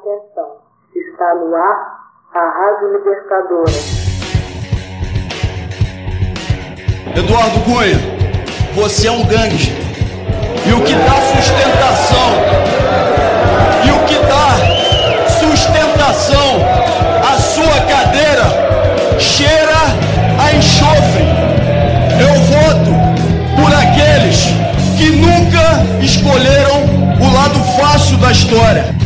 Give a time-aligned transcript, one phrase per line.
[0.00, 0.56] Atenção,
[0.96, 2.00] está no ar
[2.32, 3.70] a Rádio Libertadora.
[7.14, 7.98] Eduardo Cunha,
[8.74, 9.76] você é um gangster.
[10.66, 12.30] E o que dá sustentação,
[13.84, 16.56] e o que dá sustentação
[17.30, 19.76] à sua cadeira cheira
[20.42, 21.26] a enxofre.
[22.18, 22.90] Eu voto
[23.54, 24.46] por aqueles
[24.96, 26.84] que nunca escolheram
[27.20, 28.99] o lado fácil da história.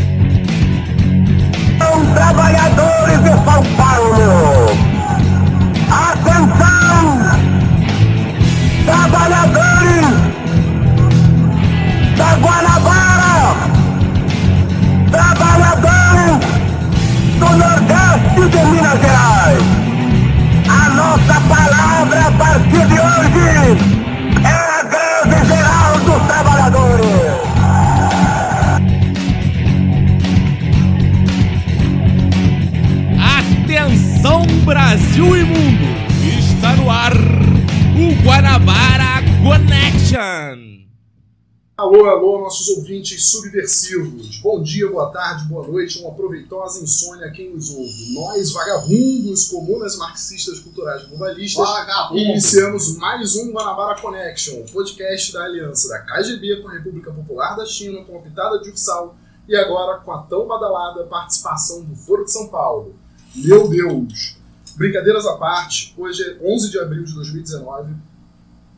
[41.95, 44.39] Alô, alô, nossos ouvintes subversivos.
[44.39, 48.15] Bom dia, boa tarde, boa noite, uma proveitosa insônia a quem nos ouve.
[48.15, 51.65] Nós, vagabundos, comunas marxistas culturais globalistas,
[52.11, 57.65] iniciamos mais um Guanabara Connection, podcast da aliança da KGB com a República Popular da
[57.65, 62.25] China, com a pitada de Ursal e agora com a tão badalada participação do Foro
[62.25, 62.97] de São Paulo.
[63.37, 64.37] Meu Deus!
[64.75, 67.95] Brincadeiras à parte, hoje é 11 de abril de 2019.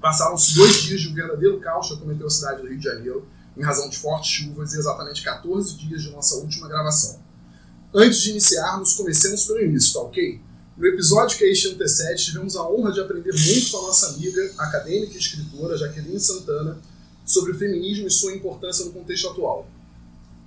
[0.01, 3.29] Passaram-se dois dias de um verdadeiro caos que acometeu a cidade do Rio de Janeiro,
[3.57, 7.21] em razão de fortes chuvas e exatamente 14 dias de nossa última gravação.
[7.95, 10.41] Antes de iniciarmos, comecemos pelo início, tá ok?
[10.77, 14.53] No episódio que este antecede, tivemos a honra de aprender muito com a nossa amiga,
[14.59, 16.79] acadêmica e escritora Jaqueline Santana,
[17.25, 19.67] sobre o feminismo e sua importância no contexto atual.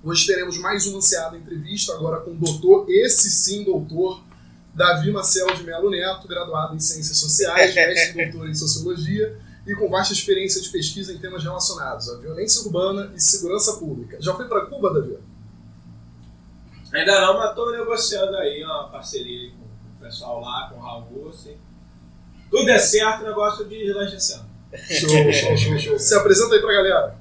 [0.04, 4.22] Hoje teremos mais uma ansiada entrevista, agora com o doutor, esse sim doutor,
[4.74, 9.74] Davi Marcel de Melo Neto, graduado em Ciências Sociais, mestre e doutor em Sociologia e
[9.74, 14.16] com vasta experiência de pesquisa em temas relacionados à violência urbana e segurança pública.
[14.20, 15.18] Já foi para Cuba, Davi?
[16.92, 21.28] Ainda não, mas estou negociando aí uma parceria com o pessoal lá, com o Raul,
[21.28, 21.56] assim.
[22.50, 25.98] Tudo é certo, o negócio de lanche Show, show, show, show.
[25.98, 27.18] Se apresenta aí pra galera.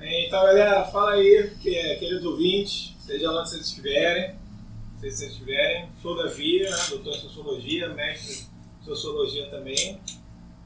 [0.00, 4.34] Então, galera, fala aí, que, é, queridos ouvintes, seja lá onde vocês estiverem,
[5.10, 8.46] se vocês estiverem, sou Davi, né, doutor em Sociologia, mestre
[8.80, 10.00] em Sociologia também,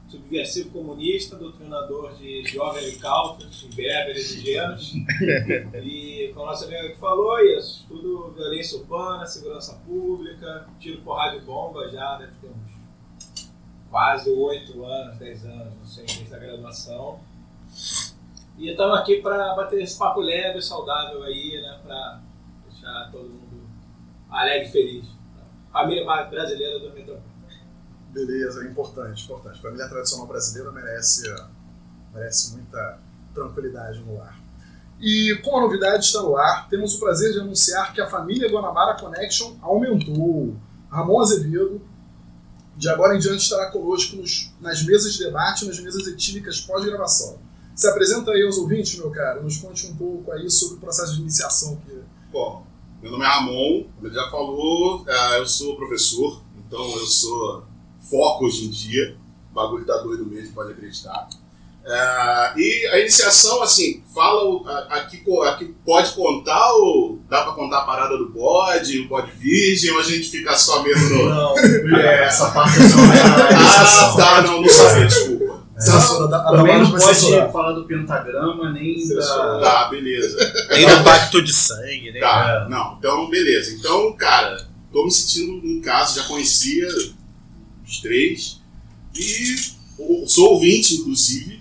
[0.07, 4.93] subversivo comunista, doutrinador de jovem Alicautos, berberes e genos,
[5.83, 11.35] e como a nossa amiga que falou, isso, tudo violência urbana, segurança pública, tiro, porrada
[11.35, 12.79] e bomba, já deve ter uns
[13.89, 17.19] quase 8 anos, 10 anos, não sei, desde a graduação.
[18.57, 21.79] E estamos aqui para bater esse papo leve e saudável aí, né?
[21.83, 22.21] Para
[22.67, 23.38] deixar todo mundo
[24.29, 25.07] alegre e feliz.
[25.71, 27.29] Família brasileira do Metrópole.
[28.11, 29.61] Beleza, importante, importante.
[29.61, 31.23] Família tradicional brasileira merece,
[32.13, 32.99] merece muita
[33.33, 34.39] tranquilidade no lar.
[34.99, 38.49] E como a novidade está no ar, temos o prazer de anunciar que a família
[38.51, 40.55] Guanabara Connection aumentou.
[40.89, 41.81] Ramon Azevedo,
[42.75, 47.37] de agora em diante, estará conosco nos, nas mesas de debate, nas mesas etílicas pós-gravação.
[47.75, 51.15] Se apresenta aí aos ouvintes, meu cara, nos conte um pouco aí sobre o processo
[51.15, 51.77] de iniciação.
[51.85, 52.01] Que...
[52.31, 52.65] Bom,
[53.01, 55.05] meu nome é Ramon, como ele já falou,
[55.37, 57.63] eu sou professor, então eu sou
[57.99, 59.15] foco hoje em dia,
[59.51, 61.27] o bagulho tá doido mesmo, pode acreditar.
[61.89, 67.85] Uh, e a iniciação, assim, fala aqui, aqui pode contar ou dá pra contar a
[67.85, 71.29] parada do bode, o bode virgem, ou a gente fica só mesmo no.
[71.29, 71.57] Não,
[71.97, 75.48] é, essa parte não é Ah, tá, não, não sabia, desculpa.
[75.79, 77.51] Censura, da, a Também não pode censurar.
[77.51, 79.59] falar do pentagrama, nem da...
[79.61, 80.37] Tá, beleza.
[80.71, 82.19] Nem do pacto de sangue, né?
[82.19, 83.75] Tá, não, então beleza.
[83.75, 86.87] Então, cara, tô me sentindo em casa, já conhecia
[87.87, 88.59] os três.
[89.15, 89.55] E
[89.97, 91.59] ou- sou ouvinte, inclusive.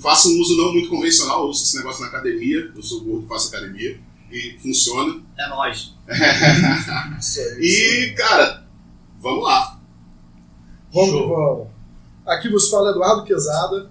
[0.00, 2.70] Faço um uso não muito convencional, eu uso esse negócio na academia.
[2.74, 4.00] Eu sou gordo, faço academia.
[4.32, 5.20] E funciona.
[5.38, 5.94] É nóis.
[7.60, 8.66] E, cara,
[9.20, 9.78] vamos lá.
[10.92, 11.68] Vamos vamos.
[12.26, 13.90] Aqui vos fala Eduardo Quezada.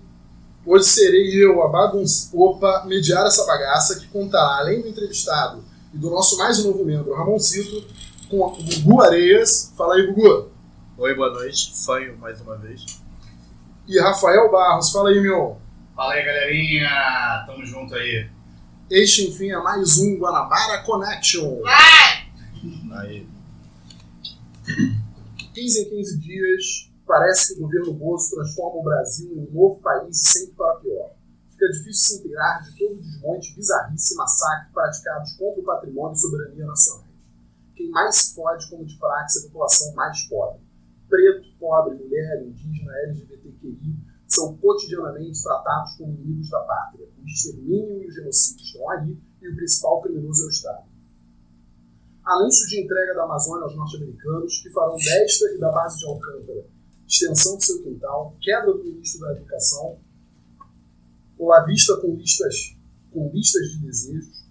[0.66, 2.32] Hoje serei eu a bagunça.
[2.34, 5.64] Opa, mediar essa bagaça que contará, além do entrevistado
[5.94, 7.86] e do nosso mais novo membro, Ramon Cito,
[8.28, 9.72] com o Gugu Areias.
[9.78, 10.50] Fala aí, Gugu.
[10.98, 11.74] Oi, boa noite.
[11.86, 13.00] Fanho mais uma vez.
[13.88, 14.92] E Rafael Barros.
[14.92, 15.58] Fala aí, meu.
[15.96, 17.44] Fala aí, galerinha.
[17.46, 18.28] Tamo junto aí.
[18.90, 21.62] Este, enfim, é mais um Guanabara Connection.
[22.94, 23.28] Aí.
[25.54, 29.80] 15 em 15 dias, parece que o governo Bozo transforma o Brasil em um novo
[29.82, 31.16] país sempre para pior.
[31.50, 36.16] fica difícil se inteirar de todo o desmonte, bizarrice e massacre praticados contra o patrimônio
[36.16, 37.14] e soberania nacionais.
[37.76, 40.62] Quem mais se fode como de praxe é a população mais pobre.
[41.10, 43.98] Preto, pobre, mulher, indígena, LGBTQI
[44.28, 47.08] são cotidianamente tratados como inimigos da pátria.
[47.22, 50.94] O extermínio e o genocídio estão aí e o principal criminoso é o Estado.
[52.26, 56.73] Anúncio de entrega da Amazônia aos norte-americanos, que farão desta e da base de Alcântara
[57.14, 60.00] extensão de seu quintal, queda do ministro da Educação,
[61.38, 62.76] olavista com listas,
[63.12, 64.44] com listas de desejos,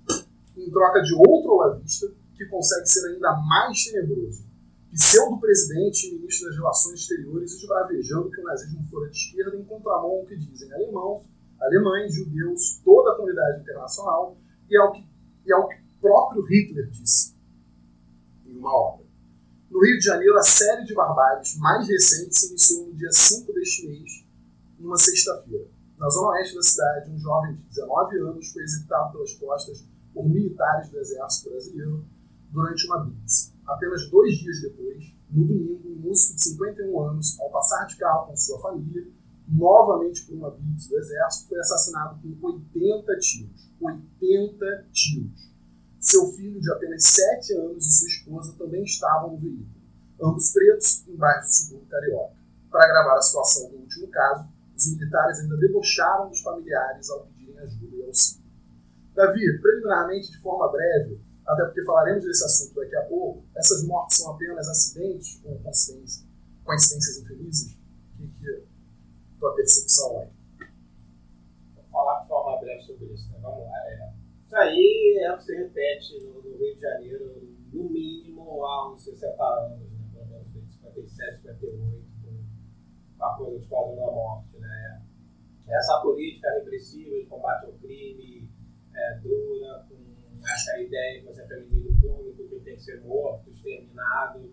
[0.57, 4.45] em troca de outro olavista, que consegue ser ainda mais tenebroso.
[4.93, 10.11] Pseudo-presidente e ministro das Relações Exteriores esbravejando que o nazismo fora de esquerda em contramão
[10.11, 11.23] ao que dizem alemãos,
[11.61, 14.37] alemães, judeus, toda a comunidade internacional
[14.69, 15.05] e ao que,
[15.47, 17.35] e ao que próprio Hitler disse
[18.45, 19.02] em uma obra.
[19.73, 23.51] No Rio de Janeiro, a série de barbáries mais recente se iniciou no dia 5
[23.55, 24.23] deste mês,
[24.79, 25.67] numa sexta-feira.
[25.99, 29.83] Na zona oeste da cidade, um jovem de 19 anos foi executado pelas costas
[30.13, 32.05] por militares do Exército Brasileiro
[32.51, 33.55] durante uma blitz.
[33.67, 38.27] Apenas dois dias depois, no domingo, um músico de 51 anos, ao passar de carro
[38.27, 39.09] com sua família,
[39.49, 43.73] novamente por uma blitz do Exército, foi assassinado com 80 tiros.
[43.81, 45.52] 80 tiros.
[46.03, 49.69] Seu filho, de apenas 7 anos, e sua esposa também estavam no veículo,
[50.21, 52.35] ambos pretos, embaixo do subúrbio carioca.
[52.73, 57.57] Para gravar a situação do último caso, os militares ainda debocharam dos familiares ao pedirem
[57.61, 58.43] ajuda e auxílio.
[59.15, 64.17] Davi, preliminarmente, de forma breve, até porque falaremos desse assunto daqui a pouco, essas mortes
[64.19, 66.27] são apenas acidentes ou coincidências,
[66.65, 67.75] coincidências infelizes?
[67.75, 68.63] O que, que é
[69.39, 70.29] tua percepção aí?
[71.77, 73.39] Vou falar de forma breve sobre isso, né?
[73.41, 73.77] Vamos lá.
[73.87, 74.13] É.
[74.53, 79.03] Isso aí é o que se repete no, Rio de Janeiro, no mínimo há uns
[79.03, 80.11] 60 anos, né?
[80.13, 82.05] pelo menos desde 57, 58,
[83.17, 84.59] com a coisa de quadro da morte.
[84.59, 85.03] Né?
[85.69, 88.47] Essa política repressiva de combate ao crime
[88.95, 93.01] é, dura, com essa ideia que você tem um inimigo público que tem que ser
[93.01, 94.53] morto, exterminado,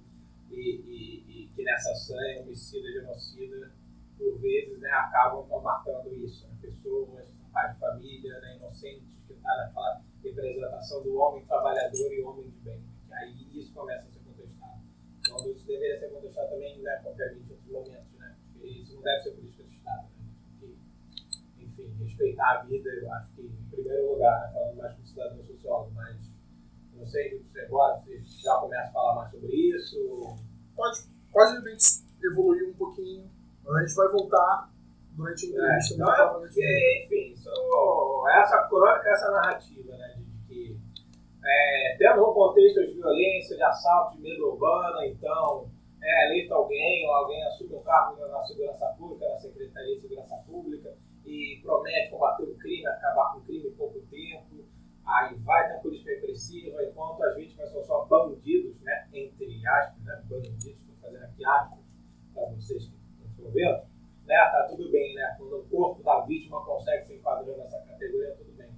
[0.49, 3.73] e, e, e que nessa sanha, homicida, genocida,
[4.17, 6.47] por vezes né, acabam matando isso.
[6.47, 6.53] Né?
[6.61, 12.49] Pessoas, pais de família, né, inocentes, que está naquela representação do homem trabalhador e homem
[12.49, 12.83] de bem.
[13.07, 14.81] Que aí isso começa a ser contestado.
[15.19, 18.35] Então, isso deveria ser contestado também, né, obviamente, em outros momentos, né?
[18.51, 20.07] Porque isso não deve ser política de Estado.
[20.17, 20.25] Né?
[20.59, 20.75] Porque,
[21.63, 25.43] enfim, respeitar a vida, eu acho que, em primeiro lugar, né, falando mais como cidadão
[25.43, 26.33] sociólogo, mas
[26.93, 30.37] não sei se agora se já começa a falar mais sobre isso.
[30.75, 30.99] Pode,
[31.31, 33.29] pode de evoluir um pouquinho,
[33.67, 34.69] a gente vai voltar
[35.19, 35.93] durante entrevista.
[35.93, 37.35] É, então é porque, enfim,
[38.39, 40.79] essa crônica, essa narrativa, né, de, que,
[41.43, 45.69] é, tendo um contexto de violência, de assalto, de medo urbana, então,
[46.01, 50.35] é eleito alguém, ou alguém assume um cargo na segurança pública, na Secretaria de Segurança
[50.47, 50.95] Pública,
[51.25, 54.63] e promete combater o crime, acabar com o crime em pouco tempo,
[55.05, 60.23] aí vai ter política repressiva, enquanto as vítimas são só bandidos, né, entre aspas, né,
[60.29, 61.79] bandidos, estou fazendo aqui aspas,
[62.33, 63.88] para vocês que estão vendo,
[64.29, 68.35] né, tá tudo bem, né, quando o corpo da vítima consegue se enquadrar nessa categoria,
[68.37, 68.69] tudo bem.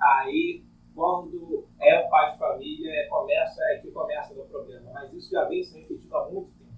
[0.00, 5.12] Aí, quando é o pai de família, é, começa, é que começa o problema, mas
[5.12, 6.72] isso já vem se repetindo há muito tempo.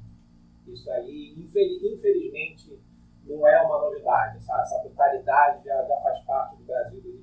[0.67, 2.79] Isso aí, infelizmente,
[3.25, 7.21] não é uma novidade, essa brutalidade já, já faz parte do Brasil do.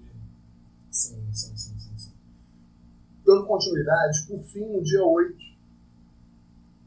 [0.90, 2.18] Sim, sim, sim, sim, sim.
[3.24, 5.38] Dando continuidade, por fim, no dia 8,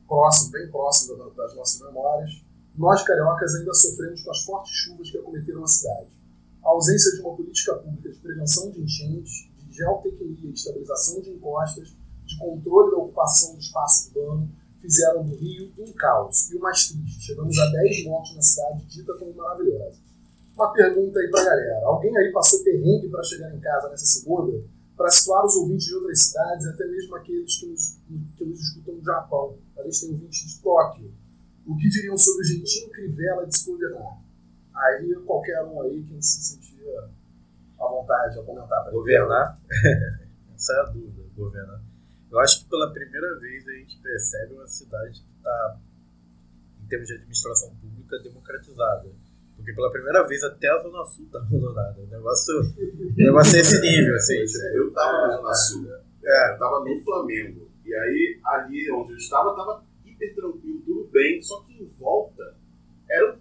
[0.09, 5.19] próximo, bem próximo das nossas memórias, nós cariocas ainda sofremos com as fortes chuvas que
[5.19, 6.09] acometeram a cidade.
[6.65, 11.31] A ausência de uma política pública de prevenção de enchentes, de geotecnia, de estabilização de
[11.31, 11.89] encostas,
[12.27, 14.49] de controle da ocupação do espaço urbano,
[14.81, 16.51] fizeram do Rio um caos.
[16.51, 19.99] E o mais triste, chegamos a 10 mortes na cidade, dita como maravilhosa.
[20.55, 21.87] Uma pergunta aí pra galera.
[21.87, 24.63] Alguém aí passou perrengue para chegar em casa nessa segunda?
[24.97, 27.99] Para situar os ouvintes de outras cidades, até mesmo aqueles que nos,
[28.37, 29.57] que nos escutam no Japão.
[29.79, 31.13] A gente tem ouvintes de Tóquio.
[31.71, 34.19] O que diriam sobre o jeitinho crivela de se governar?
[34.75, 37.09] Aí qualquer um aí, quem se sentia
[37.79, 38.83] à vontade a comentar.
[38.83, 39.57] Pra Governar?
[40.53, 41.81] Essa é a dúvida, governar.
[42.29, 45.79] Eu acho que pela primeira vez a gente percebe uma cidade que está,
[46.83, 49.09] em termos de administração pública, democratizada.
[49.55, 52.01] Porque pela primeira vez até a Zona Sul está abandonada.
[52.01, 54.39] O negócio, o negócio é esse nível, assim.
[54.75, 55.89] Eu tava na Zona Sul,
[56.25, 57.71] é, eu tava no Flamengo.
[57.85, 60.70] E aí, ali onde eu estava, tava hiper tranquilo,
[61.21, 62.57] bem, só que em volta
[63.11, 63.39] eram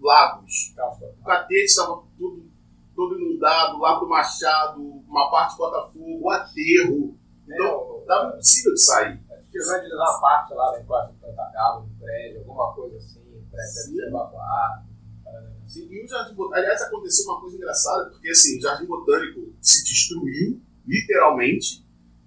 [0.00, 0.74] lagos.
[1.20, 2.50] O Catete estava tudo,
[2.94, 7.16] todo inundado, Lago do Machado, uma parte de Botafogo, o aterro.
[7.46, 9.20] Então, estava impossível de sair.
[9.30, 12.96] Acho que vai dizer uma parte lá da encosta do Cantagalo, no prédio, alguma coisa
[12.96, 14.92] assim, o prédio ser evacuado.
[15.66, 19.54] Sim, e o Jardim Botânico, aliás, aconteceu uma coisa engraçada, porque assim, o Jardim Botânico
[19.60, 21.81] se destruiu, literalmente,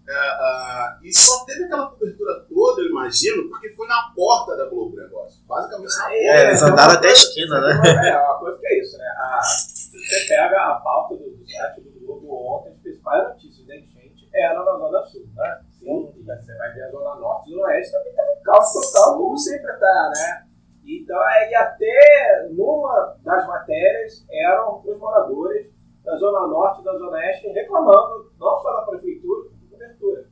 [0.08, 4.70] é, ah, e só teve aquela cobertura toda, eu imagino, porque foi na porta da
[4.70, 5.44] Globo negócio.
[5.48, 6.16] Basicamente na porta.
[6.16, 8.10] É, eles andaram até a esquina, né?
[8.10, 9.06] É, uma coisa que é isso, né?
[9.18, 13.76] A, você pega a pauta do, do site do Globo ontem, as principais notícias da
[13.76, 15.62] enchente eram na Zona Sul, né?
[15.80, 19.18] Sim, você vai ver a Zona Norte e Zona Oeste também tá um caos total,
[19.18, 20.46] como sempre tá, né?
[20.86, 26.94] Então, é, e até numa das matérias eram os moradores da Zona Norte e da
[26.94, 30.30] Zona Oeste reclamando, não só da prefeitura, como da cobertura.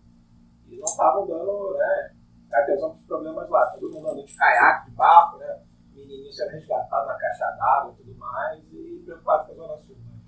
[0.68, 2.12] E não estavam dando né,
[2.52, 3.66] atenção para os problemas lá.
[3.68, 5.60] Todo mundo andando de caiaque, de barco, né?
[5.94, 9.96] Menininho sendo resgatado na caixa d'água e tudo mais, e preocupado com a Zona Sul.
[9.96, 10.20] Né?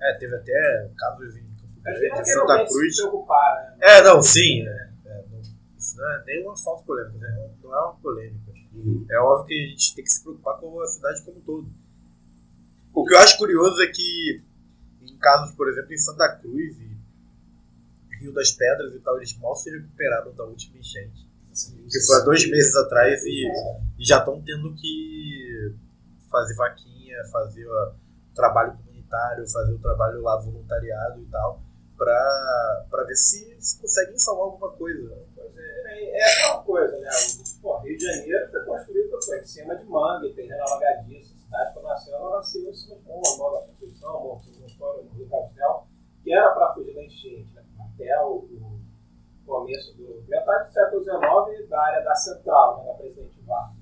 [0.00, 2.96] É, teve até casos em Campo Grande, Santa Cruz.
[2.96, 3.76] se preocupar, né?
[3.80, 4.66] É, não, sim.
[4.66, 7.50] é, é, não, isso não é nem uma falsa polêmica, né?
[7.62, 8.52] não é uma polêmica.
[8.74, 9.06] Uhum.
[9.10, 11.68] É óbvio que a gente tem que se preocupar com a cidade como um todo.
[12.94, 14.42] O que eu acho curioso é que,
[15.02, 16.87] em casos, por exemplo, em Santa Cruz e
[18.20, 21.28] Rio das Pedras e tal, eles mal se recuperaram da última enchente.
[21.90, 23.48] Que foi há dois meses atrás e,
[23.98, 25.74] e já estão tendo que
[26.30, 27.92] fazer vaquinha, fazer ó,
[28.34, 31.60] trabalho comunitário, fazer o trabalho lá voluntariado e tal,
[31.96, 35.18] pra, pra ver se, se conseguem salvar alguma coisa.
[35.34, 37.08] Pois é, é aquela coisa, né?
[37.58, 41.36] O pô, Rio de Janeiro foi construído foi, em cima de mangue, terreno alagadiço.
[41.38, 45.28] Cidade que nasceu, ela nasceu em cima de uma nova Constituição, uma Constituição, no Rio
[45.28, 45.86] Castel,
[46.22, 47.57] que era para fugir da enchente, né?
[47.98, 48.80] Até o, o
[49.44, 50.24] começo do.
[50.28, 52.86] metade do século XIX, da área da Central, né?
[52.86, 53.76] da Presidente Vargas.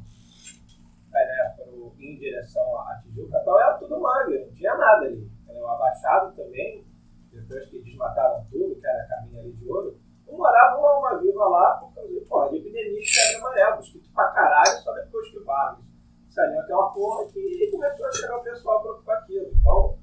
[1.13, 1.57] Né,
[1.99, 5.31] em direção à Tijuca, então era tudo mangue, não tinha nada ali.
[5.43, 5.67] Entendeu?
[5.69, 6.87] Abaixado também,
[7.33, 9.97] depois que desmataram tudo, que era caminho ali de ouro,
[10.27, 13.81] não morava uma, viva lá por causa de, porra, de epidemia de febre amarela,
[14.15, 15.85] pra caralho, só depois que Vargas
[16.29, 19.51] saiu aquela porra que começou a chegar o pessoal para com aquilo.
[19.55, 19.96] Então,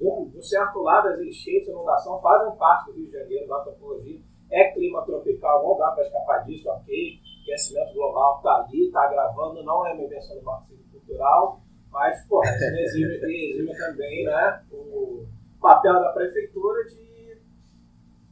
[0.00, 3.60] um, de certo lado, as enchentes, a inundação fazem parte do Rio de Janeiro, da
[3.60, 4.20] topologia.
[4.50, 7.18] É clima tropical, não dá para escapar disso, ok.
[7.42, 12.50] Aquecimento global está ali, está agravando, não é uma invenção do marxismo cultural, mas, porra,
[12.54, 15.26] isso não exime, exime também né, o
[15.60, 17.08] papel da prefeitura de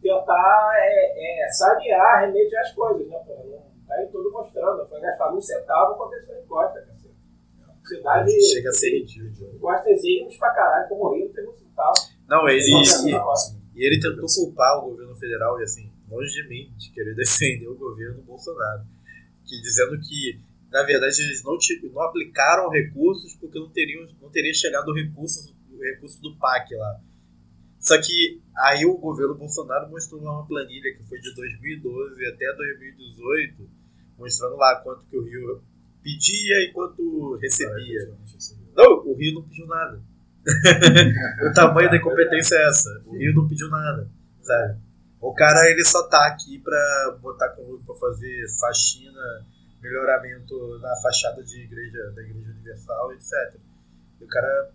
[0.00, 3.18] tentar é, é, sanear, remediar as coisas, né?
[3.26, 6.95] Pô, não tá aí tudo mostrando, foi gastado um centavo, aconteceu em Costa, cara.
[7.86, 8.32] Cidade.
[8.52, 9.58] Chega a ser ridículo.
[9.60, 12.16] Costa exíguos pra caralho, como o Rio, um centavo.
[12.28, 16.72] Não, ele, e, e ele tentou culpar o governo federal, e assim, longe de mim,
[16.76, 18.82] de querer defender o governo Bolsonaro,
[19.44, 20.40] que dizendo que,
[20.70, 21.56] na verdade, eles não,
[21.92, 26.74] não aplicaram recursos porque não, teriam, não teria chegado o recurso, o recurso do PAC
[26.74, 27.00] lá.
[27.78, 32.52] Só que aí o governo Bolsonaro mostrou lá uma planilha que foi de 2012 até
[32.52, 33.70] 2018,
[34.18, 35.62] mostrando lá quanto que o Rio
[36.06, 38.14] pedia e quanto recebia.
[38.76, 40.00] Não, o Rio não pediu nada.
[41.50, 43.02] o tamanho da incompetência é essa.
[43.04, 44.08] O Rio não pediu nada,
[44.40, 44.78] sabe?
[45.20, 49.44] O cara, ele só tá aqui pra botar com pra fazer faxina,
[49.82, 53.60] melhoramento na fachada de igreja, da Igreja Universal, etc.
[54.20, 54.70] E o cara,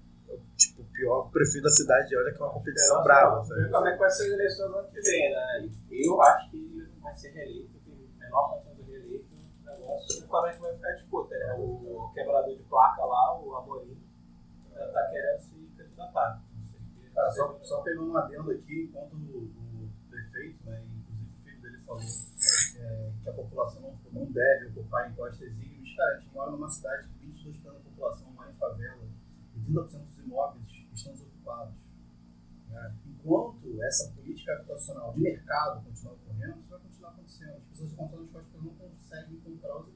[0.58, 3.70] tipo, o pior prefeito da cidade, olha que é uma competição brava, sabe?
[3.70, 5.70] Como é que vai ser as eleições no ano que vem, né?
[5.90, 8.62] Eu acho que ele não vai ser reeleito, tem menor
[10.28, 11.54] como é que vai ficar a disputa, né?
[11.58, 13.98] O quebrador de placa lá, o Amorim,
[14.74, 16.44] já tá querendo se candidatar.
[17.14, 21.62] Cara, só, só pegando um adendo aqui, enquanto o, o prefeito, né, inclusive o filho
[21.62, 26.34] dele falou é, que a população não, não deve ocupar encostas exíguas, cara, a gente
[26.34, 29.04] mora numa cidade que 22% da população mora em favela
[29.56, 31.76] e 30% dos imóveis estão desocupados.
[32.70, 32.96] né?
[33.06, 37.58] Enquanto essa política habitacional de mercado continuar ocorrendo, isso vai continuar acontecendo.
[37.58, 38.74] As pessoas encontrando as coisas não
[39.12, 39.88] conseguem comprar os.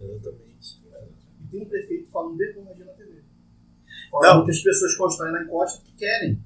[0.00, 0.82] Exatamente.
[1.40, 3.22] E tem um prefeito falando vergonha na TV.
[4.10, 4.44] Falando Não.
[4.44, 6.42] que as pessoas constroem na encosta que querem.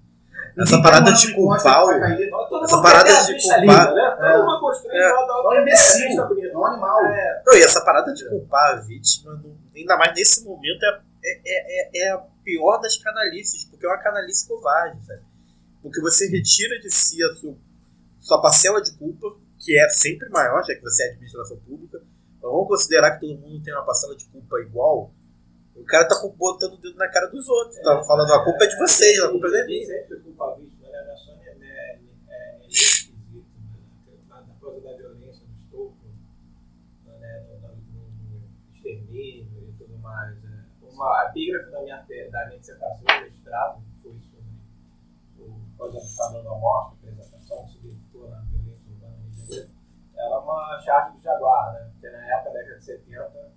[0.58, 1.90] Essa parada de culpar o-
[2.62, 3.94] Essa parada de culpar-?
[4.22, 4.26] É.
[4.26, 5.10] É.
[5.10, 7.04] É um imbecil, é um animal.
[7.06, 7.42] É.
[7.46, 11.42] Não, e essa parada de culpar a vítima, não- ainda mais nesse momento, é, é,
[11.46, 15.22] é, é a pior das canalices, porque é uma canalice covarde, sabe?
[15.82, 17.54] Porque você retira de si a sua,
[18.20, 19.36] sua parcela de culpa,
[19.66, 22.00] que é sempre maior, já que você é administração pública.
[22.38, 25.12] Então, vamos considerar que todo mundo tem uma parcela de culpa igual.
[25.74, 28.68] O cara tá botando o dedo na cara dos outros, tá falando a culpa é
[28.68, 29.86] de vocês, a culpa é minha.
[29.86, 31.02] Sempre culpa a vítima, né?
[31.04, 32.62] Não é só né, é, é né?
[34.28, 36.08] Na coisa da violência, do estupro,
[37.04, 37.46] né?
[37.90, 40.40] no extermínio e tudo mais.
[40.44, 40.64] né?
[40.80, 41.96] Uma epígrafe da minha,
[42.30, 44.44] da minha dissertação, que foi sobre
[45.40, 47.90] o Código Estado da Morte, apresentação sobre
[48.32, 49.76] a violência urbana no Rio de Janeiro,
[50.16, 51.90] era uma charge do Jaguar, né?
[51.92, 53.52] Porque na época da década de 70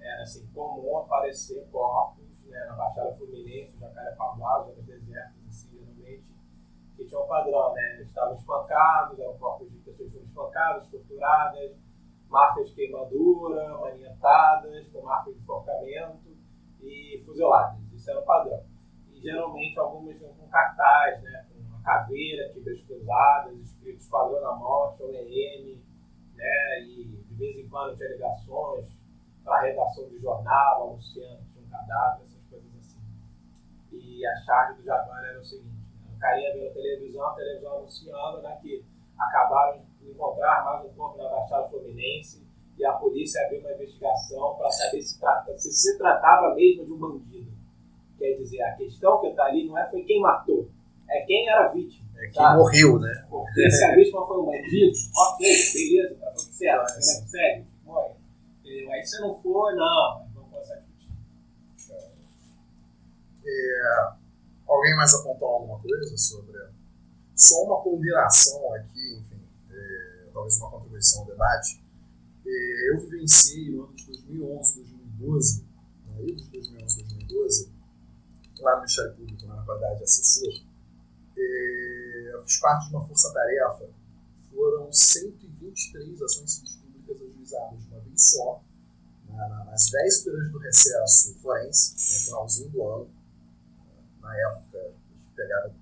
[0.00, 3.16] era assim, comum aparecer corpos né, na Baixada
[3.80, 6.34] Jacarepaguá, zonas desertas, assim, geralmente,
[6.96, 7.94] que tinha um padrão, né?
[7.94, 11.76] Eles estavam espancados, eram corpos de pessoas que foram espancadas, torturadas,
[12.28, 16.36] marcas de queimadura, manietadas, com marcas de enforcamento
[16.82, 17.80] e fuziladas.
[17.92, 18.64] Isso era o padrão.
[19.12, 21.46] E geralmente algumas com cartaz, né?
[21.52, 25.82] Com uma caveira, tíbias cruzadas, escrito Esquadrão da Morte, OEM,
[26.40, 26.82] né?
[26.82, 28.86] E de vez em quando tinha ligações
[29.44, 32.98] para a redação de jornal, anunciando que tinha um cadáver, essas coisas assim.
[33.92, 36.10] E a charge do Jaguar era o seguinte: né?
[36.14, 38.84] o carinha a televisão, a televisão anunciando né, que
[39.18, 42.46] acabaram de encontrar mais um corpo na Baixada Fluminense
[42.78, 46.92] e a polícia abriu uma investigação para saber se, trata, se se tratava mesmo de
[46.92, 47.50] um bandido.
[48.18, 50.68] Quer dizer, a questão que está ali não é foi quem matou,
[51.08, 52.09] é quem era a vítima.
[52.20, 52.58] É quem sabe?
[52.58, 53.26] morreu, né?
[53.70, 57.00] Se a vítima foi um bandido, ok, beleza, tá tudo certo, né?
[57.00, 58.14] segue, morre.
[58.60, 58.92] Entendeu?
[58.92, 61.10] Aí se não for, não, vamos começar a discutir.
[63.46, 64.12] É,
[64.68, 66.60] alguém mais apontou alguma coisa sobre.
[67.34, 71.82] Só uma ponderação aqui, enfim, é, talvez uma contribuição ao debate.
[72.46, 74.82] É, eu vivenciei no ano de 2011,
[75.20, 75.66] 2012,
[76.04, 77.72] no ano de 2011, 2012,
[78.60, 80.70] lá no Ministério Público, na qualidade de assessor,
[81.38, 82.09] é,
[82.42, 83.88] fiz parte de uma força-tarefa.
[84.50, 88.62] Foram 123 ações civis públicas ajuizadas de uma vez só,
[89.28, 93.10] na- na- nas vésperas do recesso forense, no finalzinho do ano,
[94.20, 94.92] na época,
[95.36, 95.74] pegaram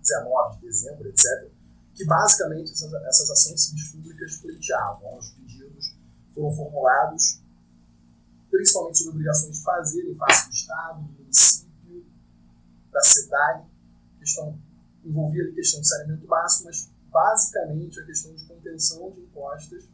[0.00, 1.50] 19 de dezembro, etc.,
[1.94, 5.18] que basicamente essas, essas ações civis públicas pleiteavam.
[5.18, 5.94] Os pedidos
[6.34, 7.40] foram formulados
[8.50, 12.06] principalmente sobre obrigações de fazer em face do Estado, do município,
[12.90, 13.64] da cidade,
[14.18, 14.58] questão
[15.04, 19.84] envolvia ali questão de saneamento básico, mas basicamente a questão de contenção de encostas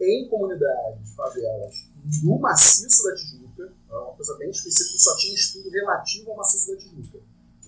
[0.00, 1.88] em comunidades, favelas,
[2.22, 6.70] no maciço da Tijuca, é uma coisa bem específica, só tinha estudo relativo ao maciço
[6.70, 7.18] da Tijuca.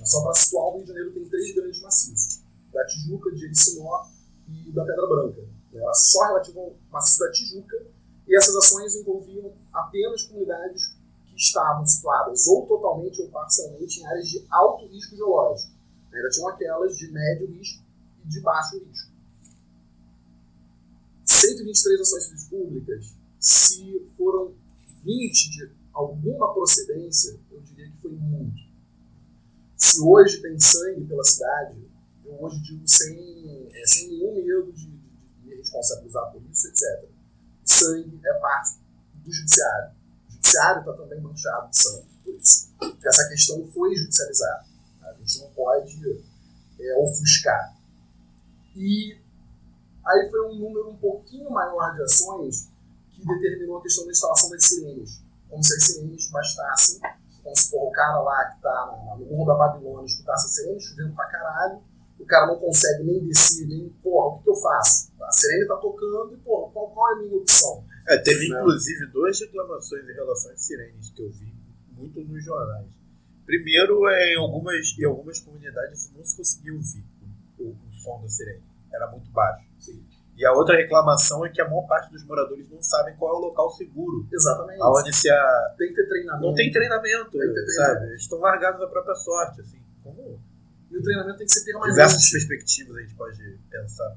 [0.05, 2.41] Só para situar, o Rio de Janeiro tem três grandes maciços,
[2.73, 4.07] da Tijuca, de Ericinó
[4.49, 5.43] e da Pedra Branca.
[5.75, 7.87] Era só relativo ao maciço da Tijuca,
[8.29, 10.95] e essas ações envolviam apenas comunidades
[11.27, 15.73] que estavam situadas ou totalmente ou parcialmente em áreas de alto risco geológico.
[16.13, 17.85] Ainda tinham aquelas de médio risco
[18.25, 19.11] e de baixo risco.
[21.25, 24.55] 123 ações civis públicas, se foram
[25.05, 28.61] 20 de alguma procedência, eu diria que foi muito.
[29.77, 31.91] Se hoje tem sangue pela cidade,
[32.25, 37.09] eu hoje digo sem, é, sem nenhum medo de, de, me responsabilizar por isso, etc.
[37.65, 38.79] O sangue é parte
[39.15, 39.93] do judiciário.
[40.29, 42.71] O judiciário está também manchado de sangue por isso.
[42.79, 44.70] Porque essa questão foi judicializada.
[45.31, 46.25] Gente não pode
[46.81, 47.77] é, ofuscar.
[48.75, 49.17] E
[50.05, 52.69] aí foi um número um pouquinho maior de ações
[53.13, 55.23] que determinou a questão da instalação das sirenes.
[55.49, 57.01] Como se as sirenes bastassem,
[57.45, 60.81] como se for o cara lá que está no Morro da Babilônia escutasse a sirene
[60.81, 61.81] chovendo pra caralho,
[62.19, 65.13] o cara não consegue nem descer, nem, porra, o que, que eu faço?
[65.21, 67.85] A sirene tá tocando e, porra, qual, qual é a minha opção?
[68.09, 68.61] É, teve Não.
[68.61, 71.55] inclusive duas reclamações em relação às sirenes que eu vi
[71.93, 73.00] muito nos jornais.
[73.51, 77.05] Primeiro, é, em, algumas, em algumas comunidades não se conseguia ouvir
[77.59, 78.63] o, o som da sirene,
[78.95, 79.69] era muito baixo.
[80.37, 83.39] E a outra reclamação é que a maior parte dos moradores não sabem qual é
[83.39, 84.81] o local seguro, Exatamente.
[84.81, 85.75] aonde se a...
[85.77, 86.47] Tem que ter treinamento.
[86.47, 87.75] não tem treinamento, Tem que ter sabe?
[87.75, 88.13] treinamento.
[88.13, 89.83] Eles estão largados à própria sorte, assim.
[90.03, 90.41] Como
[90.93, 91.91] E o treinamento tem que ser permanente.
[91.91, 94.17] diversas perspectivas a gente pode pensar.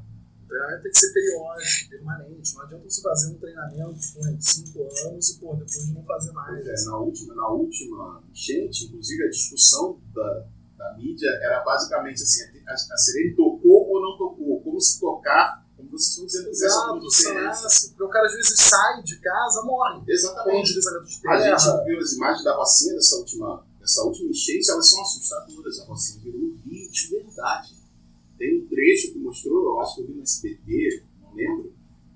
[0.54, 2.54] Treinamento tem que ser periódico, permanente.
[2.54, 6.68] Não adianta você fazer um treinamento por 5 anos e, pô, depois não fazer mais.
[6.68, 10.46] É, na última, na última enchente, inclusive a discussão da,
[10.78, 14.62] da mídia era basicamente assim: a, a sirene tocou ou não tocou?
[14.62, 17.90] Como se tocar, como vocês estão dizendo, Exato, sanasse.
[17.90, 20.02] Porque o cara às vezes sai de casa, morre.
[20.06, 20.66] Com Exatamente.
[20.68, 21.58] deslizamento de A terra.
[21.58, 25.80] gente viu as imagens da vacina dessa última, dessa última enchente, elas são assustadoras.
[25.80, 26.54] A vacina virou um
[26.94, 27.83] de verdade.
[28.44, 31.72] Tem um trecho que mostrou, eu acho que eu vi no SBT, não lembro,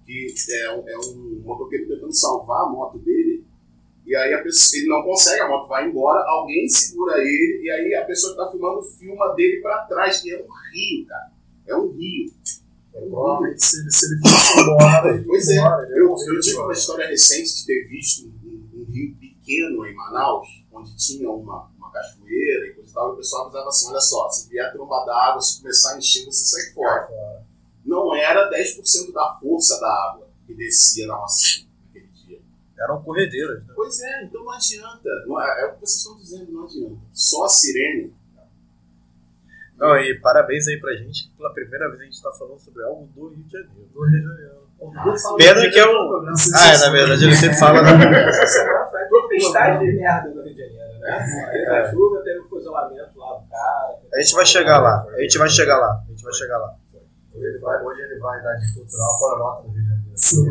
[0.06, 3.46] que é, um- é um motoqueiro tentando salvar a moto dele,
[4.06, 7.72] e aí a pessoa, ele não consegue, a moto vai embora, alguém segura ele, e
[7.72, 11.32] aí a pessoa que tá filmando filma dele pra trás, que é um rio, cara.
[11.66, 12.30] É um rio.
[12.92, 15.86] Provavelmente, se ele, se ele fosse embora, Pois é, embora.
[15.86, 19.86] ele eu, ia eu tive uma história recente de ter visto um, um rio pequeno
[19.86, 24.30] em Manaus, onde tinha uma, uma cachoeira tal, e o pessoal avisava assim: olha só,
[24.30, 27.08] se vier tromba d'água, se começar a encher, você sai fora.
[27.86, 32.40] Não era 10% da força da água que descia na Rocinha naquele dia.
[32.80, 33.74] Eram corredeiras, né?
[33.76, 35.10] Pois é, então não adianta.
[35.26, 36.98] Não é, é o que vocês estão dizendo, não adianta.
[37.14, 38.14] Só a sirene.
[39.78, 42.84] Não, e parabéns aí pra gente, que pela primeira vez a gente tá falando sobre
[42.84, 43.90] algo do Rio de Janeiro.
[43.94, 44.68] Do Rio de Janeiro.
[45.38, 47.82] Pena que é um- programa, Ah, é, na verdade ele sempre fala.
[47.84, 48.28] né?
[48.30, 50.44] Essa semana foi a tempestade de merda
[51.08, 51.18] né?
[51.52, 53.96] Aí na chuva teve o fuzilamento lá do cara.
[54.14, 55.06] A gente vai chegar lá.
[55.16, 56.02] A gente vai chegar lá.
[56.06, 56.74] A gente vai chegar lá.
[57.34, 60.16] Hoje ele vai, hoje ele vai dar de cultural pororoca do Rio de Janeiro.
[60.16, 60.48] Sim.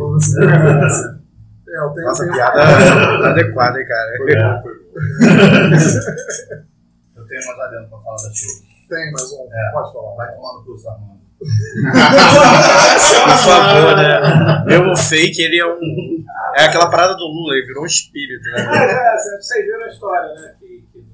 [1.68, 2.62] É, eu tenho Nossa, tenho- piada
[3.28, 4.16] adequada, hein, cara.
[4.18, 4.80] Foi bom, foi bom.
[7.16, 8.62] Eu tenho mais adendo pra falar da chuva.
[8.88, 9.48] Tem mais um.
[9.52, 9.72] É.
[9.72, 10.14] Pode falar.
[10.14, 11.16] Vai tomar no cu, Armando.
[13.36, 14.64] Por favor, né?
[14.66, 16.24] Meu fake, ele é um.
[16.56, 18.60] É aquela parada do Lula, ele virou um espírito, né?
[18.62, 20.54] É, cê- vocês viram a história, né?
[20.58, 21.04] Que, que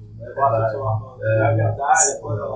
[0.71, 1.19] seu Armando.
[1.23, 2.55] É, a verdade, a coisa lá.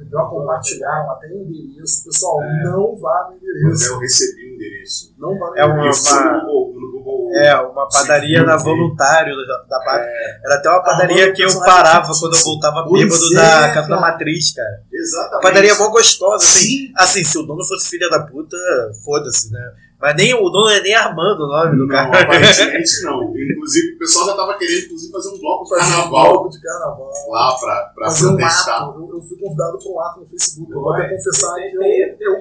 [0.00, 2.04] O pior compartilharam até endereço.
[2.04, 2.62] Pessoal, É.
[2.64, 3.92] não vá no endereço.
[3.94, 5.14] eu recebi o endereço.
[5.18, 6.14] Não vá no É uma- endereço.
[6.14, 7.28] No Google, no Google.
[7.34, 10.10] É, uma padaria na voluntário da, da pátria.
[10.44, 14.00] Era até uma padaria que eu parava quando eu voltava bêbado é, da casa da
[14.00, 14.82] matriz, cara.
[14.98, 15.42] Exatamente.
[15.42, 16.60] Padaria mó gostosa, assim.
[16.66, 16.92] Sim.
[16.96, 18.56] Assim, se o dono fosse filha da puta,
[19.04, 19.60] foda-se, né?
[20.00, 22.22] Mas nem o dono é nem Armando o nome do Não, cara.
[22.22, 23.34] aparentemente não.
[23.36, 26.50] Inclusive, o pessoal já tava querendo inclusive, fazer um bloco de Fazer um carnaval bloco
[26.50, 27.10] de carnaval.
[27.30, 28.82] lá pra, pra Fazer um protestar.
[28.82, 29.00] ato.
[29.00, 30.70] Eu, eu fui convidado para um ato no Facebook.
[30.72, 31.16] Eu vou até Vai.
[31.16, 32.32] confessar que eu,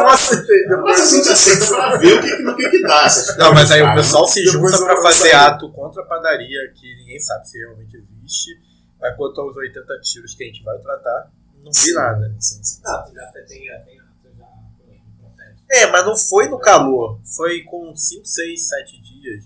[0.00, 0.66] eu aceitei.
[0.66, 3.06] Mas Depois a gente aceita pra ver o que, no que, que dá.
[3.38, 7.18] Não, mas aí o pessoal se junta vou fazer ato contra a padaria que ninguém
[7.20, 8.50] sabe se realmente existe.
[9.00, 11.30] Mas quanto aos 80 tiros que a gente vai tratar,
[11.64, 12.34] não vi nada.
[12.38, 12.82] Sim, sim.
[12.84, 14.00] Não, já tem, tem.
[15.72, 17.20] É, mas não foi no calor.
[17.36, 19.44] Foi com 5, 6, 7 dias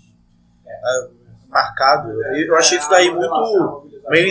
[0.66, 1.08] ah,
[1.48, 2.10] marcado.
[2.10, 3.90] Eu eu achei isso daí muito.
[4.08, 4.30] Meio,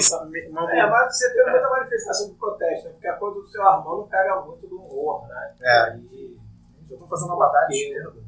[0.50, 2.92] uma- É, mas você tem muita manifestação de protesto, né?
[2.94, 5.54] Porque a coisa do seu Armando pega muito do humor, né?
[5.62, 5.80] É.
[5.92, 6.38] Aí-
[6.90, 8.24] Já tô fazendo uma batalha de esquerda.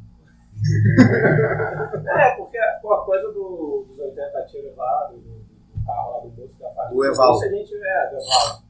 [2.08, 5.45] É, porque a coisa do, dos 80 tiros lá, do
[5.86, 6.96] carro lá do moço da família.
[6.96, 7.40] Do Evaldo.
[7.40, 8.66] Deixa a gente, é, do Evaldo.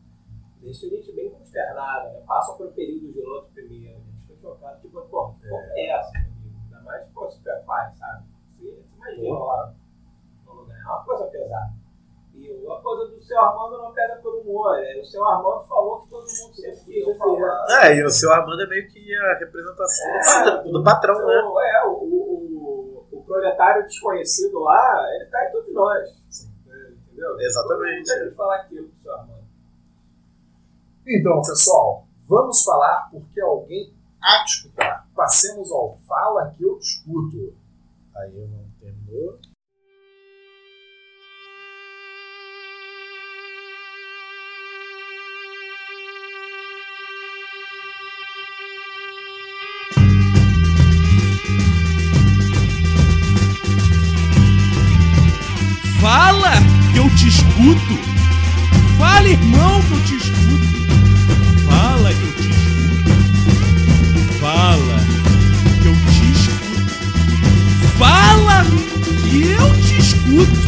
[0.62, 2.22] Deixa a gente bem consternada, né?
[2.28, 3.98] Passa por um período de luto primeiro.
[3.98, 6.56] A gente fica chocado, tipo, pô, como é essa, amigo?
[6.66, 8.26] Ainda mais, pô, se tu é pai, sabe?
[8.48, 9.74] Você, imagina lá
[10.46, 10.78] no lugar.
[10.80, 11.74] É uma coisa pesada.
[12.34, 14.76] E a coisa do seu Armando não pega por humor.
[14.76, 15.00] né?
[15.00, 17.66] O seu Armando falou que todo mundo sempre quis falar.
[17.86, 21.42] É, e o seu Armando é meio que a representação do patrão, do patrão, né?
[21.44, 26.10] O- É, o, o, o, proletário desconhecido lá, ele tá em todos nós.
[27.16, 27.40] Entendeu?
[27.40, 28.14] Exatamente.
[28.14, 29.46] Tem que falar aquilo pro seu Armando.
[31.08, 35.08] Então, pessoal, vamos falar porque alguém há de escutar.
[35.16, 37.56] Passemos ao Fala que eu te escuto.
[38.16, 39.40] Aí eu não terminou.
[57.16, 57.98] Te escuto.
[58.98, 60.68] Fala, irmão, que eu te escuto.
[61.66, 63.12] Fala que eu te escuto.
[64.40, 65.00] Fala
[65.82, 66.92] que eu te escuto.
[67.98, 68.66] Fala
[69.24, 70.60] que eu te escuto.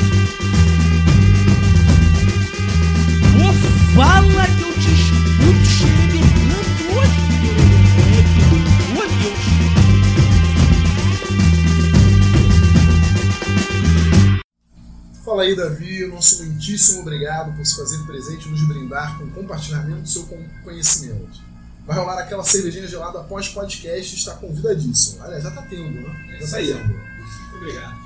[3.43, 3.53] Ô,
[3.95, 4.66] fala que eu
[15.27, 16.07] Fala aí, Davi.
[16.07, 20.23] Nosso muitíssimo obrigado por se fazer presente e nos brindar com o compartilhamento do seu
[20.23, 21.41] con- conhecimento.
[21.85, 25.21] Vai rolar aquela cervejinha gelada após podcast está convidadíssimo.
[25.21, 26.27] Aliás, já tá tendo, né?
[26.29, 26.67] Já isso tá aí.
[26.73, 27.57] tendo.
[27.57, 27.97] Obrigado.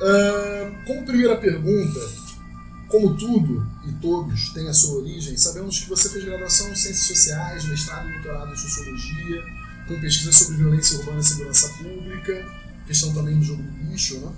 [0.00, 2.00] Ahn, como primeira pergunta,
[2.88, 7.06] como tudo e todos têm a sua origem, sabemos que você fez graduação em Ciências
[7.08, 9.42] Sociais, mestrado e doutorado em Sociologia,
[9.86, 12.46] com pesquisa sobre violência urbana e segurança pública,
[12.86, 14.32] questão também do jogo do lixo, né?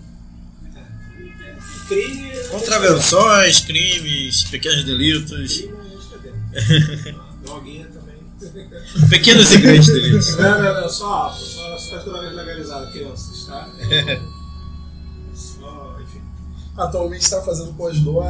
[1.89, 2.33] Crime.
[2.51, 5.65] Contravenções, crimes, pequenos delitos,
[7.43, 9.09] Droguinha também.
[9.09, 10.37] pequenos e grandes delitos.
[10.37, 13.69] Não, não, não, só, só, só as drogas legalizadas, crianças, tá?
[15.35, 16.21] Só, enfim.
[16.77, 18.25] Atualmente está fazendo pós-doc.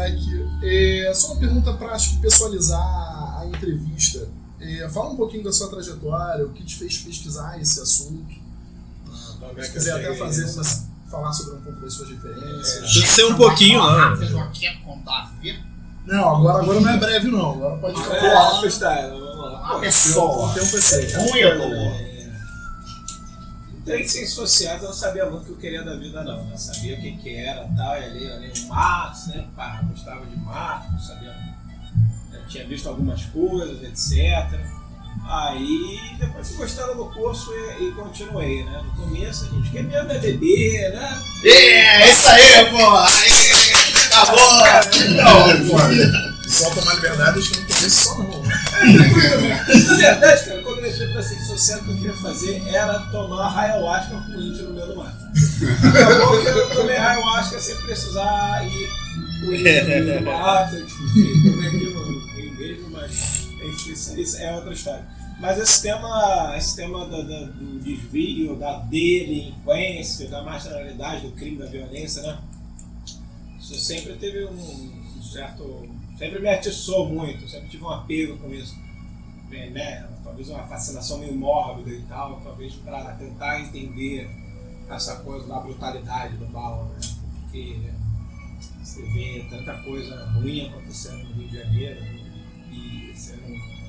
[0.62, 2.80] É, só uma pergunta para pessoalizar
[3.40, 4.28] a entrevista.
[4.60, 8.34] É, fala um pouquinho da sua trajetória, o que te fez pesquisar esse assunto.
[9.60, 12.80] Se quiser até fazer uma, falar sobre um pouco das suas referências.
[12.80, 14.16] Precisa ser um pouquinho, não.
[16.06, 17.50] Não, agora, agora não é breve não.
[17.52, 18.58] Agora pode É, ficar.
[18.58, 19.78] freestyle, vamos lá.
[19.78, 20.44] pessoal.
[20.46, 20.76] O tempo
[21.38, 22.12] é.
[23.84, 26.48] Tem ciências sociais, eu não sabia muito o que eu queria da vida, não.
[26.50, 29.44] Eu sabia o que, que era tal, e ali, ali o Marx, né?
[29.56, 31.34] Pá, gostava de Marx, não sabia.
[32.32, 34.60] Eu tinha visto algumas coisas, etc.
[35.32, 38.82] Aí depois fui gostando do curso e, e continuei, né?
[38.84, 41.22] No começo a gente quer mesmo é beber, né?
[41.42, 42.96] É, isso aí, pô!
[42.98, 43.72] Aí,
[44.04, 44.38] acabou!
[46.46, 48.42] Só tomar liberdade, acho que não tem isso só não.
[48.42, 52.98] Na verdade, cara, quando eu entrei pra ciência social, o que eu queria fazer era
[53.10, 55.16] tomar ayahuasca com índio no meio do mato.
[55.88, 58.86] Acabou que eu tomei ayahuasca sem precisar ir
[59.46, 65.21] coelho, mata, enfim, também aqui no Rio mesmo, mas enfim, isso, isso é outra história.
[65.42, 71.56] Mas esse tema, esse tema da- da- do desvio, da delinquência, da marginalidade, do crime,
[71.58, 72.38] da violência, né?
[73.58, 75.88] Isso sempre teve um, certo.
[76.16, 78.76] Sempre me atiçou muito, sempre tive um apego com isso.
[79.48, 80.08] Bem, né?
[80.22, 84.30] Talvez uma fascinação meio mórbida e tal, talvez para tentar entender
[84.88, 87.00] essa coisa da brutalidade do mal, né?
[87.40, 87.80] Porque
[88.80, 92.00] você vê tanta coisa ruim acontecendo no Rio de Janeiro
[92.70, 93.81] e você não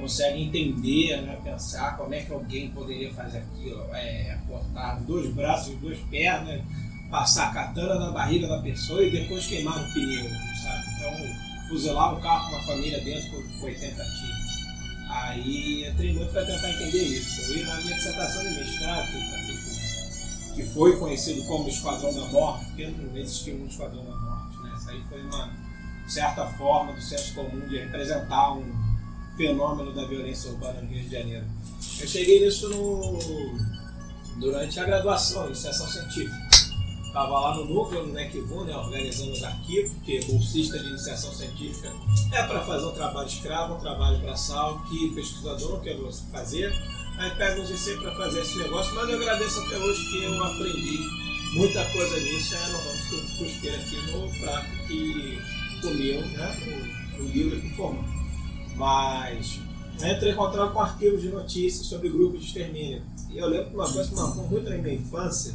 [0.00, 1.38] consegue entender, né?
[1.44, 6.62] pensar como é que alguém poderia fazer aquilo, é, cortar dois braços duas pernas,
[7.10, 10.24] passar a katana na barriga da pessoa e depois queimar o pneu,
[10.62, 10.84] sabe?
[10.96, 14.40] Então, fuzilar um carro com uma família dentro por, por 80 tiros.
[15.10, 17.52] Aí entrei muito para tentar entender isso.
[17.52, 19.08] E na minha dissertação de mestrado,
[20.54, 24.72] que, foi conhecido como Esquadrão da Morte, porque não existia um Esquadrão da Morte, né?
[24.76, 25.50] Isso aí foi uma
[26.06, 28.89] certa forma do senso comum de representar um
[29.36, 31.46] fenômeno da violência urbana no Rio de Janeiro.
[32.00, 33.18] Eu cheguei nisso no,
[34.38, 36.50] durante a graduação, em iniciação científica.
[37.06, 41.92] Estava lá no núcleo, no NECVU, né, organizando os arquivos, porque bolsista de iniciação científica
[42.32, 45.98] é para fazer um trabalho escravo, um trabalho braçal, que pesquisador não quer
[46.30, 46.72] fazer.
[47.18, 50.44] Aí pega os IC para fazer esse negócio, mas eu agradeço até hoje que eu
[50.44, 50.98] aprendi
[51.54, 55.38] muita coisa nisso, é, não vamos cu- cuspir aqui no prato que
[55.82, 56.56] comiam, né,
[57.18, 58.04] o, o livro que formou.
[58.80, 59.60] Mas
[60.00, 63.02] eu entrei em contato com arquivos de notícias sobre grupos de extermínio.
[63.28, 65.54] E eu lembro que uma coisa que marcou muito na minha infância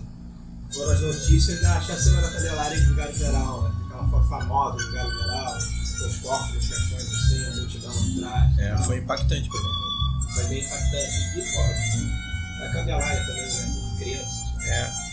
[0.71, 3.71] foram as notícias da chacina da Candelária em Vigário Geral, né?
[3.88, 8.59] aquela foto famosa do Vigário Geral, os corpos, os caixões assim, a multidão atrás.
[8.59, 10.33] É, foi impactante pra mim.
[10.35, 11.39] Foi bem impactante.
[11.39, 13.95] E, pô, da Candelária também, né?
[13.97, 14.67] Crianças.
[14.67, 15.05] É.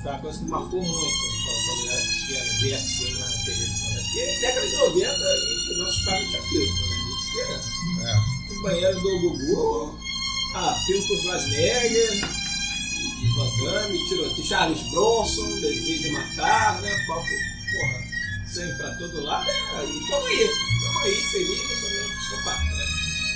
[0.00, 3.90] Foi uma coisa que marcou muito quando quando eu era pequeno, ver aquilo na televisão.
[3.90, 4.02] Né?
[4.02, 5.08] Porque década de 90
[5.72, 6.91] e nossos pais não tinham filtro, né?
[7.32, 8.52] Via É.
[8.52, 9.98] o banheiro do Gugu,
[10.54, 16.90] ah, filme com Schwarzenegger, e Van Damme, tiroteio, Charles Bronson, Desejo de Matar, né?
[17.06, 18.04] Papo, porra,
[18.52, 20.48] sangue pra todo lado, é, e tamo aí,
[20.84, 22.84] tamo aí, feliz, eu sou mesmo psicopata, né?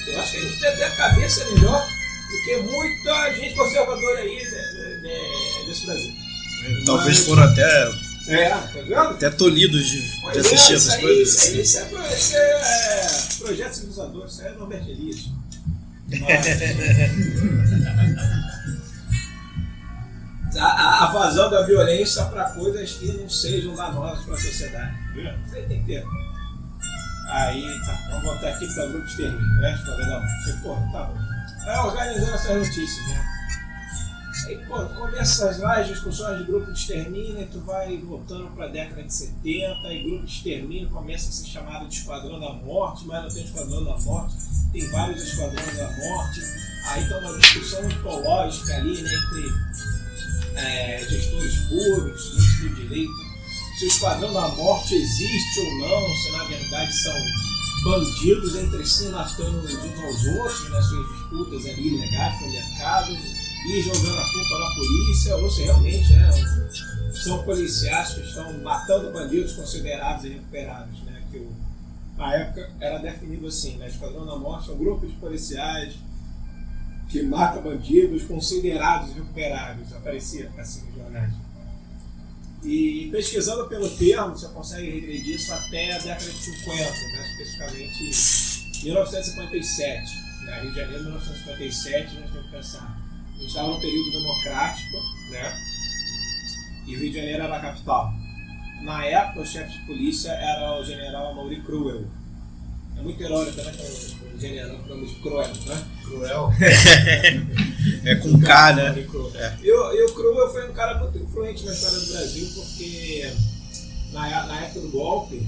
[0.09, 1.89] Eu acho que a gente tem até a cabeça melhor
[2.31, 6.13] do que muita gente conservadora aí né, né, né, desse Brasil.
[6.85, 7.91] Talvez Mas- foram até,
[8.29, 8.95] É, tá vendo?
[8.95, 11.35] até tolidos de, de Pois assistir é, essas isso aí, coisas.
[11.35, 15.21] Isso, aí, isso, é, isso é, é projeto civilizador, isso é Norberto Elias.
[16.09, 16.17] Mas-
[20.59, 24.95] a, a- a vazão da violência para coisas que não sejam danosas para a sociedade.
[25.15, 25.31] Viu?
[25.47, 26.05] Você tem que ter.
[27.29, 29.79] Aí, tá, vamos voltar aqui para o grupo de extermínio, né?
[29.87, 30.63] Morte.
[30.63, 31.19] Porra, tá bom.
[31.71, 33.36] É organizando essas notícias, né?
[34.47, 38.67] Aí, pô, começa lá as discussões de grupo de extermínio, e tu vai voltando para
[38.67, 42.53] a década de 70, e grupo de extermínio começa a ser chamado de Esquadrão da
[42.53, 44.37] Morte, mas não tem Esquadrão da Morte,
[44.73, 46.41] tem vários Esquadrões da Morte.
[46.87, 49.53] Aí tá uma discussão ontológica ali, né, entre
[50.55, 53.27] é, gestores públicos, gente do direito,
[53.77, 57.15] se o Esquadrão da Morte existe ou não, se na verdade são
[57.83, 63.17] bandidos entre si matando uns aos outros nas suas disputas ali legais com o mercado
[63.67, 66.31] e jogando a culpa na polícia, ou se realmente né,
[67.13, 70.99] são policiais que estão matando bandidos considerados irrecuperáveis.
[71.01, 71.53] Né, que o,
[72.17, 75.95] na época era definido assim, né, Esquadrão da Morte é um grupo de policiais
[77.09, 81.33] que mata bandidos considerados irrecuperáveis, aparecia assim nos jornais.
[82.63, 88.85] E pesquisando pelo termo, você consegue regredir isso até a década de 50, né, especificamente
[88.85, 90.27] 1957.
[90.45, 93.06] Né, Rio de Janeiro, 1957, nós temos que pensar.
[93.37, 94.97] A gente estava num período democrático,
[95.31, 95.63] né?
[96.87, 98.13] E o Rio de Janeiro era a capital.
[98.83, 102.05] Na época, o chefe de polícia era o general Mauri Cruel.
[102.97, 103.73] É muito irônico, né?
[104.35, 105.87] O general o nome de Cruel, né?
[106.03, 106.51] Cruel.
[108.05, 109.03] É com K, né?
[109.09, 109.33] Cruel.
[109.63, 113.33] E, o- e o Cruel foi um cara muito influente na história do Brasil, porque
[114.13, 115.47] na, na época do golpe,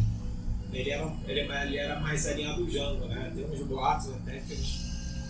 [0.72, 3.32] ele era, ele, ele era mais alinhado ao Jango, né?
[3.34, 4.66] Tem uns boatos até que ele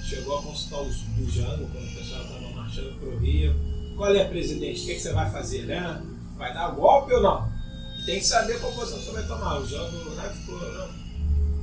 [0.04, 3.54] chegou a consultar os do Jango quando o pessoal estava marchando pro Rio.
[3.96, 4.82] Qual é, presidente?
[4.82, 6.02] O que, que você vai fazer, né?
[6.36, 7.50] Vai dar golpe ou não?
[8.04, 9.58] Tem que saber qual posição você vai tomar.
[9.58, 11.08] O Jango né, ficou, não.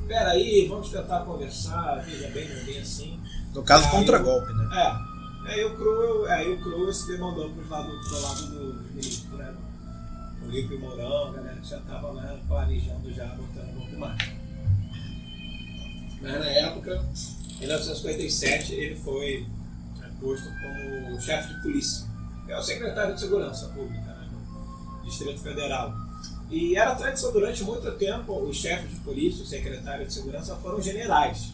[0.08, 3.20] Peraí, vamos tentar conversar, veja bem, não é bem assim.
[3.54, 4.70] No caso, contra-golpe, né?
[4.74, 5.16] É.
[5.50, 9.54] Aí o aí o Cruel se demandou pro lado, pro lado do ministro, né?
[10.44, 13.98] O e o Mourão, a galera que já tava lá planejando já, botando um pouco
[13.98, 14.18] mais.
[16.22, 17.04] Mas na época,
[17.56, 19.55] em 1957, ele foi né,
[20.20, 22.08] posto como chefe de polícia.
[22.48, 24.28] É o secretário de Segurança Pública, né?
[25.02, 25.94] Do Distrito Federal.
[26.50, 30.80] E era tradição durante muito tempo, os chefes de polícia, os secretários de segurança foram
[30.80, 31.54] generais.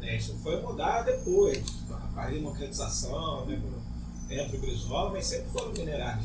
[0.00, 0.16] Né?
[0.16, 3.58] Isso foi mudar depois, com a democratização, né?
[4.28, 6.22] entre o Brizola, mas sempre foram generais.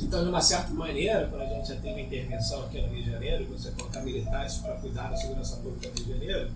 [0.00, 3.04] Então, de uma certa maneira, quando a gente já tem uma intervenção aqui no Rio
[3.04, 6.50] de Janeiro, você colocar militares para cuidar da segurança pública do Rio de Janeiro,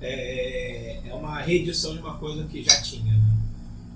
[0.00, 3.12] é, é uma reedição de uma coisa que já tinha.
[3.12, 3.36] Né?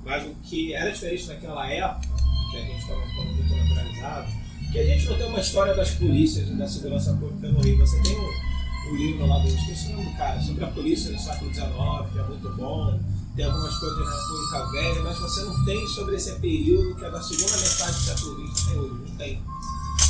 [0.05, 2.09] Mas o que era diferente naquela época,
[2.51, 4.33] que a gente estava muito naturalizado,
[4.73, 7.79] que a gente não tem uma história das polícias e da segurança pública no Rio.
[7.79, 11.19] Você tem um livro lá do, esqueci o nome do cara, sobre a polícia do
[11.19, 11.71] século XIX,
[12.13, 12.99] que é muito bom
[13.35, 17.11] tem algumas coisas na República Velha, mas você não tem sobre esse período que é
[17.11, 18.95] da segunda metade do século XX até hoje.
[19.09, 19.43] Não tem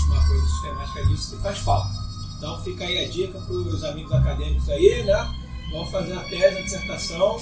[0.07, 2.03] uma coisa sistemática disso que faz falta.
[2.37, 5.42] Então fica aí a dica para os amigos acadêmicos aí, né?
[5.73, 7.41] Vão fazer a tese, a dissertação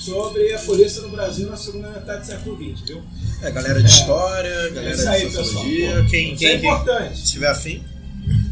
[0.00, 3.02] sobre a polícia no Brasil na segunda metade do século XX, viu?
[3.42, 6.06] É, galera de história, galera aí, de sociologia, pessoal.
[6.08, 7.24] quem, Isso quem, é quem importante.
[7.24, 7.84] tiver afim.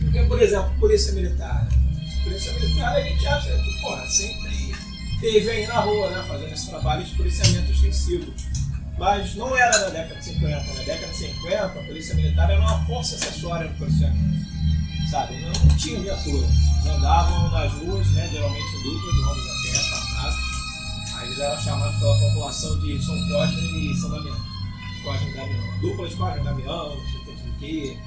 [0.02, 1.66] Porque, por exemplo, polícia militar.
[2.24, 4.74] Polícia militar a gente acha que, porra, sempre
[5.20, 6.24] teve aí na rua, né?
[6.28, 8.34] Fazendo esse trabalho de policiamento extensivo.
[8.98, 10.50] Mas não era na década de 50.
[10.74, 14.36] Na década de 50, a polícia militar era uma força acessória do policiamento.
[15.10, 15.40] Sabe?
[15.40, 16.46] Não, não tinha viatura.
[16.94, 18.28] Andavam nas ruas, né?
[18.32, 20.36] Geralmente em duplas, homens a pé, fardados.
[21.16, 24.36] Aí eles eram chamados pela população de São Cosme e São Damião.
[25.04, 25.80] Cosme Damião.
[25.80, 27.98] Dupla de Cosme Damião, não sei o que,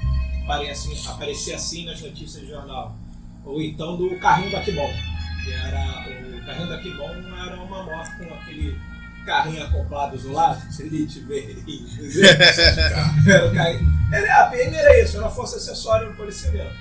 [0.44, 2.96] aparecia assim, aparecia assim nas notícias do jornal.
[3.46, 4.92] Ou então do carrinho da Kibon,
[5.44, 6.06] que era
[6.38, 8.78] o carrinho da Kibon era uma moto com aquele
[9.26, 11.64] carrinho acoplado do lado, Elite Verde.
[13.30, 14.00] era o carrinho.
[14.12, 16.74] Era, a PM era isso, era força acessória do policiamento.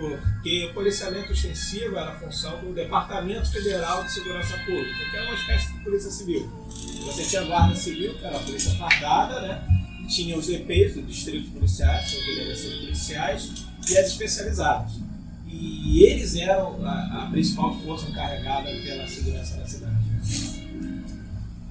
[0.00, 5.26] Porque o policiamento extensivo era a função do Departamento Federal de Segurança Pública, que era
[5.26, 6.50] uma espécie de polícia civil.
[7.04, 9.80] Você tinha a guarda civil, que era a polícia fardada, né?
[10.08, 14.92] tinha os DPs, os distritos policiais, os delegacias policiais, e as especializadas.
[15.46, 19.94] E eles eram a, a principal força encarregada pela segurança da cidade.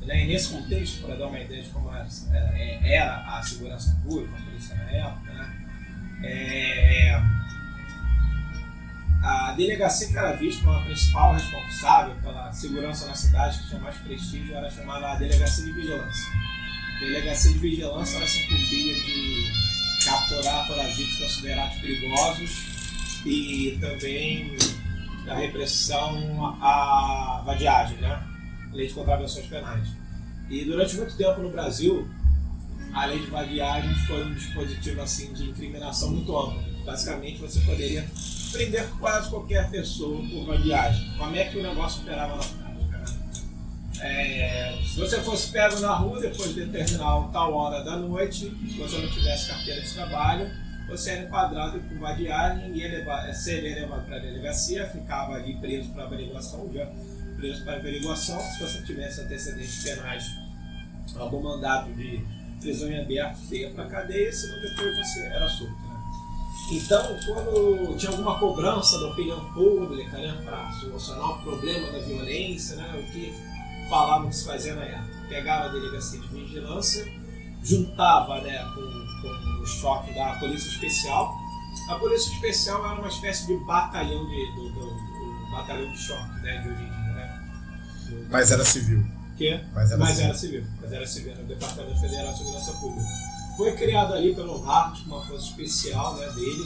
[0.02, 0.26] Né?
[0.26, 4.76] Nesse contexto, para dar uma ideia de como é, era a segurança pública, a polícia
[4.76, 5.66] na época, né?
[6.24, 7.22] É,
[9.22, 13.82] a delegacia que era vista como a principal responsável pela segurança na cidade, que tinha
[13.82, 16.26] mais prestígio, era chamada Delegacia de Vigilância.
[16.96, 19.52] A delegacia de Vigilância ela se incumbia de
[20.06, 22.66] capturar foragidos considerados perigosos
[23.26, 24.56] e também
[25.26, 28.24] da repressão à vadiagem, né?
[28.72, 29.88] Lei de contravenções penais.
[30.50, 32.10] E durante muito tempo no Brasil,
[32.94, 36.64] a lei de vadiagem foi um dispositivo assim de incriminação muito amplo.
[36.86, 38.08] Basicamente, você poderia
[38.52, 41.18] prender quase qualquer pessoa por vadiagem.
[41.18, 42.98] Como é que o negócio operava prática?
[42.98, 43.06] Né?
[44.02, 48.78] É, se você fosse pego na rua depois de determinar tal hora da noite, se
[48.78, 50.50] você não tivesse carteira de trabalho,
[50.88, 56.06] você era enquadrado por vadiagem e seria levado para a delegacia, ficava ali preso para
[56.06, 56.90] averiguação, já
[57.38, 58.40] preso para averiguação.
[58.40, 60.26] Se você tivesse antecedentes penais,
[61.16, 62.26] algum mandado de
[62.60, 65.89] prisão em aberto, você ia para cadeia, senão depois você era solto.
[66.72, 72.76] Então, quando tinha alguma cobrança da opinião pública né, para solucionar o problema da violência,
[72.76, 73.34] né, o que
[73.90, 75.10] falavam que se fazia na época?
[75.28, 77.06] Pegava a delegacia de vigilância,
[77.64, 81.36] juntava né, com, com o choque da Polícia Especial.
[81.90, 86.40] A Polícia Especial era uma espécie de batalhão de, do, do, do batalhão de choque
[86.42, 87.14] né, de hoje em dia.
[87.14, 88.28] Né?
[88.30, 89.04] Mas era civil.
[89.38, 89.60] Que?
[89.74, 90.26] Mas era Mas civil.
[90.26, 90.64] era civil.
[90.82, 93.29] Mas era civil, era o Departamento Federal de Segurança Pública.
[93.60, 96.66] Foi criado ali pelo Hart, uma força especial né, dele,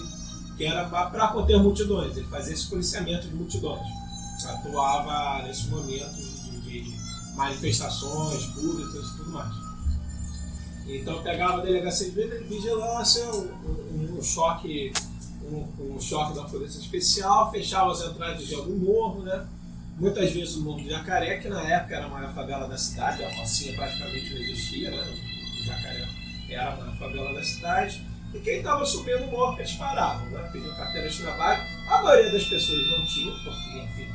[0.56, 2.16] que era para conter multidões.
[2.16, 3.82] Ele fazia esse policiamento de multidões.
[4.46, 6.96] Atuava nesse momento de, de
[7.36, 9.56] manifestações públicas e tudo mais.
[10.86, 14.94] Então pegava a delegacia de vigilância, um, um, um choque,
[15.42, 19.48] um, um choque da polícia especial, fechava as entradas de algum morro, né?
[19.98, 23.24] Muitas vezes o Morro do Jacaré, que na época era a maior favela da cidade,
[23.24, 25.16] a Rocinha praticamente não existia, né?
[25.60, 26.03] O Jacaré
[26.54, 28.02] era a maior favela da cidade.
[28.34, 30.50] E quem estava subindo o morro, eles paravam, né?
[30.52, 31.64] Pediam carteira de trabalho.
[31.88, 34.12] A maioria das pessoas não tinha, porque, enfim,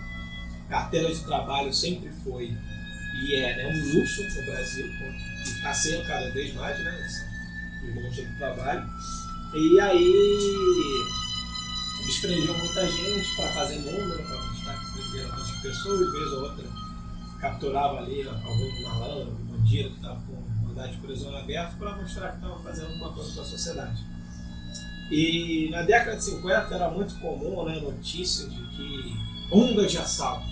[0.68, 2.57] carteira de trabalho sempre foi
[3.14, 7.09] e é né, um luxo no Brasil, e está sendo cada vez mais, né?
[7.95, 8.89] Monte de trabalho.
[9.55, 10.12] E aí
[12.01, 16.43] eles prendiam muita gente para fazer número, para mostrar que prenderam muitas pessoas, vez ou
[16.43, 16.78] outra
[17.41, 20.38] capturava ali algum malandro, bandido que estava com
[20.79, 24.07] mandado de prisão aberto para mostrar que estava fazendo alguma coisa com a sociedade.
[25.11, 29.16] E na década de 50 era muito comum né, notícias de que
[29.51, 30.47] ondas de assalto,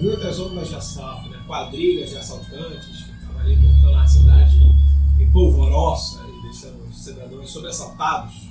[0.00, 4.60] muitas ondas de assalto, né, quadrilhas de assaltantes que estavam ali montando a cidade
[5.20, 8.48] em polvorosa e são os cidadãos sobressaltados,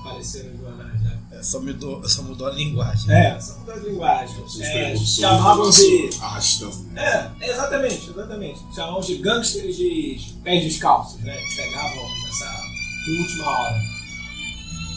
[0.00, 0.91] apareceram nos jornais?
[1.32, 3.10] É, só, mudou, só mudou a linguagem.
[3.12, 4.44] É, só mudou a linguagem.
[4.60, 6.10] É, chamavam de.
[6.20, 6.70] arrastão.
[6.92, 7.32] né?
[7.40, 8.60] É, exatamente, exatamente.
[8.74, 11.34] Chamavam de gangsters de pés descalços, né?
[11.36, 12.62] Que pegavam essa
[13.18, 13.80] última hora.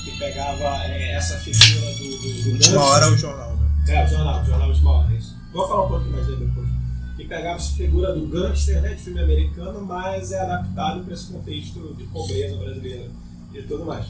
[0.04, 2.04] Que pegava é, essa figura do.
[2.04, 2.80] do, do Última gangster.
[2.80, 3.66] hora é o jornal, né?
[3.88, 5.36] É, o jornal, o jornal Última Hora, isso.
[5.54, 6.68] Vou falar um pouquinho mais dele depois.
[7.16, 11.32] Que pegava essa figura do gangster, né, de filme americano, mas é adaptado para esse
[11.32, 13.10] contexto de pobreza brasileira
[13.54, 14.06] e tudo mais.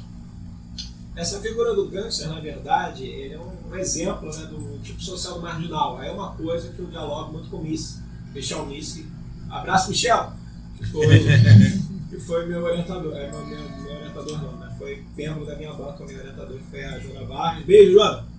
[1.15, 6.01] Essa figura do gangster, na verdade, ele é um, exemplo né, do tipo social marginal.
[6.03, 8.01] É uma coisa que eu dialogo muito com o Miss,
[8.33, 9.01] Michel Miss.
[9.49, 10.33] Abraço, Michel!
[10.77, 11.07] Que foi,
[12.09, 13.15] que foi meu orientador.
[13.15, 14.75] É meu, meu, orientador não, né?
[14.77, 17.65] Foi membro da minha banca, meu orientador foi a Joana Barros.
[17.65, 18.25] Beijo, Joana!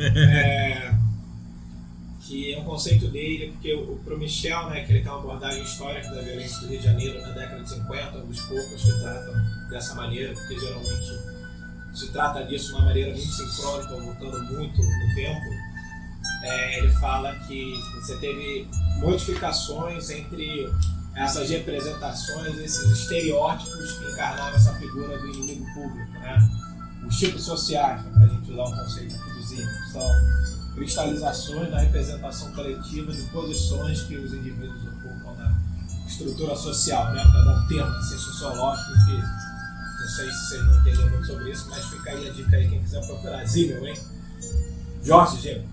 [0.00, 0.94] É,
[2.20, 5.62] que é um conceito dele, porque o, pro Michel, né, que ele tem uma abordagem
[5.62, 9.00] histórica da violência do Rio de Janeiro na década de 50, um dos poucos que
[9.00, 9.34] tratam
[9.68, 11.29] dessa maneira, porque geralmente
[11.94, 15.70] se trata disso de uma maneira muito sincrônica, voltando muito no tempo.
[16.42, 18.68] É, ele fala que você teve
[18.98, 20.70] modificações entre
[21.14, 26.50] essas representações, esses estereótipos que encarnavam essa figura do inimigo público, né?
[27.06, 30.08] Os tipos sociais, para a gente usar um conceito Zinho, são
[30.74, 35.58] cristalizações da representação coletiva de posições que os indivíduos ocupam na
[36.06, 37.22] estrutura social, né?
[37.24, 39.49] Para dar um termo assim, sociológico que
[40.10, 42.82] sei se vocês vão entender muito sobre isso, mas fica aí a dica aí quem
[42.82, 43.44] quiser procurar.
[43.46, 43.96] Zimmel, hein?
[45.02, 45.64] Jorge Zimmel.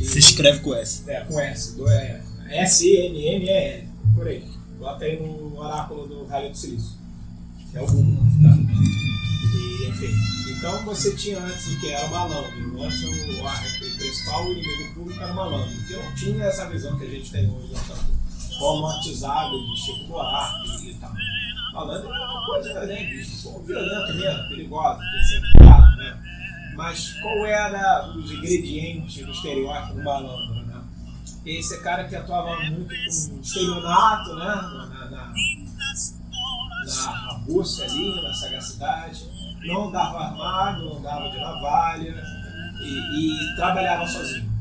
[0.00, 1.02] E- Se escreve com S.
[1.10, 4.46] é, com S, do, é, S-I-M-M-E-L, por aí.
[4.78, 6.92] Bota aí no oráculo do Vale do Silício.
[7.70, 8.56] Que é o Google, tá?
[8.56, 10.14] E, enfim.
[10.50, 12.82] Então você tinha antes o que era o malandro.
[12.82, 15.74] Antes o, o, o principal inimigo público era o malandro.
[15.90, 17.80] Não tinha essa visão que a gente tem hoje, né?
[17.88, 18.16] tanto
[18.58, 20.95] romantizada de Chico Buarque
[21.76, 21.86] tal.
[21.86, 23.04] Malandro é uma coisa, né,
[23.64, 26.18] violenta mesmo, perigosa, tem que ser cuidado, né?
[26.74, 30.82] Mas qual era os ingredientes do estereótipo do malandro, né?
[31.44, 34.44] Esse cara que atuava muito com estelionato, né?
[34.44, 35.32] Na, na, na, na
[37.82, 39.28] ali, na sagacidade,
[39.64, 42.22] não andava armado, não andava de navalha
[42.80, 44.55] e, e trabalhava sozinho.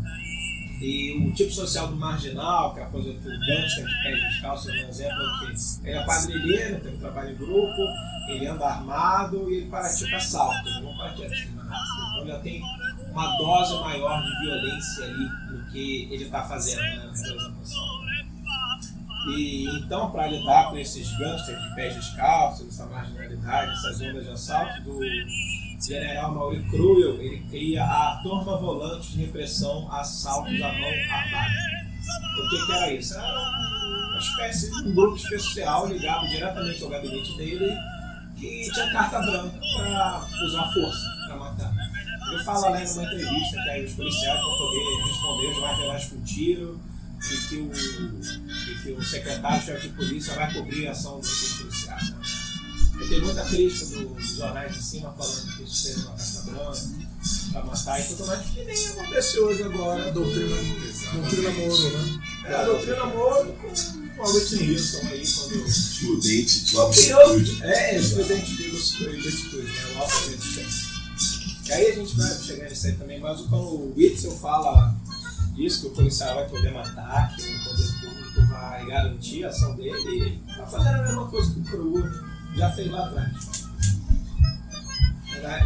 [0.85, 4.69] E o tipo social do marginal, que é a coisa que gangster de pés descalços,
[4.69, 7.81] é um exemplo que ele é quadrilheiro, tem um trabalho em grupo,
[8.27, 11.25] ele anda armado e ele pratica assalto, ele não pratica.
[11.25, 12.61] Então já tem
[13.11, 17.11] uma dose maior de violência ali do que ele está fazendo né.
[19.29, 24.29] E então, para lidar com esses gangsters de pés descalços, essa marginalidade, essas ondas de
[24.29, 25.03] assalto, o
[25.79, 31.85] general Mauri Cruel ele cria a Turma Volante de Repressão Assaltos à Mão Armada.
[32.37, 33.13] O que, que era isso?
[33.13, 33.39] Era
[34.11, 37.75] uma espécie de um grupo especial ligado diretamente ao gabinete dele
[38.37, 41.73] que tinha carta branca para usar força, para matar.
[42.31, 46.21] Ele fala lá numa entrevista que aí os policiais vão poder responder os marginais com
[46.23, 46.79] tiro
[47.31, 51.74] e que o, e que o secretário-chefe de polícia vai cobrir a ação dos policiais.
[53.09, 56.81] Tem muita crítica do- dos jornais de cima falando que isso seja uma carta branca
[57.51, 60.11] para matar e tudo mais, que nem acontece hoje agora.
[60.11, 60.55] Doutrina,
[61.13, 62.19] doutrina Moro, né?
[62.45, 67.37] É a doutrina Moro com com a Whitney Houston aí, quando Estudante de copiou.
[67.37, 67.63] estúdio.
[67.65, 70.01] É, estudante de estúdio, né?
[70.01, 70.65] O tem.
[71.67, 74.95] E aí a gente vai chegar nisso aí também, mas quando o Whitson fala
[75.55, 79.75] disso, que o policial vai poder matar, que o poder público vai garantir a ação
[79.75, 82.03] dele, ele tá fazendo a mesma coisa que o Cru
[82.55, 83.65] já fez lá atrás.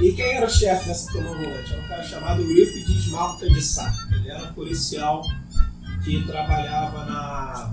[0.01, 1.73] E quem era o chefe dessa volante?
[1.73, 3.93] Era um cara chamado Eurípides Malta de Sá.
[4.11, 5.23] Ele era um policial
[6.03, 7.71] que trabalhava na,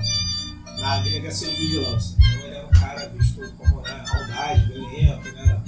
[0.78, 2.16] na delegacia de vigilância.
[2.16, 5.64] Então ele era um cara visto como né, audaz, violento, né?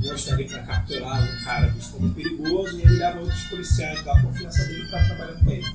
[0.00, 4.20] Gosto ali para capturar um cara visto como perigoso e ele dava outros policiais da
[4.20, 5.66] confiança dele para trabalhar com ele.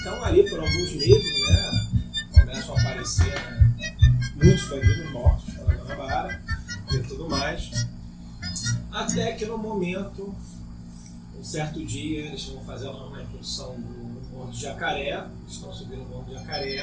[0.00, 1.90] Então ali por alguns meses, né,
[2.32, 3.96] começam a aparecer né,
[4.34, 5.51] muitos bandidos mortos
[5.94, 6.42] Guanabara
[6.92, 7.86] e tudo mais.
[8.90, 10.34] Até que no momento,
[11.38, 16.02] um certo dia, eles vão fazer lá uma incursão no Morro de Jacaré, estão subindo
[16.02, 16.82] o Morro de Jacaré,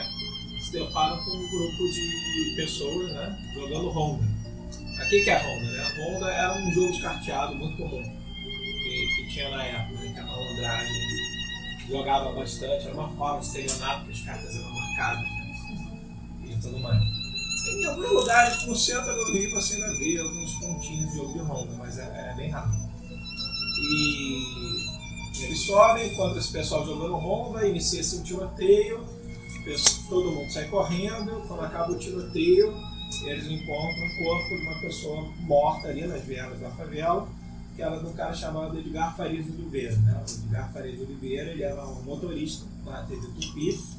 [0.62, 4.24] se deparam com um grupo de pessoas né, jogando Honda.
[4.99, 5.84] Aqui que é Honda, né?
[5.84, 10.14] A Honda era um jogo de carteado muito comum que, que tinha na época, né,
[10.14, 11.10] que a malandragem
[11.88, 16.01] jogava bastante, era uma forma de estelionato, porque as cartas eram marcadas né,
[16.43, 17.19] e tudo mais.
[17.72, 21.40] Em alguns lugares, no centro do Rio, você ainda vê alguns pontinhos de jogo de
[21.40, 22.72] Honda, mas é, é bem raro.
[23.82, 29.08] E eles sobem, enquanto esse pessoal jogando Honda, inicia-se um tiroteio,
[30.10, 32.74] todo mundo sai correndo, quando acaba o tiroteio,
[33.24, 37.28] eles encontram o corpo de uma pessoa morta ali nas vielas da favela,
[37.76, 39.96] que era um cara chamado Edgar Farias Oliveira.
[39.98, 40.24] Né?
[40.28, 43.99] O Edgar Farias Oliveira ele era um motorista da TV Tupi.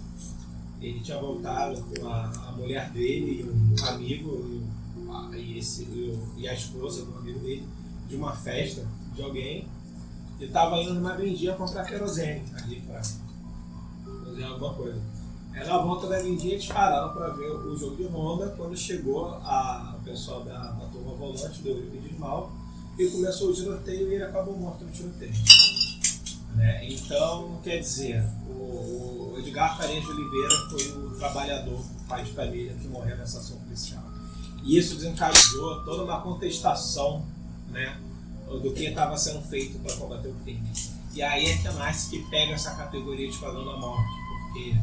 [0.80, 3.44] Ele tinha voltado com a, a mulher dele e
[3.82, 7.66] um amigo e, a, e esse, e, o- e a esposa do amigo dele
[8.08, 9.68] de uma festa de alguém.
[10.38, 13.02] Ele estava indo numa vendinha comprar querosene ali para
[14.24, 15.00] fazer alguma coisa.
[15.52, 19.26] Aí na volta da vendinha eles pararam para ver o jogo de Honda quando chegou
[19.26, 22.50] a, o pessoal da, da turma volante do Euripides de Mal
[22.98, 25.32] e começou o tiroteio e ele acabou morto no tiroteio.
[26.54, 26.88] Né?
[26.88, 32.74] Então, quer dizer, o, o Edgar Farias de Oliveira foi o trabalhador, pai de família,
[32.74, 34.02] que morreu nessa ação policial.
[34.62, 37.24] E isso desencadeou toda uma contestação
[37.68, 37.98] né,
[38.46, 40.68] do que estava sendo feito para combater o crime.
[41.12, 44.10] E aí é que nasce que pega essa categoria de Esquadrão da Morte,
[44.42, 44.76] porque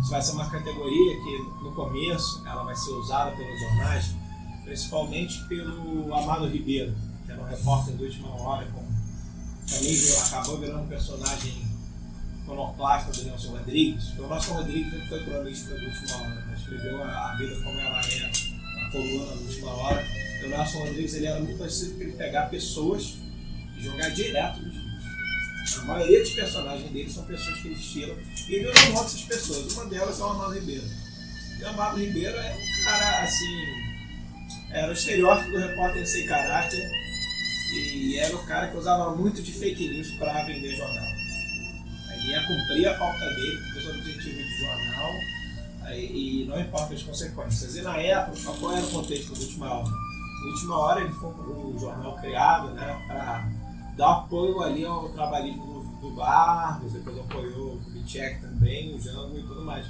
[0.00, 4.14] isso vai ser uma categoria que no começo ela vai ser usada pelos jornais,
[4.64, 6.94] principalmente pelo Amado Ribeiro,
[7.24, 8.66] que era um repórter de última hora,
[9.66, 11.64] virou- acabou virando um personagem
[12.42, 14.04] iconoclasta do Nelson Rodrigues.
[14.18, 16.54] O Nelson Rodrigues ele foi cronista de última hora, né?
[16.58, 18.30] escreveu a, vida como ela é,
[18.86, 20.06] a coluna de última hora.
[20.42, 23.14] E o Nelson Rodrigues ele era muito parecido com ele pegar pessoas
[23.76, 24.84] e jogar direto nos livros.
[25.78, 28.14] A maioria dos personagens dele são pessoas que existiram
[28.48, 29.72] e ele mostra essas pessoas.
[29.72, 30.84] Uma delas é o Amado Ribeiro.
[31.58, 33.84] E o Amado Ribeiro é um cara assim.
[34.70, 36.90] Era o estereótipo do repórter sem caráter
[37.74, 41.06] e era o cara que usava muito de fake news para vender jornal.
[42.12, 45.12] Ele ia cumprir a pauta dele, porque os objetivos de jornal
[45.92, 47.76] e não importa as consequências.
[47.76, 49.90] E na época, qual era o contexto do Última Hora?
[49.90, 53.50] No Última Hora ele foi um jornal criado né, para
[53.96, 59.38] dar apoio ali ao trabalhismo do, do Barros, depois apoiou o Kubitschek também, o Jango
[59.38, 59.86] e tudo mais.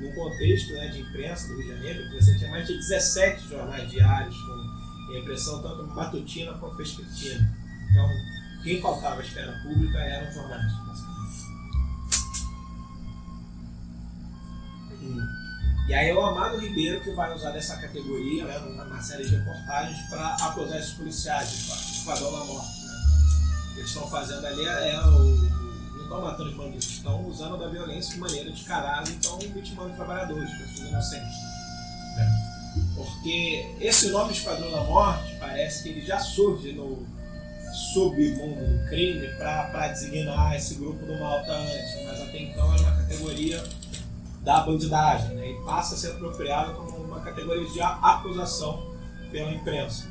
[0.00, 3.90] No contexto né, de imprensa do Rio de Janeiro, você tinha mais de 17 jornais
[3.90, 4.57] diários com
[5.16, 7.56] impressão tanto matutina quanto vespertina.
[7.90, 8.08] Então,
[8.62, 10.72] quem faltava a esfera pública eram os jornais.
[15.88, 19.34] E aí é o Amado Ribeiro que vai usar dessa categoria, né, numa série de
[19.34, 21.56] reportagens, para acusar esses policiais de
[21.96, 22.82] esquadrão da morte.
[22.82, 22.92] Né?
[23.76, 25.58] Eles estão fazendo ali é, é o.
[25.94, 29.94] Não estão matando os bandidos, estão usando da violência de maneira descarada e estão vitimando
[29.94, 31.36] trabalhadores, pessoas inocentes.
[32.16, 32.47] né?
[32.98, 37.06] Porque esse nome Esquadrão da Morte parece que ele já surge no
[37.92, 42.96] submundo do crime para designar esse grupo do malta antes, mas até então era uma
[42.96, 43.62] categoria
[44.42, 45.50] da bandidagem, né?
[45.50, 48.90] e passa a ser apropriado como uma categoria de acusação
[49.30, 50.06] pela imprensa.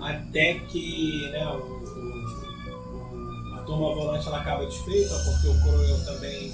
[0.00, 6.52] Até que né, o, o- a turma volante ela acaba desfeita, porque o Coroel também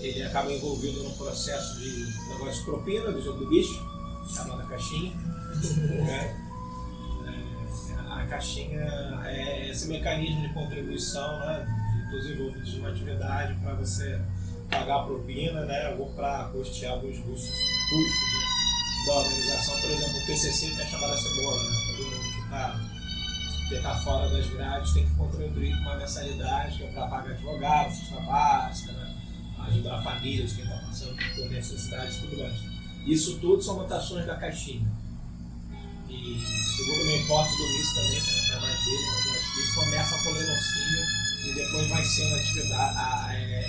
[0.00, 3.80] ele acaba envolvido num processo de negócio de propina do jogo do bicho,
[4.28, 5.14] chamada caixinha.
[5.16, 6.38] né?
[8.10, 8.80] A caixinha
[9.26, 14.20] é esse mecanismo de contribuição né, de- dos envolvidos numa atividade para você
[14.70, 17.50] pagar a propina, né, ou para custear alguns custos
[17.90, 19.80] custos né, da organização.
[19.80, 22.80] Por exemplo, o PCC tem a chamada cebola, né, todo mundo que está
[23.68, 27.30] que tá fora das grades tem que contribuir com uma mensalidade que é para pagar
[27.32, 29.14] advogado, cesta básica, né,
[29.68, 32.71] ajudar a família de quem está passando por necessidades e tudo mais.
[33.06, 34.86] Isso tudo são mutações da caixinha.
[36.08, 36.40] E
[36.76, 40.18] segundo minha hipótese do Luiz também, que é mais dele, mas acho que isso começa
[40.18, 41.04] com lenocínio
[41.46, 43.68] e depois vai sendo atividade, a, é,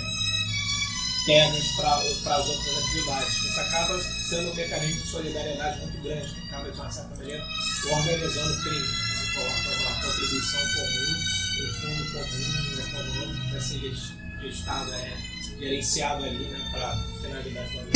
[1.76, 3.34] para as outras atividades.
[3.34, 7.44] Isso acaba sendo um mecanismo de solidariedade muito grande, que acaba, de uma certa maneira,
[7.90, 8.86] organizando o crime.
[8.86, 11.14] Você coloca uma contribuição comum,
[11.60, 15.16] um fundo comum econômico que vai ser ges- gestado, é,
[15.58, 17.93] gerenciado ali né, para finalidade da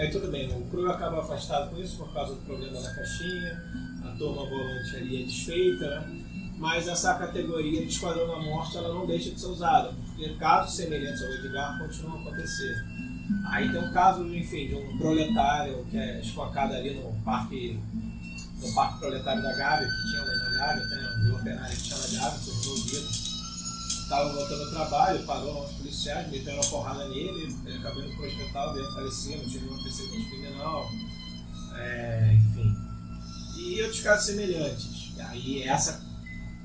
[0.00, 3.62] Aí tudo bem, o Cru acaba afastado com isso por causa do problema da caixinha,
[4.02, 6.24] a turma volante ali é desfeita, né?
[6.56, 10.74] mas essa categoria de Esquadrão da Morte ela não deixa de ser usada, porque casos
[10.74, 12.82] semelhantes ao Edgar continuam a acontecer.
[13.50, 17.78] Aí tem um caso, enfim, de um proletário que é espancado ali no parque,
[18.58, 21.82] no parque proletário da Gávea, que tinha lá na Gávea, tem um Vila Operária que
[21.82, 23.29] tinha na Gávea, foi resolvido.
[24.10, 28.24] Estava voltando ao trabalho, parou os policiais, meteram uma porrada nele, ele acabou indo para
[28.24, 30.90] o hospital, veio não tinha nenhum antecedente criminal,
[31.76, 32.76] é, enfim.
[33.56, 35.12] E outros casos semelhantes.
[35.16, 36.04] E aí essa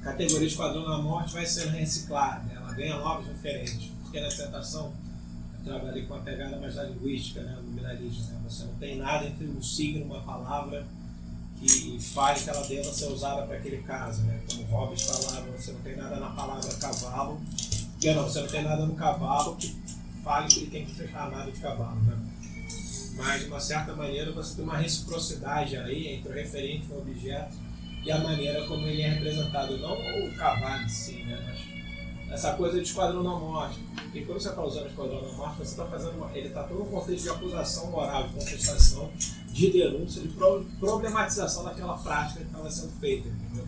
[0.02, 2.56] categoria Esquadrão da Morte vai sendo reciclada, né?
[2.56, 4.92] ela ganha novos referentes, porque na tentação
[5.60, 8.40] eu trabalhei com uma pegada mais linguística, né, do minalismo, né?
[8.44, 10.84] você não tem nada entre um signo uma palavra
[11.68, 14.40] que fale que ela deva ser usada para aquele caso, né?
[14.48, 17.42] como Hobbes falava, você não tem nada na palavra cavalo,
[18.04, 19.76] não, você não tem nada no cavalo que
[20.24, 22.00] fale que ele tem que ser chamado de cavalo.
[22.02, 22.18] Né?
[23.18, 27.56] mas de uma certa maneira você tem uma reciprocidade aí entre o referente o objeto
[28.04, 31.42] e a maneira como ele é representado, não o cavalo em si, né?
[31.44, 31.75] Mas
[32.36, 33.80] essa coisa de esquadrão da morte.
[33.96, 36.84] Porque quando você está usando esquadrão da morte, você está fazendo uma, ele está todo
[36.84, 39.10] um contexto de acusação moral, de contestação,
[39.52, 43.68] de denúncia, de pro- problematização daquela prática que estava sendo feita, entendeu?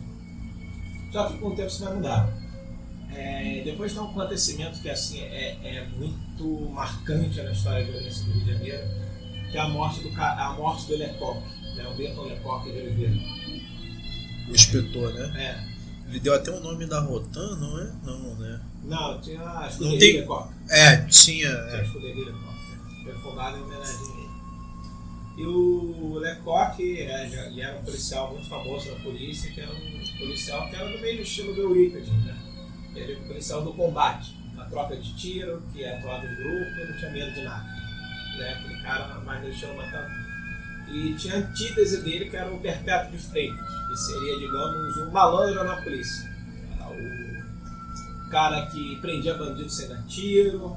[1.12, 2.28] Só que com o tempo isso vai mudar.
[3.10, 8.24] É, depois tem um acontecimento que assim é, é muito marcante na história da violência
[8.24, 8.88] do Rio de Janeiro,
[9.50, 11.40] que é a morte do, a morte do Lecoq,
[11.74, 13.16] né, o Berton Lecoq de Oliveira.
[14.46, 15.32] O inspetor, né?
[15.42, 15.77] É,
[16.08, 17.92] Ele deu até o nome da Rotan, não é?
[18.02, 18.60] Não, né?
[18.84, 20.48] não, tinha a escuderia Lecoq.
[20.70, 21.48] É, tinha.
[21.48, 21.84] Tinha a É.
[21.84, 22.42] escuderia Lecoq.
[22.42, 23.02] né?
[23.04, 24.28] Foi fundada em homenagem a ele.
[25.36, 30.18] E o Lecoq, é, ele era um policial muito famoso na polícia, que era um
[30.18, 32.36] policial que era do mesmo estilo do Eurípides, né?
[32.94, 36.98] Ele era um policial do combate, na troca de tiro, que atuava em grupo não
[36.98, 37.64] tinha medo de nada.
[38.38, 38.52] Né?
[38.54, 40.08] Aquele cara mais deixou matar.
[40.90, 45.10] E tinha a antítese dele, que era o Perpétuo de Freitas, que seria, digamos, um
[45.10, 46.28] malandro na polícia.
[48.26, 50.76] O cara que prendia bandido sem dar tiro,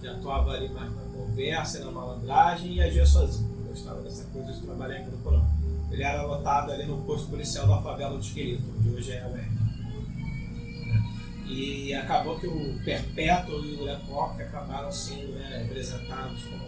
[0.00, 3.48] que atuava ali mais na conversa na malandragem e agia sozinho.
[3.56, 5.46] Não gostava dessa coisa de trabalhar em grupo, não.
[5.90, 9.28] Ele era lotado ali no posto policial da favela do Esqueleto, onde hoje é a
[9.28, 9.58] UERJ.
[11.46, 16.67] E acabou que o Perpétuo e o Lecoq acabaram sendo né, representados como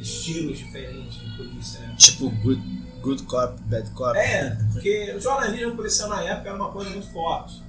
[0.00, 1.80] estilos diferentes de polícia.
[1.80, 1.94] Né?
[1.98, 2.62] Tipo good,
[3.00, 4.16] good Cop, Bad Cop.
[4.16, 7.62] É, porque o jornalismo policial na época era uma coisa muito forte.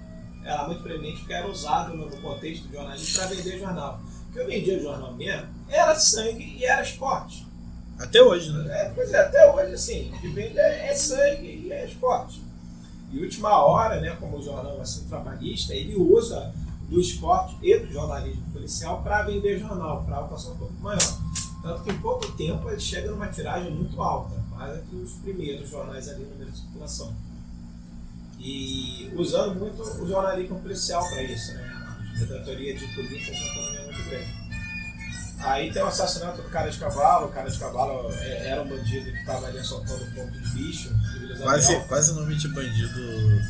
[0.44, 4.02] Era muito premente porque era usado no contexto do jornalismo para vender jornal.
[4.30, 7.46] O que eu vendia jornal mesmo era sangue e era esporte.
[8.00, 8.82] Até hoje, né?
[8.82, 12.42] É, pois é, até hoje assim, o que vende é sangue e é esporte.
[13.12, 16.54] E última hora, né, como o jornal assim trabalhista, ele usa
[16.90, 21.00] do esporte e do jornalismo policial para vender jornal, para alcançar um pouco maior.
[21.62, 25.12] Tanto que em pouco tempo ele chega numa tiragem muito alta, mais do que os
[25.14, 27.16] primeiros jornais ali no número de circulação.
[28.39, 31.72] E usando muito o jornalismo policial para isso, né?
[32.16, 34.41] A retratoria de polícia tinha uma autonomia muito grande.
[35.43, 38.68] Aí tem o assassinato do cara de cavalo, o cara de cavalo é- era um
[38.68, 40.91] bandido que estava ali assaltando o ponto de bicho.
[41.41, 42.99] Quase, quase nome de bandido,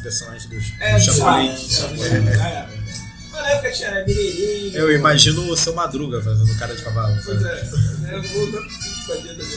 [0.02, 1.58] personagem do, É, do Chapolin.
[1.58, 2.68] Chapolin, é, é.
[2.86, 3.01] Mas
[3.42, 4.76] na época tinha né, Mineirinho.
[4.78, 7.18] Eu imagino o seu Madruga fazendo cara de cavalo.
[7.26, 7.60] Pois sabe?
[7.60, 7.64] é,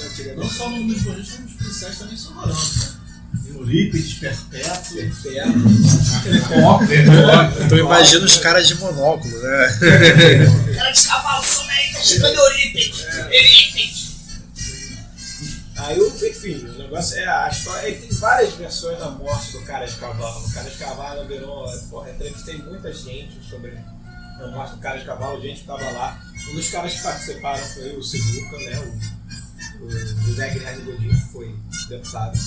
[0.07, 0.37] antigamente.
[0.37, 2.77] Não só no bandidos, como os policiais também são malandros.
[2.77, 2.91] né?
[3.55, 4.97] Eurípides, Perpétuo.
[5.23, 5.59] Perto.
[7.65, 9.79] Então imagina os caras de monóculo, né?
[10.77, 13.05] Cara de cavalo, some aí, tá chegando Eurípides.
[13.31, 14.05] Eurípides.
[15.77, 17.89] Aí, o- enfim, negócio é a história.
[17.89, 20.47] Ele tem várias versões da morte do cara de cavalo.
[20.47, 21.67] O cara de cavalo virou.
[21.91, 23.77] Porra, entrevistei muita gente sobre
[24.41, 26.21] a morte do cara de cavalo, gente que tava lá.
[26.51, 28.79] Um dos caras que participaram foi o Sinuca, né?
[29.81, 31.55] O, o José Guilherme Godinho, que foi
[31.89, 32.39] deputado.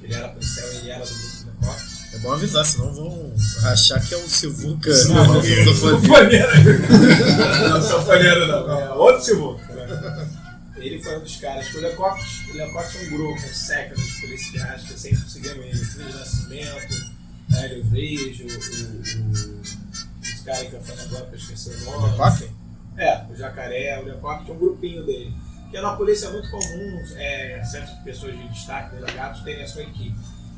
[0.00, 1.80] Ele era policial, ele era do grupo da Copa.
[2.12, 3.32] É bom avisar, senão vão
[3.70, 4.90] achar que é o Silvuca.
[5.08, 6.46] Não, não, do Sofonia.
[6.46, 7.68] Sanfoneiro.
[7.70, 8.80] Não, sanfoneiro não.
[8.80, 9.62] É outro Sinuca.
[9.64, 9.71] né?
[10.82, 11.72] Ele foi um dos caras.
[11.72, 12.20] O Lecoq,
[12.50, 15.70] o Lecoq tinha um grupo, um século de policiais que sempre seguiam ele.
[15.70, 17.12] Cris Nascimento,
[17.54, 19.62] Hélio Vejo, o, o,
[20.22, 22.10] esse cara que eu falei agora, que eu esqueci o nome.
[22.10, 22.50] Lecoq?
[22.96, 25.34] É, o Jacaré, o Lecoq tinha um grupinho dele.
[25.70, 29.82] Que na polícia é muito comum é, certas pessoas de destaque, delegados, terem a sua
[29.82, 30.14] equipe.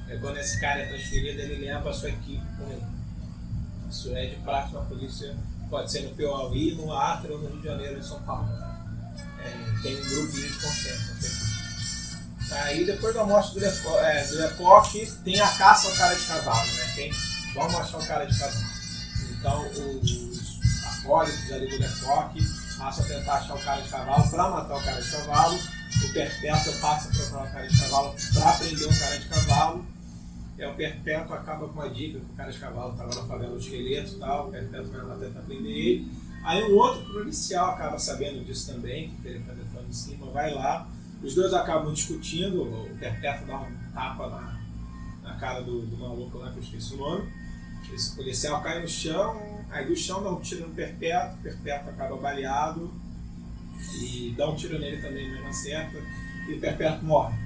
[0.09, 2.83] É, quando esse cara é transferido, ele leva a sua equipe com ele.
[3.89, 5.37] Isso é de prática na polícia,
[5.71, 8.64] pode ser no Piauí, no Acre ou no Rio de Janeiro, em São Paulo.
[9.45, 11.45] É, tem um grupinho de equipe.
[12.53, 16.25] Aí depois da morte do Lecoq, é, do Lecoq, tem a caça ao cara de
[16.25, 16.93] cavalo, né?
[16.95, 17.13] Tem,
[17.55, 18.65] vamos achar o cara de cavalo.
[19.31, 19.69] Então
[20.01, 22.41] os acólitos ali do Lecoq
[22.79, 25.59] passam a tentar achar o cara de cavalo para matar o cara de cavalo.
[26.05, 29.87] O Perpétuo passa a procurar o cara de cavalo para prender o cara de cavalo.
[30.57, 33.53] É, o Perpétuo acaba com uma dica que o cara de cavalo estava na favela
[33.53, 34.49] do esqueleto e tal.
[34.49, 36.24] O Perpétuo vai lá tentar prender ele.
[36.45, 40.53] Aí um outro policial acaba sabendo disso também, que ele fazer fã em cima, vai
[40.53, 40.87] lá.
[41.23, 42.63] Os dois acabam discutindo.
[42.63, 44.61] O Perpétuo dá um tapa na,
[45.23, 47.33] na cara do, do maluco lá, que eu esqueci o nome.
[47.93, 49.41] Esse policial cai no chão,
[49.71, 52.93] aí do chão dá um tiro no Perpétuo, o Perpétuo acaba baleado
[54.01, 55.99] e dá um tiro nele também, mesmo acerta,
[56.49, 57.44] e o Perpétuo morre.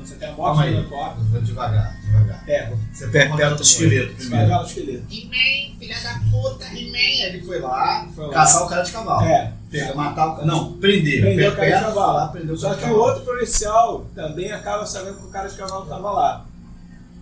[0.00, 0.56] Então você tem a morte
[0.88, 1.24] Calma do.
[1.30, 2.44] Vou devagar, devagar.
[2.48, 4.48] É, Você Perpétuo do esqueleto primeiro.
[4.48, 5.04] lá no esqueleto.
[5.10, 7.26] He-Man, filha da puta, He-Man.
[7.26, 8.32] Ele foi lá Foi lá.
[8.32, 9.26] caçar o cara de cavalo.
[9.26, 10.46] É, Pega, matar o cara.
[10.46, 11.20] Não, prender.
[11.20, 12.12] Prendeu o cara de cavalo.
[12.14, 15.56] lá, prendeu o Só que o outro policial também acaba sabendo que o cara de
[15.56, 16.46] cavalo estava lá.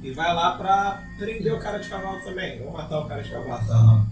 [0.00, 3.30] E vai lá pra prender o cara de cavalo também, ou matar o cara de
[3.30, 3.72] cavalo.
[3.72, 4.06] Aham.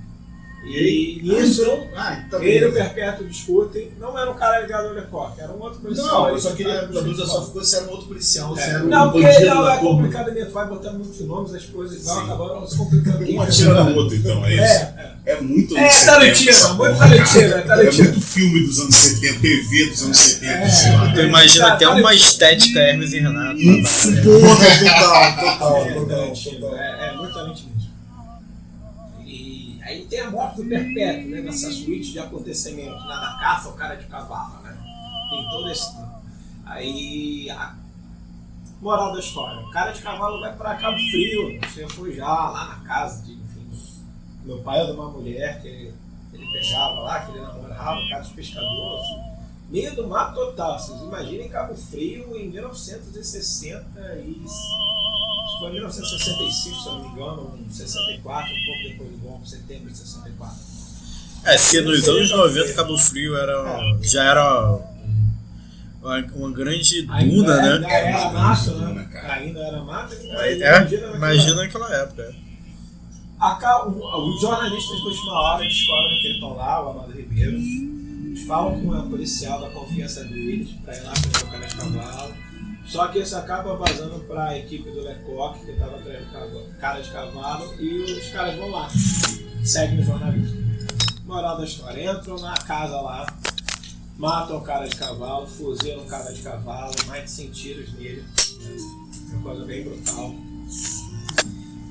[0.69, 1.65] E nisso,
[1.95, 2.73] Ah, tá ele e o.
[2.73, 3.93] Perpétuo discutem.
[4.01, 6.07] Não era um cara ligado ao Lecoq, era um outro policial.
[6.09, 6.73] Não, eu Ele só queria.
[6.89, 8.71] que A dúvida só ficou se era um outro policial, se É.
[8.71, 10.51] era um Não, porque bandido não, é complicado mesmo.
[10.51, 14.17] Vai botando muitos nomes, as coisas e tal, acabaram se complicando Um atira no outro,
[14.17, 14.63] então, é isso.
[14.63, 17.85] É, É muito É, anos 70, Tarantino, essa muito Tarantino, cara.
[17.85, 17.89] é.
[17.89, 20.69] É muito filme dos anos 70, TV dos anos 70, É.
[20.69, 21.13] sei lá.
[21.13, 23.59] Tu imagina Tá, até tá uma estética Hermes e Renato.
[23.61, 24.13] Isso?
[24.23, 26.35] Porra, total, total, é, total,
[29.87, 31.41] aí tem a morte do Perpétuo, né?
[31.41, 33.15] Nessa suíte de acontecimentos, né?
[33.15, 34.77] Da caça ao cara de cavalo, né?
[35.31, 35.97] Tem todo esse.
[36.65, 37.49] Aí.
[37.51, 37.75] A...
[38.81, 42.77] Moral da história: o cara de cavalo vai pra Cabo Frio, você foi já lá
[42.77, 43.67] na casa de, enfim,
[44.45, 45.95] meu pai era uma mulher que ele,
[46.33, 49.37] ele pegava lá, que ele namorava, um cara de pescador, assim,
[49.71, 50.79] meio do mato total.
[50.79, 54.45] Vocês imaginem Cabo Frio em 1960 e.
[55.59, 59.49] Foi em 1965, se eu não me engano, um 64, um pouco depois do golpe,
[59.49, 60.57] setembro de 64.
[61.45, 64.79] É, se nos anos 90 Cabo Frio era, já era
[66.03, 67.73] uma, uma grande duna, ainda, né?
[67.73, 69.09] Ainda era É, mato, duna, né?
[69.13, 69.33] cara.
[69.35, 70.15] Ainda era mato.
[70.15, 72.35] É, imagina naquela época.
[73.39, 77.13] A ca- o- os jornalistas de última hora descobrem que eles estão lá, o Amado
[77.13, 77.53] Ribeiro.
[77.57, 81.75] Eles falam com a policial da confiança deles para ir lá prender o cara de
[81.77, 82.35] cavalo.
[82.87, 87.01] Só que isso acaba vazando para a equipe do Lecoq, que estava atrás do cara
[87.01, 88.89] de cavalo, e os caras vão lá.
[89.65, 90.57] Seguem o jornalista.
[91.25, 93.27] Moral da história: entram na casa lá,
[94.17, 98.25] matam o cara de cavalo, fuzilam o cara de cavalo, mais de 100 tiros nele.
[98.63, 100.35] É uma coisa bem brutal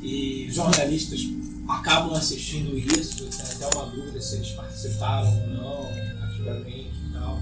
[0.05, 1.19] e jornalistas
[1.67, 7.39] acabam assistindo isso, tem até uma dúvida se eles participaram ou não, ativamente e tal.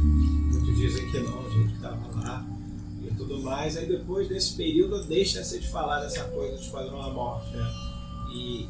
[0.00, 2.46] Muitos dizem que não, gente que estava lá
[3.16, 3.76] tudo mais.
[3.76, 7.56] Aí depois desse período deixa-se de falar dessa coisa do Esquadrão da Morte.
[7.56, 7.72] Né?
[8.32, 8.68] E,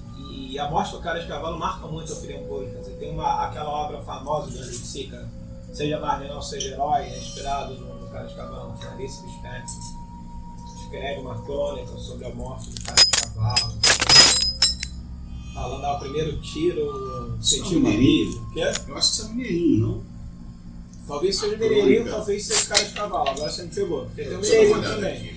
[0.53, 2.83] e a morte do cara de cavalo marca muito a opinião pública.
[2.83, 5.29] Você tem uma, aquela obra famosa do André Sica,
[5.73, 10.07] Seja Marginal, Seja Herói, é inspirado no, no cara de cavalo, que é Alice Lispector
[10.87, 13.75] escreve uma crônica sobre a morte do cara de cavalo.
[15.53, 18.47] Falando, ah, o primeiro tiro, sentiu uma alívio.
[18.53, 18.61] Quê?
[18.61, 20.16] Eu acho que isso é mineirinho, não?
[21.07, 23.29] Talvez seja mineirinho, talvez seja cara de cavalo.
[23.29, 24.07] Agora você me pegou.
[24.07, 25.17] Porque tem o mineirinho também.
[25.17, 25.37] aqui.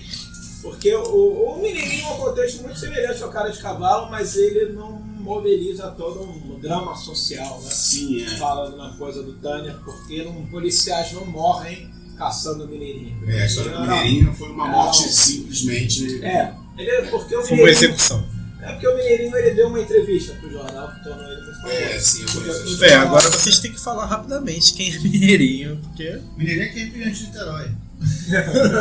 [0.62, 4.72] Porque o, o mineirinho é um contexto muito semelhante ao cara de cavalo, mas ele
[4.72, 7.70] não mobiliza todo um drama social, né?
[7.70, 8.26] Sim, é.
[8.36, 13.16] Falando na coisa do Tânia, porque não, policiais não morrem caçando o mineirinho.
[13.30, 13.80] É, a história do.
[13.80, 14.72] Mineirinho foi uma Não.
[14.72, 16.22] morte simplesmente.
[16.24, 18.22] É, ele, porque o Foi uma execução.
[18.62, 21.76] É porque o Mineirinho ele deu uma entrevista pro jornal que tornou ele muito famoso.
[21.76, 26.20] É, sim, no essa É, agora vocês têm que falar rapidamente quem é Mineirinho, porque
[26.36, 27.70] Mineirinho é que é brilhante de Niterói.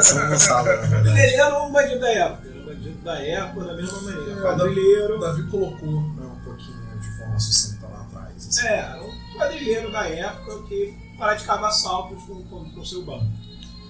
[0.04, 1.10] São Gonçalo, na O verdade.
[1.10, 2.48] Mineirinho era um bandido da época.
[2.50, 4.32] Era um bandido da época, da mesma maneira.
[4.32, 5.18] É, Quadrilheiro.
[5.18, 8.36] O Davi colocou né, um pouquinho de forma sucinta lá atrás.
[8.38, 8.68] assim.
[8.68, 13.28] É, era um quadrilheiro da época que praticava assaltos com, com, com seu banco.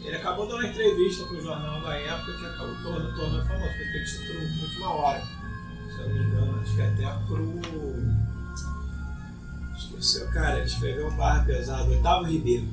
[0.03, 3.71] Ele acabou dando uma entrevista pro jornal da época que acabou tornando, tornando famoso.
[3.75, 5.38] Foi entrevista pro última hora.
[5.99, 7.59] Se eu não me engano, acho que até pro.
[9.77, 12.67] Esqueci, cara, ele escreveu um barra pesado, Otávio Ribeiro.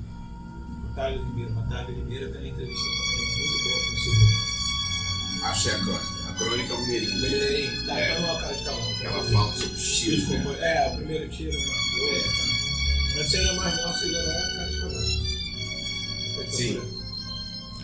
[0.92, 5.44] Otávio Ribeiro, Otávio Ribeiro uma entrevista também muito boa com o Silvio.
[5.44, 6.06] Achei a crônica.
[6.28, 7.20] A crônica é o Mineirinho.
[7.20, 8.14] Mineirinho, daí É.
[8.14, 8.96] tá no cara de cavalo.
[9.02, 10.58] Ela fala sobre os tiros, Desculpa, né?
[10.86, 12.08] é, o primeiro tiro matou.
[12.08, 12.20] É.
[12.22, 12.46] Tá.
[13.16, 15.00] Mas seja mais não, seja não, é cara de cavalo.
[16.34, 16.82] Foi Sim.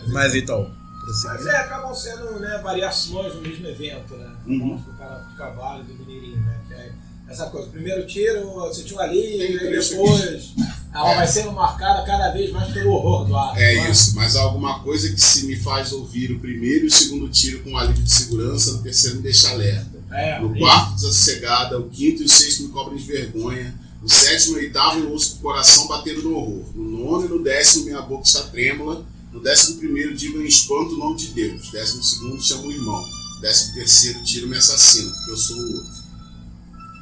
[0.07, 0.71] Mas então,
[1.05, 4.31] Mas é, acabam sendo né, variações do mesmo evento, né?
[4.47, 4.57] Uhum.
[4.57, 6.59] Mostra o cara de cavalo do mineirinho, né?
[6.67, 6.91] Que é
[7.27, 10.53] essa coisa, primeiro tiro, você tinha um ali, e depois
[10.93, 11.15] ela É.
[11.15, 13.57] vai sendo marcada cada vez mais pelo horror do ar.
[13.59, 13.89] É né?
[13.91, 17.29] isso, mas há alguma coisa que se me faz ouvir o primeiro e o segundo
[17.29, 20.03] tiro com alívio de segurança, no terceiro me deixa alerta.
[20.11, 20.59] É, No isso.
[20.59, 23.73] quarto, desassossegada, o quinto e o sexto me cobrem de vergonha.
[24.01, 26.65] No sétimo e oitavo, eu ouço o coração batendo no horror.
[26.75, 29.03] No nono e no décimo, minha boca está trêmula.
[29.33, 31.71] No décimo primeiro, digo em espanto o nome de Deus.
[31.71, 33.03] Décimo segundo, chamo o irmão.
[33.41, 36.03] Décimo terceiro, tiro me assassino, porque eu sou o outro.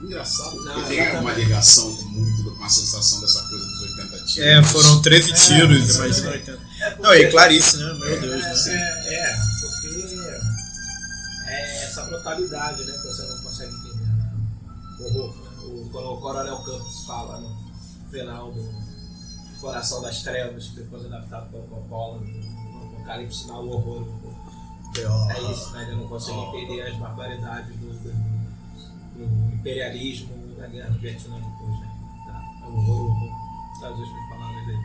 [0.01, 1.21] Engraçado, porque Não, tem exatamente.
[1.21, 4.37] uma ligação com muito com a sensação dessa coisa dos 80 tiros.
[4.37, 6.19] É, foram 13 É, tiros, exatamente.
[6.19, 6.51] imagina 80.
[6.81, 7.93] É porque- Não, e Clarice, né?
[7.93, 8.73] Meu Deus, né?
[8.73, 9.87] É, é, porque
[11.47, 14.05] é essa brutalidade, né, que você não consegue entender.
[14.05, 14.33] Né?
[14.99, 15.51] O né?
[15.63, 17.55] O, quando o Coronel Campos fala no
[18.09, 18.80] final do
[19.61, 24.07] Coração das Trevas, que depois é adaptado pelo Coppola, no no Apocalipse Sinal, o horror.
[24.97, 25.83] É isso, né?
[25.83, 28.31] Ele não consegue entender as barbaridades do, do-
[29.15, 31.91] do imperialismo da guerra do Vietnã depois, né?
[32.25, 32.43] Tá?
[32.63, 33.31] É o horror, o horror.
[33.81, 34.83] Das últimas palavras dele.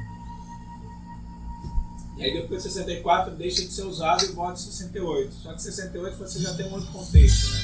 [2.19, 5.35] E aí depois de 64 deixa de ser usado e volta em 68.
[5.35, 7.61] Só que 68 você já tem um outro contexto, né?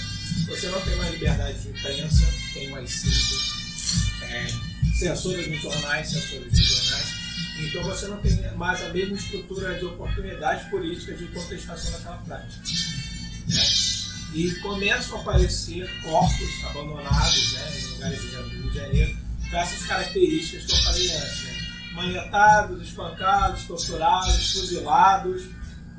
[0.49, 4.25] Você não tem mais liberdade de imprensa, tem mais cinco.
[4.25, 7.07] é, censuras nos jornais, censuras nos jornais.
[7.59, 12.63] Então você não tem mais a mesma estrutura de oportunidades políticas de contestação daquela prática.
[13.49, 13.65] Né?
[14.35, 19.17] E começam a aparecer corpos abandonados né, em lugares Rio de Janeiro
[19.51, 21.43] com essas características que eu falei antes.
[21.45, 21.53] Né?
[21.93, 25.43] Maniatados, espancados, torturados, fuzilados,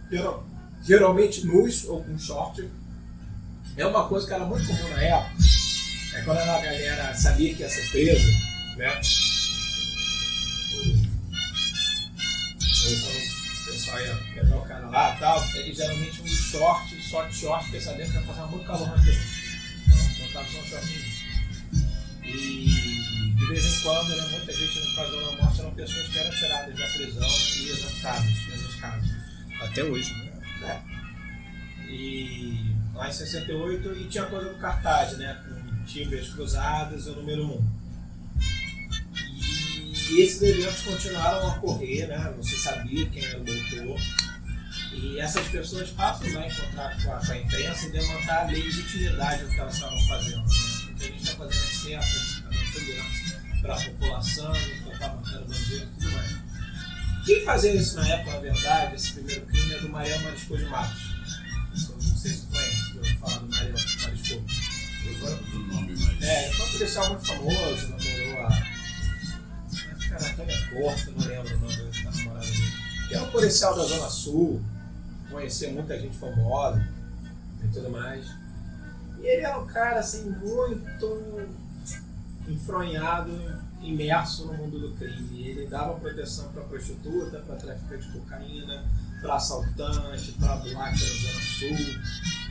[0.10, 0.48] geral-
[0.84, 2.68] geralmente nus ou com short.
[3.78, 5.36] É uma coisa que era muito comum na época.
[6.16, 8.32] É quando a galera sabia que ia ser presa,
[8.78, 9.02] né?
[12.84, 17.24] Quando o pessoal ia pegar o cara lá e tal, eles geralmente um short, só
[17.26, 19.24] de short, porque sabia que ia passar muito calor na prisão.
[19.88, 21.14] Então, botava só um shortinho.
[22.26, 26.18] E de vez em quando, né, muita gente no caso da morte eram pessoas que
[26.18, 29.12] eram tiradas da prisão e executadas, em alguns casos.
[29.62, 30.32] Até hoje, né?
[30.64, 30.82] É.
[31.90, 35.42] E lá em 68 e tinha a coisa do cartaz, né?
[35.48, 37.83] Com tíbias cruzadas o número 1.
[40.14, 42.32] E esses eventos continuaram a ocorrer, né?
[42.38, 44.00] Você sabia quem era o doutor.
[44.94, 48.52] E essas pessoas passam lá em contato com a, com a imprensa e demonstrar a
[48.52, 50.38] legitimidade do que elas estavam fazendo.
[50.38, 50.46] Né?
[50.46, 53.82] O que a gente está fazendo é certo, a gente está dando segurança para a
[53.82, 56.38] população, a gente não está matando bandido e tudo mais.
[57.26, 60.66] Quem fazia isso na época, na verdade, esse primeiro crime é do Mariel Marisco de
[60.66, 61.02] Matos.
[61.90, 64.46] Não sei se conhece, eu falar do Mariel Marisco.
[65.52, 66.22] Do nome, mas.
[66.22, 68.73] É, ele foi um policial muito famoso, namorou a.
[70.14, 72.74] Era Antônia Corta, não lembro o nome da namorada dele.
[73.08, 74.62] Que era um policial da Zona Sul,
[75.30, 76.88] conhecia muita gente famosa
[77.64, 78.28] e tudo mais.
[79.20, 81.48] E ele era um cara assim, muito
[82.48, 83.32] enfronhado,
[83.82, 85.48] imerso no mundo do crime.
[85.48, 88.86] Ele dava proteção para prostituta, para traficante de cocaína,
[89.22, 92.02] para assaltante, para boate na Zona Sul,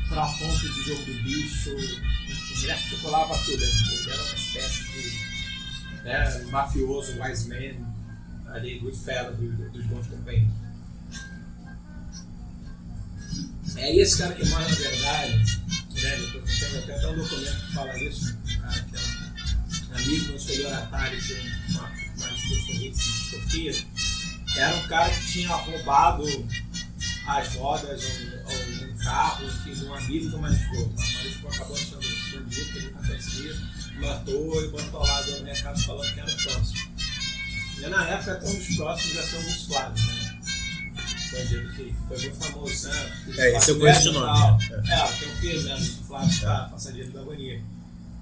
[0.09, 1.71] para ponto de jogo do bicho.
[1.71, 3.63] Ele articulava tudo.
[3.63, 5.32] Ele era uma espécie de
[6.05, 10.53] né, mafioso, wise man, ali, Goodfellas dos, dos bons companheiros.
[13.77, 15.63] É esse cara que morre na verdade,
[16.03, 16.17] né?
[16.17, 19.01] Depois tem até um documento que fala isso, um cara que é
[19.91, 21.35] um amigo no estelionatário de
[21.71, 23.87] uma, uma discoteca,
[24.57, 26.25] era um cara que tinha roubado
[27.27, 30.77] as rodas ou, ou um carro, enfim, de um amigo do Marisco.
[30.77, 33.57] O Marisco acabou achando esse bandido que ele não conhecia,
[34.03, 36.93] matou e botou lá dentro do minha casa falando que era o próximo.
[37.79, 40.41] E na época até um dos próximos ia ser o Lúcio Flávio, né?
[41.33, 43.23] Bandido que foi muito famoso, né?
[43.39, 44.95] É, esse eu conheço de e nome, é.
[44.95, 45.75] É, tem um filho, né?
[45.75, 47.63] Lúcio Flávio, tá, passageiro da agonia,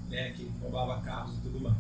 [0.09, 0.31] né?
[0.31, 1.76] Que roubava carros e tudo mais.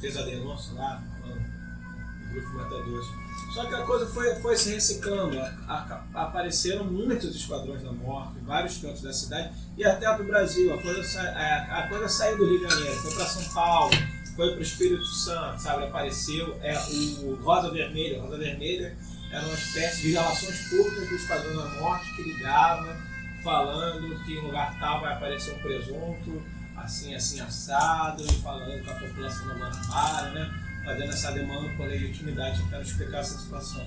[0.00, 3.27] Fez a denúncia lá, falando do grupo de matadores.
[3.54, 5.38] Só que a coisa foi, foi se reciclando.
[5.40, 10.24] A- a- apareceram muitos esquadrões da morte, em vários cantos da cidade e até do
[10.24, 10.72] Brasil.
[10.74, 13.92] A coisa, sa- a, a coisa saiu do Rio de Janeiro, foi para São Paulo,
[14.36, 15.84] foi para o Espírito Santo, sabe?
[15.84, 16.78] Apareceu é,
[17.22, 18.20] o Rosa Vermelha.
[18.20, 18.96] Rosa Vermelha
[19.32, 22.96] era uma espécie de relações públicas do Esquadrão da Morte que ligava,
[23.42, 26.42] falando que em lugar tal vai aparecer um presunto,
[26.76, 30.64] assim, assim, assado, e falando com a população da Guanabara, né?
[30.88, 32.62] Fazendo essa demanda por legitimidade.
[32.70, 33.84] Quero explicar essa situação.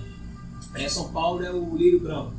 [0.75, 2.31] Em São Paulo é o Lírio Branco.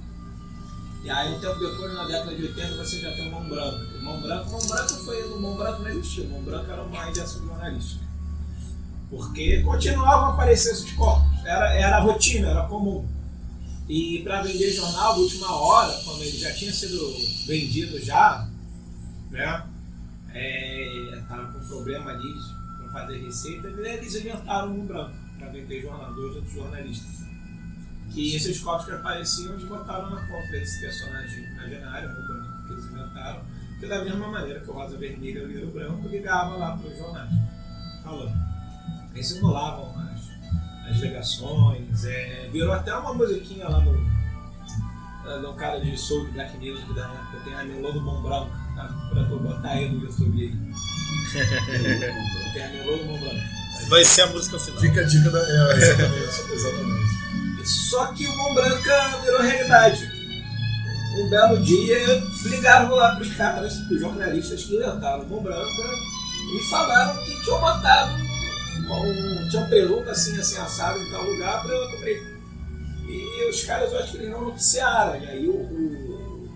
[1.02, 3.98] E aí, um tempo depois, na década de 80, você já tem o Mão Branco.
[3.98, 5.20] O Mão Branco, Mão Branco foi.
[5.24, 6.26] O Mão Branco não existiu.
[6.26, 8.04] O Mão Branco era uma ideação jornalística.
[9.10, 11.44] Porque continuavam a aparecer esses corpos.
[11.44, 13.04] Era, era rotina, era comum.
[13.88, 17.12] E para vender jornal, última hora, quando ele já tinha sido
[17.48, 18.48] vendido já,
[19.28, 19.66] né?
[21.20, 22.61] Estava com problema ali para
[22.92, 27.22] fazer receita, eles inventaram um branco para vender jornal, dois outros jornalistas.
[28.10, 32.72] Que esses corpos que apareciam, eles botaram na conta desse personagem imaginário, um branco que
[32.72, 33.40] eles inventaram,
[33.80, 36.96] que da mesma maneira que o Rosa Vermelha e o Branco ligava lá para os
[36.96, 37.30] jornais,
[38.04, 38.52] falando.
[39.14, 43.92] Eles simulavam as, as ligações, é, virou até uma musiquinha lá no,
[45.40, 48.52] no cara de soul de Black Music da época, tem a Melô do Bom Branco,
[48.76, 49.08] tá?
[49.10, 51.01] pra tu botar aí no YouTube aí.
[53.18, 53.52] Branco.
[53.88, 54.80] Vai ser a música final.
[54.80, 55.38] Fica a dica da.
[55.38, 57.22] É, exatamente, exatamente.
[57.64, 60.10] Só que o Mão Branca virou realidade.
[61.18, 65.82] Um belo dia, ligaram lá para os caras, os jornalistas que inventaram o Mão Branca,
[66.54, 71.74] e falaram que tinham matado, um, tinham presunto assim, assim, assado em tal lugar para
[71.74, 72.32] eu cobrir.
[73.06, 75.16] E os caras, eu acho que eles não noticiaram.
[75.20, 76.48] E aí o, o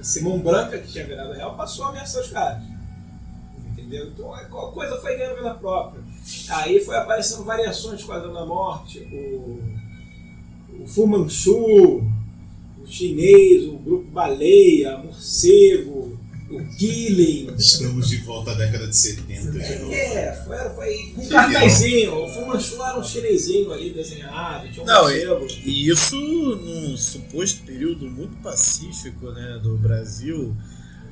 [0.00, 2.62] esse Mão Branca, que tinha virado real, passou a ameaçar os caras.
[3.90, 4.06] Entendeu?
[4.14, 6.00] Então a co- coisa foi ganhando vida própria.
[6.50, 9.60] Aí foi aparecendo variações de Esquadrão da Morte, o
[10.82, 11.98] o Fu Manchu,
[12.82, 16.18] o chinês, o grupo Baleia, Morcego,
[16.50, 17.54] o Killing.
[17.58, 19.92] Estamos de volta à década de 70 de novo.
[19.92, 22.14] É, foi, foi com um cartazinho.
[22.24, 25.46] O Fumanchu era um chinesinho ali desenhado, tinha um Não, morcego.
[25.66, 30.56] E isso num suposto período muito pacífico né, do Brasil.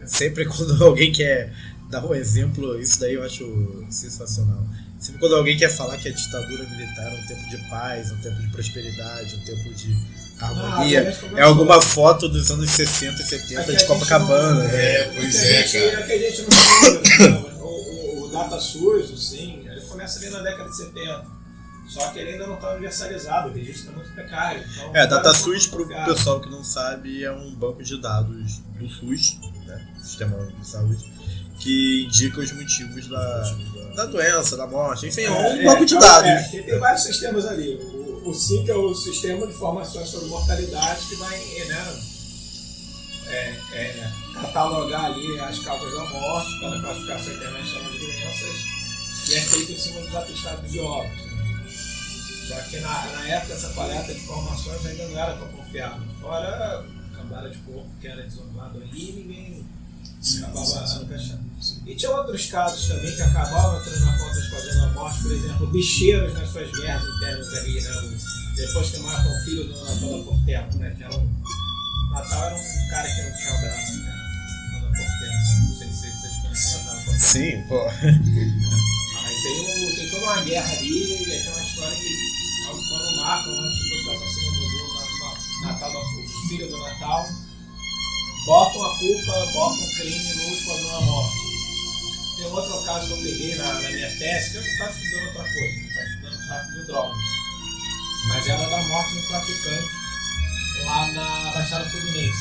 [0.07, 1.53] Sempre quando alguém quer
[1.91, 4.64] dar um exemplo, isso daí eu acho sensacional.
[5.01, 8.16] Sempre quando alguém quer falar que a ditadura militar é um tempo de paz, um
[8.18, 9.97] tempo de prosperidade, um tempo de
[10.41, 13.84] harmonia, Ah, como é alguma foto dos anos 60 e 70 É que a de
[13.86, 14.55] Copacabana.
[14.55, 14.74] não- né?
[14.76, 16.03] É, É pois é, gente, cara.
[16.03, 17.47] é que a gente não né?
[17.61, 21.39] o, o, o Data SUS, sim, ele começa ali na década de 70.
[21.89, 24.62] Só que ele ainda não está universalizado, o registro é muito precário.
[24.74, 28.59] Então, É, DataSUS, é para o pessoal que não sabe, é um banco de dados
[28.78, 31.11] do SUS, né, Sistema de Saúde,
[31.59, 33.56] que indica os motivos da,
[33.96, 36.30] da doença, da morte, enfim, é um É, banco de dados.
[36.30, 37.74] É, que tem vários sistemas ali.
[37.76, 42.02] O, o SIC é o sistema de informações sobre mortalidade que vai né,
[43.28, 48.78] é, é, catalogar ali as causas da morte pela classificação internacional de doenças
[49.28, 51.28] e é feito em cima dos atestados de óbito.
[52.48, 56.02] Só que na, na época essa coleta de informações ainda não era tão confiável.
[56.20, 59.64] Fora a cambada de corpo que era desonrado ali e
[60.39, 61.09] acabava.
[61.87, 65.66] E tinha outros casos também que acabavam entrando na conta esquadrão da morte, por exemplo,
[65.68, 67.91] bicheiros nas suas guerras internas ali, né?
[67.91, 70.95] O- Depois que matam o filho do Natal da Portela, né?
[70.97, 71.29] Que era um.
[72.12, 74.12] Natal era um cara que não tinha um braço, né?
[74.72, 75.33] Natal da Portela.
[75.68, 77.18] Não sei se vocês conhecem o Natal da Portela.
[77.18, 77.89] Sim, pô.
[77.89, 83.70] Aí tem, um, tem toda uma guerra ali, e uma história que quando matam um
[83.70, 84.95] suposto assassino do, do
[85.62, 87.29] na- Natal, o filho do Natal,
[88.49, 91.36] botam a culpa, botam o crime no Esquadrão da Morte.
[92.38, 95.42] Tem outro caso que eu peguei na, na minha tese, que eu estava estudando outra
[95.42, 97.18] coisa, estava estudando tráfico de drogas.
[98.28, 99.88] Mas era da morte de um traficante
[100.82, 102.38] lá na Baixada Fluminense,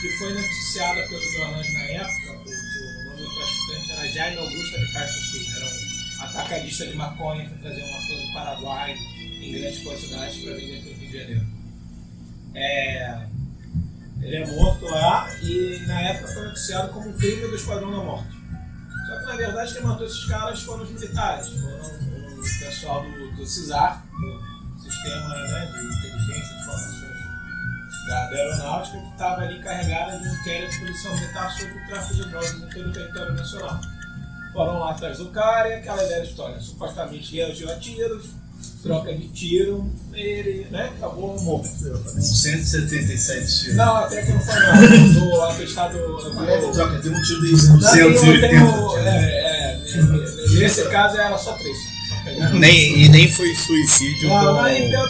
[0.00, 4.78] que foi noticiada pelos jornais na época, porque o nome do traficante era Jaime Augusto
[4.78, 8.96] de Castro Filho, era um atacadista de maconha que trazia uma coisa do Paraguai
[9.42, 11.46] em grandes quantidades para vender aqui no Rio de Janeiro.
[12.54, 13.26] É,
[14.22, 17.98] ele é morto lá e na época foi noticiado como um crime do Esquadrão da
[17.98, 18.30] Morte.
[19.06, 23.36] Só que na verdade quem matou esses caras foram os militares, foram o pessoal do,
[23.36, 27.02] do CISAR, do Sistema né, de Inteligência de Informações
[28.06, 32.14] da, Aeronáutica, que estava ali encarregada de um inquérito de polícia militar sobre o tráfico
[32.14, 33.80] de drogas em todo o território nacional.
[34.52, 36.60] Foram lá atrás do cara e aquela velha história.
[36.60, 38.34] Supostamente reagiu a tiros,
[38.82, 41.68] troca de tiro, ele né, acabou morto.
[42.20, 43.76] 177 tiros.
[43.76, 45.12] Não, até que não foi não.
[45.28, 45.98] Do atestado.
[46.34, 49.06] Parece, do- troca, tem um tiro de Não, tem um- 280 tem um- tiros.
[49.06, 49.80] é, é,
[50.58, 51.76] Nesse caso era só três.
[52.54, 54.62] Nem, e nem foi suicídio Não, com,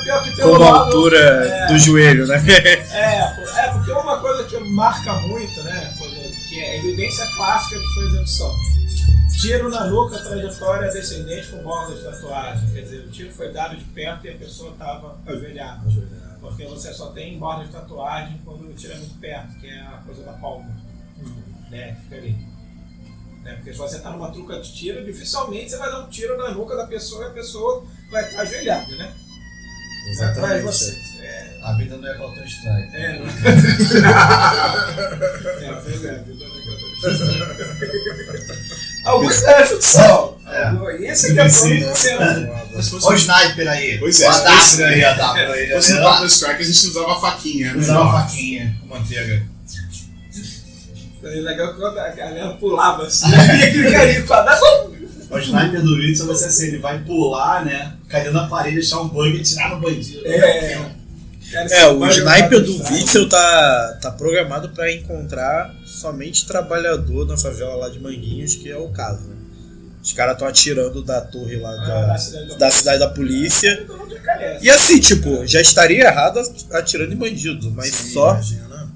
[0.03, 2.43] pior, com a lado- altura é, do joelho, né?
[2.91, 5.93] É, é, porque uma coisa que marca muito, né?
[6.49, 8.55] Que é a evidência clássica que foi execução.
[9.43, 12.71] Tiro na nuca, trajetória descendente com bola de tatuagem.
[12.71, 15.81] Quer dizer, o tiro foi dado de perto e a pessoa estava ajoelhada.
[16.41, 19.81] Porque você só tem borda de tatuagem quando o tiro é muito perto, que é
[19.81, 20.71] a coisa da palma.
[21.73, 21.97] Né?
[22.05, 22.39] Fica ali.
[23.43, 23.55] Né?
[23.55, 26.53] Porque se você está numa truca de tiro, dificilmente você vai dar um tiro na
[26.53, 29.13] nuca da pessoa e a pessoa vai estar ajoelhada, né?
[30.59, 30.97] De você.
[31.21, 32.95] É, A vida não é Counter Strike.
[32.95, 33.27] é, não.
[35.67, 36.63] é, pois é, a vida não é
[39.05, 40.37] Augusto é ficção.
[40.49, 41.11] É.
[41.11, 41.53] Esse aqui é todo
[42.83, 43.99] Se fosse, Olha o sniper aí.
[43.99, 45.67] Pois é, o se Adapter fosse- aí, Adapter aí.
[45.67, 46.05] se fosse no né?
[46.05, 47.73] Counter Strike, a gente usava a faquinha.
[47.73, 47.79] né?
[47.81, 49.43] Usava uma faquinha com manteiga.
[51.25, 54.61] É legal que quando a galera pulava assim, e aquele carinho pra dar.
[55.31, 57.93] O sniper do Whitson vai ser assim, ele vai pular, né?
[58.09, 60.21] Cair na parede, deixar um bug e tirar no bandido.
[60.27, 60.79] É.
[61.71, 67.89] É, o sniper do Witzel tá, tá programado pra encontrar somente trabalhador na favela lá
[67.89, 69.29] de Manguinhos, que é o caso.
[69.29, 69.37] né?
[70.03, 73.09] Os caras estão atirando da torre lá Ah, da, da cidade da da cidade da
[73.11, 73.87] polícia.
[74.61, 76.41] E assim, tipo, já estaria errado
[76.73, 78.41] atirando em bandido, mas só,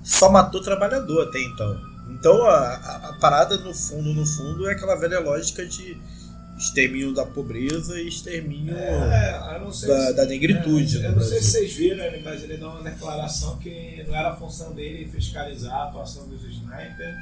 [0.03, 1.81] só matou trabalhador até então.
[2.11, 5.97] Então a, a, a parada no fundo, no fundo, é aquela velha lógica de
[6.59, 11.41] extermínio da pobreza e extermínio É, sei da, se- da negritude é, Eu não sei
[11.43, 15.09] se vocês viram, né, mas ele dá uma declaração que não era a função dele
[15.13, 17.17] fiscalizar a atuação dos snipers.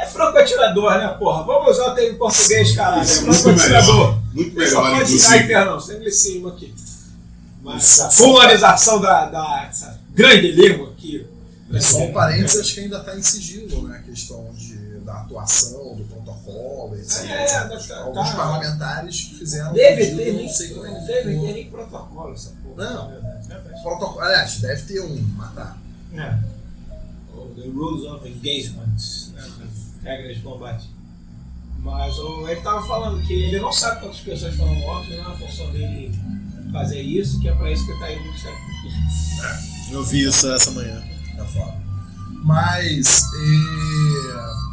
[0.00, 1.42] É franco atirador, né, porra?
[1.44, 3.00] Vamos usar o termo em português, caralho.
[3.00, 3.94] É Isso é franco muito atirador.
[3.96, 4.22] melhor.
[4.34, 6.74] Muito Ele só melhor, pode sniper, não, sem anglicismo aqui.
[7.62, 11.26] Mas a colonização da, da essa grande língua aqui.
[11.80, 13.98] Só um parênteses, acho que ainda está em sigilo, né?
[13.98, 14.73] A questão de,
[15.34, 17.30] atuação, do protocolo, etc.
[17.30, 17.88] É, etc.
[17.88, 18.36] tá- Alguns tá.
[18.36, 19.72] parlamentares que fizeram.
[19.72, 22.90] Deve ter, não nem, sei como é que deve ter nem protocolo essa porra.
[22.90, 23.12] Não.
[23.12, 23.82] É.
[23.82, 25.76] Protocolo, aliás, deve ter um, tá.
[26.14, 26.38] É.
[27.36, 28.96] O The Rules of Engagement.
[29.34, 29.68] né?
[30.02, 30.88] regras de combate.
[31.78, 35.34] Mas o, ele estava falando que ele não sabe quantas pessoas foram mortas, não é
[35.34, 36.12] a função dele
[36.72, 39.92] fazer isso, que é para isso que está aí no Ministério Público.
[39.92, 41.02] Eu vi isso essa manhã.
[41.36, 41.84] Tá foda.
[42.42, 44.63] Mas é,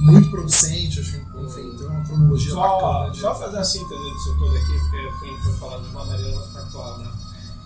[0.00, 3.14] muito producente, acho que enfim, tem uma cronologia Só, bacana.
[3.14, 6.98] só fazer a síntese disso tudo aqui, porque Fim foi falando de uma maneira factual,
[6.98, 7.10] né?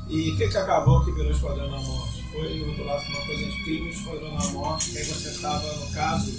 [0.09, 2.23] E o que, que acabou que virou Esquadrão da Morte?
[2.33, 5.91] Foi rotulado como uma coisa de crime Esquadrão da Morte, que aí você estava, no
[5.93, 6.31] caso,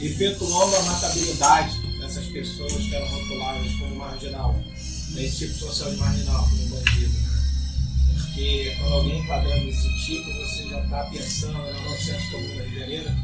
[0.00, 4.54] efetuando a matabilidade dessas pessoas que eram rotuladas como marginal,
[5.12, 7.30] nesse tipo social de marginal, como bandido, né?
[8.16, 12.62] Porque quando alguém enquadrando desse tipo, você já está pensando no nosso senso comum da
[12.62, 13.16] brasileira,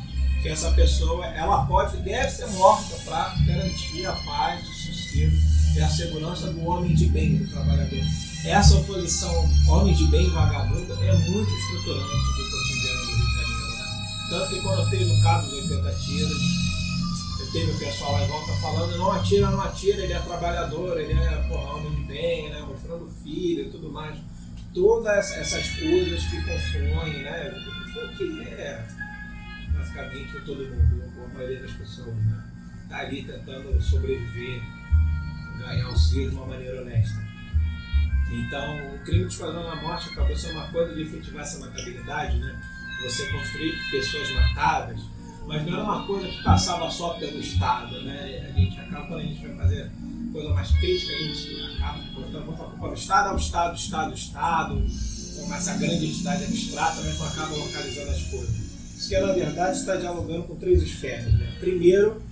[0.49, 5.37] essa pessoa ela pode deve ser morta para garantir a paz, o sossego
[5.75, 8.01] e a segurança do homem de bem, do trabalhador.
[8.45, 13.35] Essa oposição homem de bem e vagabundo é muito estruturante do cotidiano do Rio de
[13.35, 13.69] Janeiro.
[13.69, 14.29] Né?
[14.31, 16.43] Tanto que quando teve o caso dos 80 tiros,
[17.41, 21.01] eu teve o pessoal lá em volta falando, não atira, não atira, ele é trabalhador,
[21.01, 22.65] ele é porra, homem de bem, né?
[22.67, 24.17] mostrando filho e tudo mais.
[24.73, 27.53] Todas essas coisas que compõem, né?
[27.97, 28.87] O que é
[29.97, 32.45] basicamente todo mundo, a maioria das pessoas, né?
[32.89, 34.63] Tá ali tentando sobreviver,
[35.59, 37.25] ganhar auxílio de uma maneira honesta.
[38.31, 42.39] Então, o crime de esquadrão da morte acabou sendo uma coisa de efetivar essa matabilidade,
[42.39, 42.61] né?
[43.03, 45.01] Você construir pessoas matáveis,
[45.47, 48.49] mas não era uma coisa que passava só pelo Estado, né?
[48.49, 49.91] A gente acaba, quando a gente vai fazer
[50.33, 54.75] coisa mais crítica, a gente acaba botando muita culpa no Estado, ao Estado, Estado, Estado,
[54.75, 58.66] com essa grande entidade abstrata, mas acaba localizando as coisas.
[59.09, 61.53] Que, na verdade, está dialogando com três esferas, né?
[61.61, 62.23] Primeiro,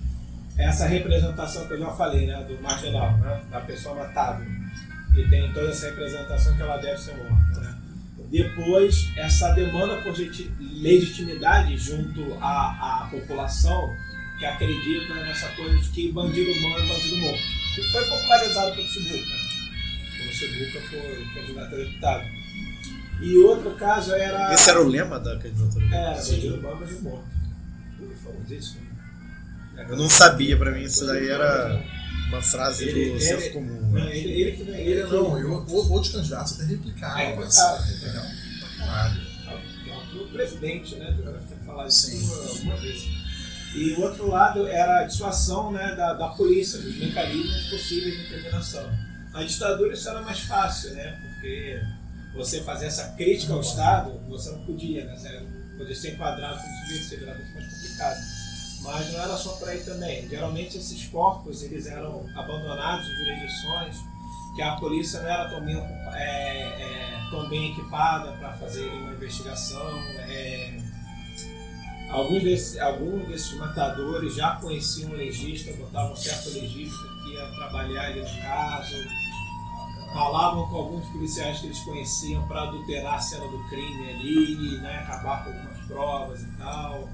[0.57, 2.43] essa representação que eu já falei, né?
[2.47, 3.41] Do marginal, né?
[3.51, 4.45] Da pessoa matável
[5.17, 7.61] e tem toda essa representação que ela deve ser morta.
[7.61, 7.75] Né?
[8.29, 13.93] Depois, essa demanda por legiti- legitimidade junto à, à população
[14.37, 17.41] que acredita nessa coisa de que bandido bom é bandido morto.
[17.75, 19.35] Que foi popularizado pelo Sibuca.
[20.17, 22.25] Quando o Sibuca foi candidato a deputado.
[23.21, 24.53] E outro caso era.
[24.53, 25.95] Esse era o lema da candidatura dele?
[25.95, 27.25] É, bom é bandido morto.
[28.01, 28.77] Ele falou disso.
[29.73, 29.85] né?
[29.89, 31.81] Eu não sabia, pra mim isso daí era
[32.29, 33.81] uma frase Ele- do ele- senso comum.
[33.81, 34.17] Não, né?
[34.17, 37.19] ele, ele, ele, ele Não, eu, outros candidatos até replicaram.
[37.19, 38.21] É, mas- cara, entendeu?
[40.23, 41.13] O presidente, né?
[41.49, 42.15] Ter falado Sim.
[42.17, 43.03] isso alguma vez.
[43.75, 48.25] E o outro lado era a dissuasão né, da, da polícia, dos mecanismos possíveis de
[48.27, 48.89] intervenção.
[49.33, 51.19] Na ditadura isso era mais fácil, né?
[51.21, 51.81] Porque
[52.35, 55.15] você fazer essa crítica ao Estado, você não podia, né?
[55.15, 55.45] Você
[55.77, 58.19] podia ser enquadrado como subversivo, era mais complicado.
[58.83, 60.29] Mas não era só por aí também.
[60.29, 63.97] Geralmente esses corpos eles eram abandonados em jurisdições
[64.55, 65.75] que a polícia não era tão bem,
[66.13, 69.97] é, é, tão bem equipada para fazer uma investigação.
[70.29, 70.77] é,
[72.09, 77.47] alguns, desses, alguns desses matadores já conheciam o legista, botavam um certo legista que ia
[77.55, 78.95] trabalhar ali no caso,
[80.15, 84.99] falavam com alguns policiais que eles conheciam para adulterar a cena do crime ali, né,
[84.99, 87.09] acabar com algumas provas e tal.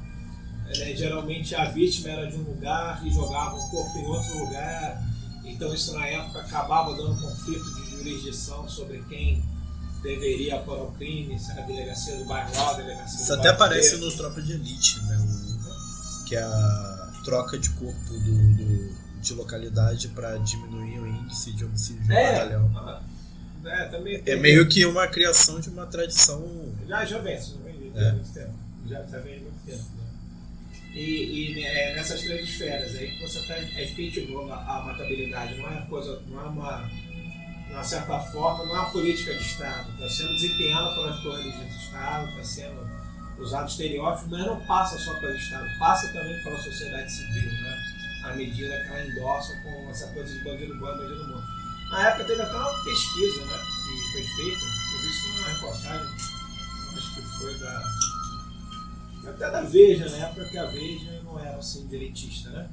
[0.67, 5.03] É, geralmente a vítima era de um lugar e jogava o corpo em outro lugar.
[5.43, 9.43] Então isso na época acabava dando conflito de jurisdição sobre quem
[10.03, 13.49] deveria apurar o crime, se era a delegacia do bairro A, a delegacia Isso até
[13.49, 15.17] aparece no Tropa de Elite, né?
[15.17, 21.53] O- que é a troca de corpo do, do- de localidade para diminuir o índice
[21.53, 22.71] de homicídio no É, batalhão.
[22.75, 23.01] ah,
[23.65, 26.73] é, também É meio que uma criação de uma tradição.
[26.87, 28.09] Já, já vem, já vem É.
[28.09, 28.53] há muito tempo.
[28.89, 29.83] Já, já vem há muito tempo.
[29.97, 30.01] né?
[30.93, 30.99] E,
[31.59, 35.55] e é, nessas três esferas aí que você está efetivando a, a matabilidade.
[35.57, 36.89] Não é uma coisa, não é uma,
[37.67, 39.89] de uma certa forma, não é uma política de Estado.
[39.93, 43.01] Está sendo desempenhada pelas torres do Estado, está sendo
[43.39, 47.80] usado estereótipos, mas não passa só pelo Estado, passa também pela sociedade civil, né?
[48.31, 51.47] À medida que ela endossa com essa coisa de bandido bom bandido morto.
[51.91, 53.57] Na época teve até uma pesquisa, né?
[53.57, 56.07] Que foi feita, eu vi isso numa reportagem,
[56.97, 57.83] acho que foi da.
[59.27, 62.69] Até da Veja, na época que a Veja não era assim direitista, né?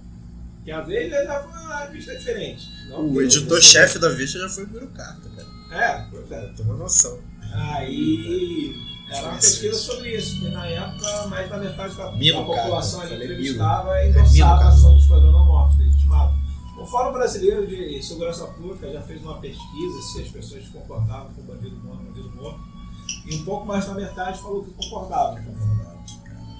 [0.64, 2.68] Que a Veja já foi uma revista diferente.
[2.92, 5.84] O editor-chefe da Veja já foi burocrata, cara.
[5.84, 6.52] É, pois é.
[6.56, 7.20] Tem uma noção.
[7.52, 8.74] Aí
[9.10, 12.10] era uma pesquisa sobre isso, que na época mais da metade da,
[12.44, 16.34] população cara, ali entrevistava e É endossava a ação do Esquadrão da Morte, legitimava.
[16.78, 21.40] O Fórum Brasileiro de Segurança Pública já fez uma pesquisa se as pessoas concordavam com
[21.40, 22.60] o bandido morto, bandido morto,
[23.26, 25.42] e um pouco mais da metade falou que concordava.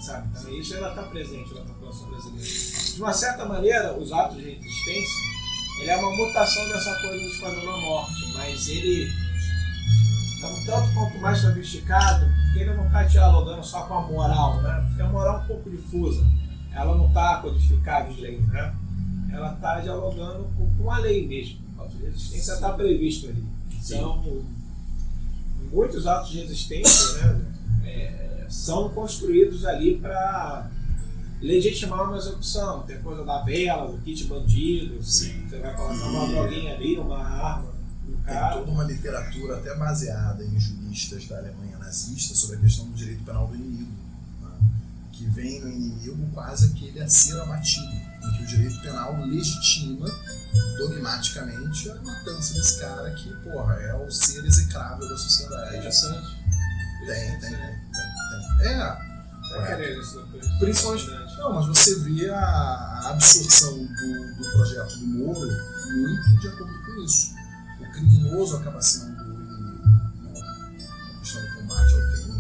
[0.01, 0.29] Sabe?
[0.29, 2.47] Então isso ainda está presente na população brasileira.
[2.47, 5.25] De uma certa maneira, os atos de resistência,
[5.81, 9.28] ele é uma mutação dessa coisa do Esquadrão da Morte, mas ele
[10.47, 14.85] um tanto quanto mais sofisticado, porque ele não está dialogando só com a moral, né?
[14.89, 16.25] Porque a moral é um pouco difusa.
[16.73, 18.75] ela não está codificada em lei, né?
[19.33, 21.59] Ela está dialogando com, com a lei mesmo.
[21.79, 23.45] A resistência está previsto ali.
[23.85, 24.45] Então,
[25.73, 27.47] muitos atos de resistência né,
[27.85, 30.71] é, são construídos ali para
[31.41, 32.83] legitimar uma execução.
[32.83, 35.47] Tem coisa da vela, do kit bandido, Sim.
[35.49, 37.78] você vai colocar uma droguinha ali, uma arma
[38.29, 42.95] Tem toda uma literatura até baseada em juristas da Alemanha nazista sobre a questão do
[42.95, 43.91] direito penal do inimigo,
[44.43, 44.51] né?
[45.13, 50.11] que vem no inimigo quase aquele a ser abatido, em que o direito penal legitima
[50.77, 55.77] dogmaticamente a matança desse cara que, porra, é o ser execrável da sociedade.
[55.77, 56.37] Interessante.
[57.07, 58.59] Tem, tem, tem, tem.
[58.59, 59.09] tem.
[59.57, 60.15] É, depois.
[60.59, 61.07] Principalmente.
[61.39, 66.85] Não, mas você vê a, a absorção do, do projeto do Moro muito de acordo
[66.85, 67.38] com isso.
[67.99, 69.89] O criminoso acaba sendo o inimigo.
[70.37, 72.39] A questão do combate ao crime.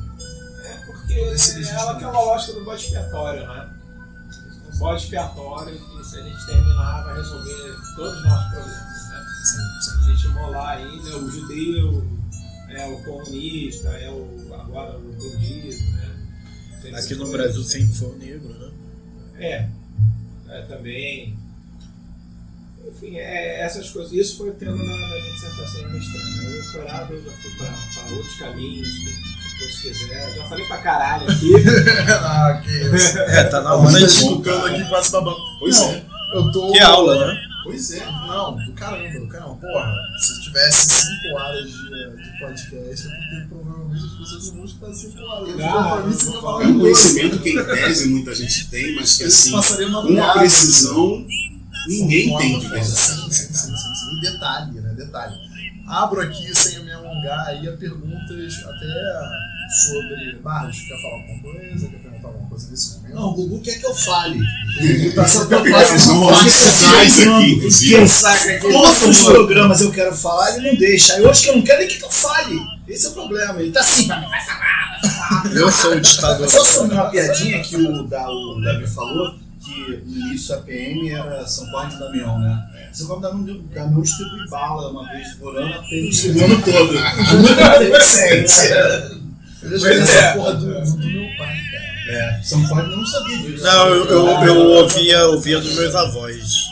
[0.65, 3.75] É porque é ela que é uma lógica do bode expiatório, né?
[4.73, 9.25] Um bode expiatório que se a gente terminar vai resolver todos os nossos problemas, né?
[9.45, 12.07] Sim, Se a gente imolar aí, né, o judeu,
[12.69, 16.29] é o comunista, é o agora o bandido, né?
[16.83, 17.33] Tem Aqui no.
[17.33, 18.71] Brasil sempre foi o negro, né?
[19.39, 19.69] É,
[20.49, 21.48] é também.
[22.87, 24.13] Enfim, é, essas coisas.
[24.13, 26.25] Isso foi o tema da, da minha dissertação de mestrado.
[26.25, 26.49] né?
[26.49, 30.29] O doutorado eu já fui para outros caminhos, se quiser.
[30.31, 31.53] Eu já falei pra caralho aqui.
[32.23, 33.19] ah, que isso.
[33.19, 35.37] É, tá na A hora gente tá de escucando aqui quase babando.
[35.59, 36.05] Pois Não, é.
[36.35, 36.73] Eu tô.
[36.73, 37.41] Que aula, né?
[37.65, 38.05] Pois é.
[38.07, 39.55] Não, do caramba, do caramba.
[39.57, 44.65] Porra, se tivesse 5 horas de, de podcast, é porque provavelmente as pessoas não vão
[44.65, 45.57] escutar 5 horas.
[45.57, 49.25] Não, mim, não falar É um conhecimento que em tese muita gente tem, mas que
[49.25, 50.39] assim, uma com uma piada.
[50.39, 51.27] precisão,
[51.89, 52.87] ninguém tem verdade.
[52.87, 54.93] Sim, sim, sim, sim, detalhe, né?
[54.95, 55.35] Detalhe.
[55.89, 60.37] Abro aqui, sem me alongar, aí a perguntas até sobre.
[60.43, 61.89] Barros, quer falar alguma coisa?
[61.89, 63.15] Quer perguntar alguma coisa nesse momento?
[63.15, 64.39] Não, o Gugu quer que eu fale.
[65.15, 65.27] tá
[66.49, 68.61] sinais aqui, inclusive.
[68.61, 71.15] Todos os programas eu quero falar, ele não deixa.
[71.15, 72.59] Aí hoje que eu não quero, ele quer que eu fale.
[72.87, 73.61] Esse é o problema.
[73.61, 75.53] Ele tá assim, vai falar, vai falar.
[75.55, 76.49] Eu sou o ditador.
[76.49, 79.35] Só sobre uma piadinha que o Davi falou,
[79.69, 82.89] que no início a PM era São Paulo de Damião, né?
[82.93, 86.45] São Paulo de Damião, Damião distribui bala uma vez por ano, a PM distribui o
[86.47, 87.79] ano todo.
[87.79, 89.19] Beneficência.
[89.63, 90.33] Eu já Pois é.
[90.35, 91.89] porra do, do meu pai, cara.
[92.09, 93.63] É, São Paulo não sabia disso.
[93.63, 96.69] Não, eu, eu, eu ouvia, ouvia dos meus avós.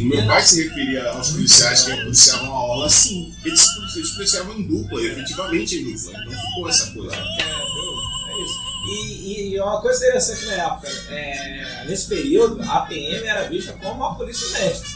[0.00, 3.34] O meu pai se referia aos policiais que policiavam a orla assim.
[3.44, 6.12] Eles, eles policiavam em dupla, efetivamente em dupla.
[6.18, 7.14] Então ficou essa coisa.
[7.14, 7.18] É?
[7.18, 8.73] É isso.
[8.86, 13.94] E, e uma coisa interessante na época, é, nesse período, a PM era vista como
[13.94, 14.94] uma polícia mestre.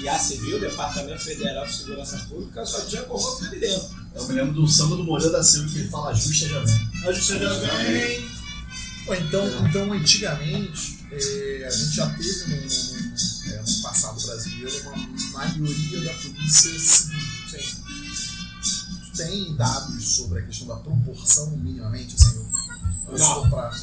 [0.00, 3.88] E a Civil, o Departamento Federal de Segurança Pública, só tinha corrupto ali dentro.
[4.14, 6.60] Eu me lembro do samba do Moreira da Silva que ele fala a justa já
[6.60, 6.88] vem.
[7.04, 8.30] A justiça já vem.
[9.20, 14.96] Então, então antigamente, é, a gente já teve no, no- é, no passado brasileiro uma
[15.32, 17.18] maioria da polícia civil.
[17.50, 17.78] Sim.
[19.16, 22.48] Tem dados sobre a questão da proporção, minimamente, assim, eu-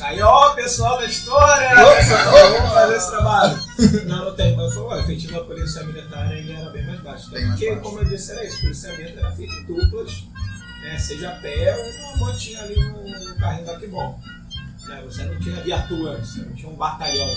[0.01, 1.69] Aí, ó, pessoal da história!
[1.75, 3.59] Vamos fazer esse trabalho.
[4.05, 6.99] Não, não tem, mas foi, ó, o efetivo da polícia militar ele era bem mais
[7.01, 7.31] baixo.
[7.31, 7.81] Bem mais Porque, baixo.
[7.81, 10.23] como eu disse, era isso, o policiamento era feito em duplas,
[10.83, 14.19] né, seja a pé ou uma motinha ali no, no carrinho da bom.
[14.85, 17.35] Né, você não tinha viatura, você não tinha um batalhão.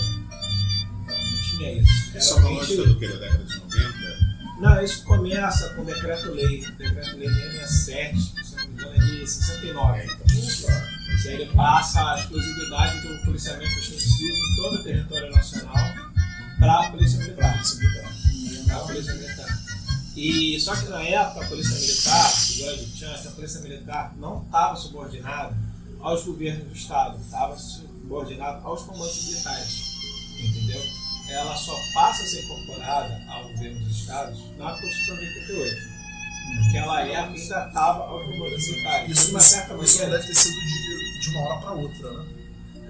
[1.07, 2.11] Não tinha isso.
[2.15, 3.07] É só Era uma realmente- lógica do que?
[3.07, 4.29] Da década de 90?
[4.59, 9.27] Não, isso começa com o decreto-lei, decreto-lei 667, que se não me engano é de
[9.27, 10.07] 69.
[11.25, 15.93] Aí ele passa a exclusividade do policiamento ostensivo em todo o território nacional
[16.59, 17.61] para a Polícia Militar.
[18.67, 19.59] Para a Polícia Militar.
[20.15, 25.55] E só que na época a Polícia Militar, a Polícia Militar não estava subordinada
[25.99, 29.89] aos governos do Estado, estava subordinada aos comandos militares.
[30.41, 30.81] Entendeu?
[31.29, 35.99] Ela só passa a ser incorporada ao governo dos Estados na Constituição de 88.
[36.49, 39.11] Naquela época ainda estava aos comandos militares.
[39.11, 40.09] Isso, de uma isso, certa maneira.
[40.09, 42.25] deve ter sido de, de uma hora para outra, né?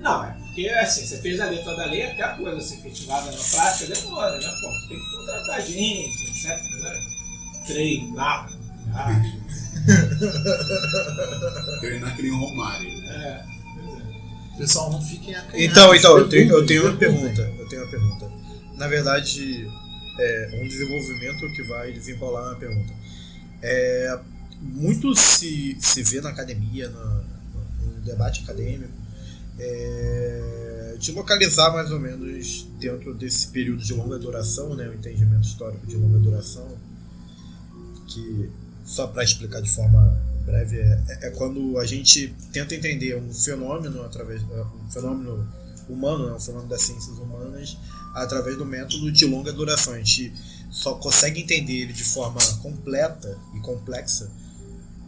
[0.01, 3.29] Não, é porque assim, você fez a letra da lei, até a coisa ser efetivada
[3.31, 4.47] na prática demora, né?
[4.61, 6.49] Pô, tem que contratar gente, etc.
[6.81, 7.07] Né?
[7.67, 8.49] Treinar.
[8.93, 9.21] Ah,
[11.81, 12.89] Treinar que nem o Romário.
[12.89, 13.15] né?
[13.25, 13.43] é,
[13.75, 14.57] pois é.
[14.57, 15.59] Pessoal, não fiquem acanhados.
[15.61, 17.41] Então, então, eu tenho, eu tenho uma pergunta.
[17.57, 18.31] Eu tenho uma pergunta.
[18.75, 19.67] Na verdade,
[20.19, 22.93] é um desenvolvimento que vai desenrolar uma pergunta.
[23.61, 24.19] É,
[24.61, 27.23] muito se, se vê na academia, na-
[27.99, 28.93] no debate acadêmico,
[29.57, 35.47] é, de localizar mais ou menos dentro desse período de longa duração, né, o entendimento
[35.47, 36.67] histórico de longa duração,
[38.07, 38.49] que,
[38.83, 44.03] só para explicar de forma breve, é, é quando a gente tenta entender um fenômeno
[44.03, 45.47] através um fenômeno
[45.87, 47.77] humano, né, o fenômeno das ciências humanas,
[48.15, 49.93] através do método de longa duração.
[49.93, 50.33] A gente
[50.71, 54.31] só consegue entender ele de forma completa e complexa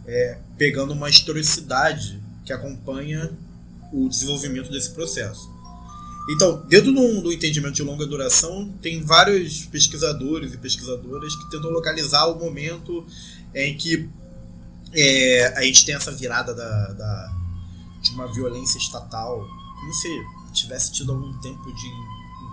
[0.06, 3.30] é, pegando uma historicidade que acompanha
[3.92, 5.50] o desenvolvimento desse processo.
[6.30, 12.26] Então, dentro do, entendimento de longa duração, tem vários pesquisadores e pesquisadoras que tentam localizar
[12.26, 13.04] o momento
[13.54, 14.08] em que
[14.92, 17.32] é, a gente tem essa virada da, da,
[18.00, 19.44] de uma violência estatal,
[19.80, 20.08] como se
[20.52, 21.88] tivesse tido algum tempo de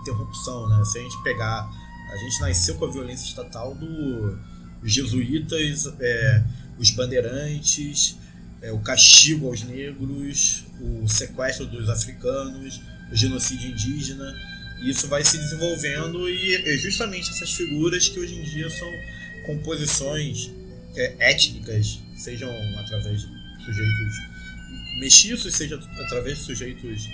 [0.00, 0.84] interrupção, né?
[0.84, 1.70] Se a gente pegar,
[2.10, 4.38] a gente nasceu com a violência estatal dos do,
[4.82, 6.44] jesuítas, é,
[6.78, 8.16] os bandeirantes,
[8.62, 12.80] é, o castigo aos negros, o sequestro dos africanos,
[13.10, 14.34] o genocídio indígena.
[14.80, 18.90] E isso vai se desenvolvendo e é justamente essas figuras que hoje em dia são
[19.44, 20.50] composições
[20.96, 23.28] é, étnicas, sejam através de
[23.64, 24.30] sujeitos
[25.00, 27.08] mestiços, seja através de sujeitos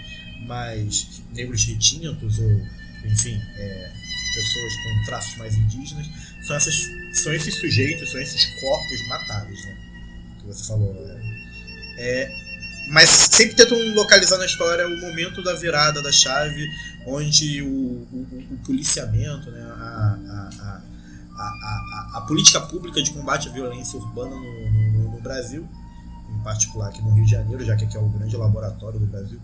[0.47, 2.67] mais negros retintos ou,
[3.05, 3.93] enfim, é,
[4.37, 6.07] pessoas com traços mais indígenas,
[6.43, 9.77] são, essas, são esses sujeitos, são esses corpos matáveis, né?
[10.39, 10.93] Que você falou.
[10.95, 11.36] Né?
[11.99, 12.31] É,
[12.89, 16.65] mas sempre tentam localizar na história o momento da virada da chave,
[17.07, 20.19] onde o, o, o policiamento, né, a,
[20.61, 20.83] a,
[21.39, 25.69] a, a, política pública de combate à violência urbana no, no, no, Brasil,
[26.31, 29.07] em particular aqui no Rio de Janeiro, já que aqui é o grande laboratório do
[29.07, 29.41] Brasil,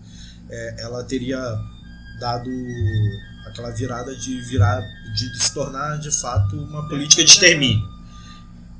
[0.49, 1.39] é, ela teria
[2.19, 2.49] dado
[3.45, 4.81] aquela virada de virar
[5.13, 7.91] de, se tornar de fato uma política de extermínio.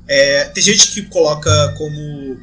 [0.06, 2.38] É, tem gente que coloca como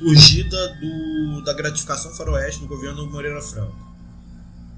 [0.00, 3.76] surgida do, da gratificação faroeste no governo Moreira Franco.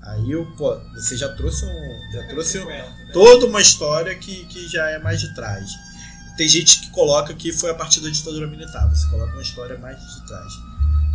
[0.03, 2.66] Aí eu, pô, você já trouxe um, já trouxe um,
[3.12, 5.70] toda uma história que, que já é mais de trás.
[6.36, 9.78] Tem gente que coloca que foi a partir da ditadura militar, você coloca uma história
[9.78, 10.53] mais de trás.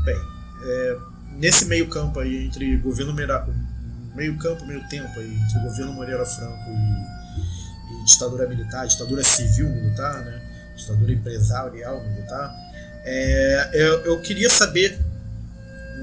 [0.05, 0.17] Bem,
[0.63, 0.97] é,
[1.31, 6.69] nesse meio campo aí entre governo meio campo, meio tempo aí entre governo Moreira Franco
[6.69, 10.41] e, e ditadura militar, ditadura civil militar, né?
[10.77, 12.55] ditadura empresarial militar,
[13.09, 14.99] é, eu, eu queria saber,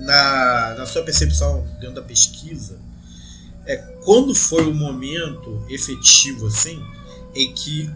[0.00, 2.78] na, na sua percepção dentro da pesquisa,
[3.66, 6.82] é, quando foi o momento efetivo assim
[7.34, 7.90] em que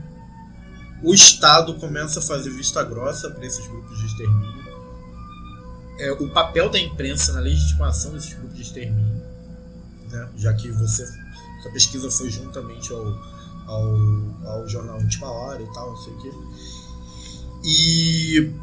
[1.02, 4.68] o Estado começa a fazer vista grossa para esses grupos de extermínio,
[6.00, 9.22] é, o papel da imprensa na legitimação desses grupos de extermínio,
[10.10, 11.06] né, já que você
[11.62, 13.18] sua pesquisa foi juntamente ao,
[13.66, 13.96] ao,
[14.46, 16.32] ao jornal Última Hora e tal, não sei o quê.
[17.64, 18.54] E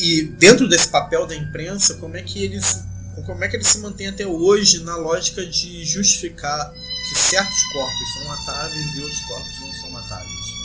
[0.00, 2.84] e dentro desse papel da imprensa, como é que eles
[3.26, 8.12] como é que ele se mantém até hoje na lógica de justificar que certos corpos
[8.14, 10.60] são matáveis e outros corpos não são matáveis?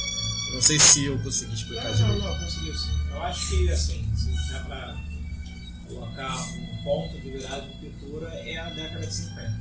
[0.56, 2.20] não sei se eu consegui explicar não, direito.
[2.20, 2.92] Não, não, conseguiu sim.
[3.12, 4.98] Eu acho que, assim, se dá para
[5.86, 9.60] colocar um ponto de viragem de pintura, é a década de 50.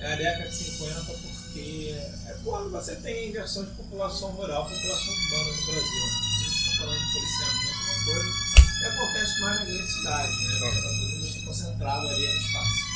[0.00, 1.94] É a década de 50 porque
[2.26, 6.04] é quando você tem inversão de população rural, população urbana no Brasil.
[6.04, 8.47] A gente está falando de policiamento, é uma coisa
[8.88, 10.52] que acontece mais na grande cidade, né?
[10.54, 12.88] Está tudo muito concentrado ali no espaço.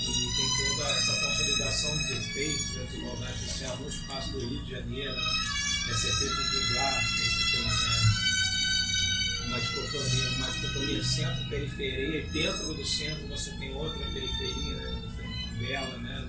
[0.00, 4.70] E tem toda essa consolidação dos efeitos da desigualdade social no espaço do Rio de
[4.70, 5.92] Janeiro, né?
[5.92, 7.76] esse efeito dublado, você tem né?
[9.46, 15.02] uma dicotomia, uma dicotomia centro-periferia, e dentro do centro você tem outra periferia, né?
[15.02, 16.28] você tem favela, né?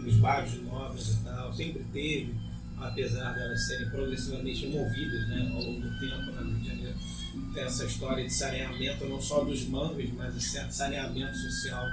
[0.00, 2.34] nos bairros nobres e tal, sempre teve,
[2.78, 5.50] apesar de elas serem progressivamente movidas né?
[5.52, 7.09] ao longo do tempo na Rio de Janeiro
[7.54, 11.84] tem essa história de saneamento não só dos mangos, mas esse saneamento social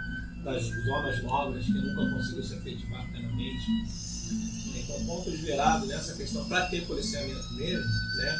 [0.43, 3.65] das zonas nobres que nunca conseguiu se efetivar plenamente.
[4.75, 7.85] Então, ponto de virado nessa questão, para ter policiamento mesmo,
[8.17, 8.39] né,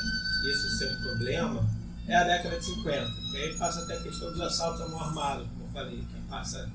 [0.51, 1.69] isso ser um problema,
[2.07, 3.11] é a década de 50.
[3.31, 6.21] Que aí passa até a questão dos assaltos à mão armada, como eu falei, que
[6.29, 6.69] passa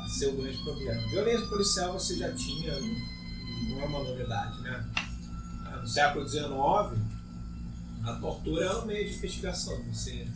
[0.00, 1.08] a ser o grande problema.
[1.08, 2.72] Violência policial você já tinha,
[3.70, 4.84] não é uma novidade, né?
[5.80, 6.48] No século XIX,
[8.04, 10.26] a tortura é um meio de investigação, você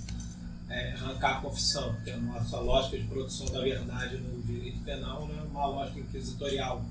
[0.68, 5.28] é, arrancar a confissão, porque a nossa lógica de produção da verdade no direito penal
[5.28, 6.84] não é uma lógica inquisitorial,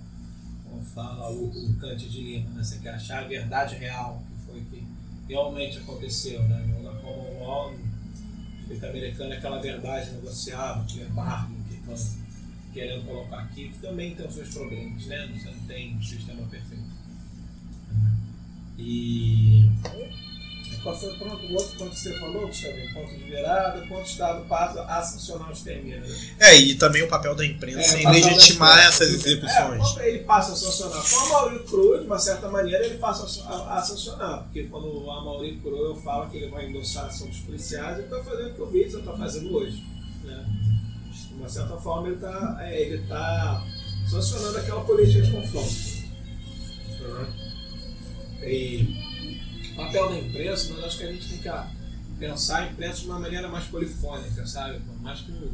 [0.63, 2.63] como fala o, o Kant de Lima, né?
[2.63, 4.83] você quer achar a verdade real, que foi que
[5.27, 6.79] realmente aconteceu, né?
[6.83, 7.77] na common law, no
[8.65, 12.21] direito americano, aquela verdade negociável, que é bargain, que estão
[12.73, 15.27] querendo colocar aqui, que também tem os seus problemas, né?
[15.33, 17.01] você não tem um sistema perfeito.
[18.77, 19.69] E
[20.81, 22.75] qual foi pronto, o outro ponto que você falou, Gustavo?
[22.93, 26.33] Ponto de virada, quanto o Estado passa a sancionar os termos.
[26.39, 29.97] É, e também o papel da imprensa é, em legitimar essas execuções.
[29.97, 31.03] É, ele passa a sancionar.
[31.07, 34.43] Com a Maurício Cruz, de uma certa maneira, ele passa a, a sancionar.
[34.43, 37.97] Porque quando a Maurício Cruz eu falo que ele vai endossar a ação dos policiais,
[37.97, 39.83] ele está fazendo o que o Vítor está fazendo hoje.
[40.23, 40.45] Né?
[41.27, 43.63] De uma certa forma, ele está é, ele tá
[44.09, 45.73] sancionando aquela política de confronto.
[47.01, 47.51] Né?
[48.43, 49.10] E o
[49.75, 51.49] papel da imprensa, nós acho que a gente tem que
[52.19, 54.79] pensar a imprensa de uma maneira mais polifônica, sabe?
[54.79, 55.51] Por mais que o,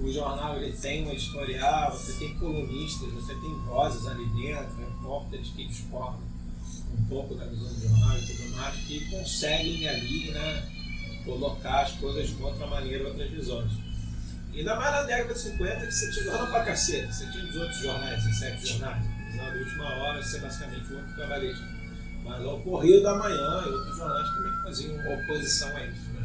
[0.00, 5.48] o jornal ele tem um editorial, você tem colunistas, você tem vozes ali dentro, repórteres
[5.48, 6.34] que discordam
[6.98, 10.68] um pouco da visão do jornal e tudo mais, que conseguem ali, né,
[11.24, 13.72] colocar as coisas de outra maneira, outras visões.
[14.54, 17.56] Ainda mais na década de 50 que você tinha jornal pra caceta, você tinha os
[17.56, 19.04] outros jornais, 17 jornais,
[19.36, 21.73] da última hora ser basicamente o único trabalhista.
[22.24, 26.10] Mas o Correio da Manhã e outros jornais também faziam oposição a isso.
[26.10, 26.24] Né?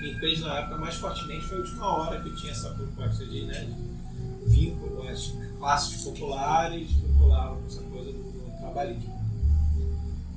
[0.00, 3.42] Quem fez na época mais fortemente foi a última hora que tinha essa proposta de,
[3.42, 9.20] né, de vínculo às classes populares, vinculavam com essa coisa do, trabalhismo.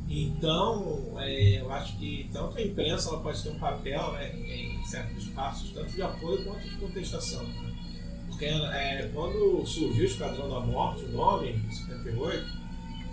[0.09, 4.85] Então, é, eu acho que tanto a imprensa ela pode ter um papel né, em
[4.85, 7.45] certos espaços, tanto de apoio quanto de contestação.
[8.27, 12.45] Porque é, quando surgiu o Esquadrão da Morte, o nome, em 58,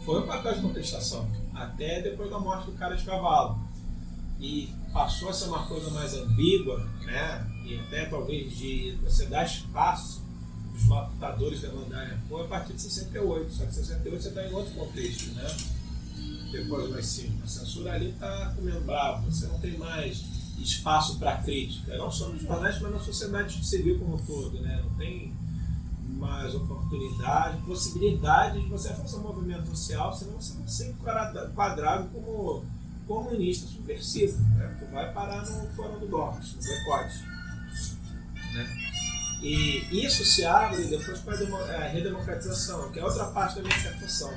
[0.05, 1.31] foi um papel de contestação,
[1.65, 3.59] até depois da morte do cara de cavalo.
[4.39, 7.47] E passou a ser uma coisa mais ambígua, né?
[7.65, 10.23] e até talvez de você dar espaço
[10.75, 13.53] os matadores demandarem apoio a partir de 68.
[13.53, 15.57] Só que 68 você está em outro contexto, né?
[16.51, 17.31] depois vai ser.
[17.45, 20.25] A censura ali está comendo bravo, você não tem mais
[20.59, 24.83] espaço para crítica, não só nos jornais, mas na sociedade civil como um todo, né?
[24.83, 25.33] não tem
[26.21, 32.65] mais oportunidade, possibilidade de você fazer um movimento social, senão você vai ser enquadrado como
[33.07, 34.77] comunista subversivo, né?
[34.79, 37.25] tu vai parar no fórum do Dorcas, no boicote.
[38.55, 38.77] Né?
[39.43, 41.35] E isso se abre depois para
[41.77, 44.33] a redemocratização, que é outra parte da minha dissertação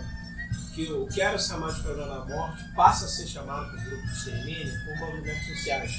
[0.73, 4.07] que o que era chamado de Esquadrão da Morte passa a ser chamado por grupo
[4.07, 5.91] de extermínio por movimentos sociais.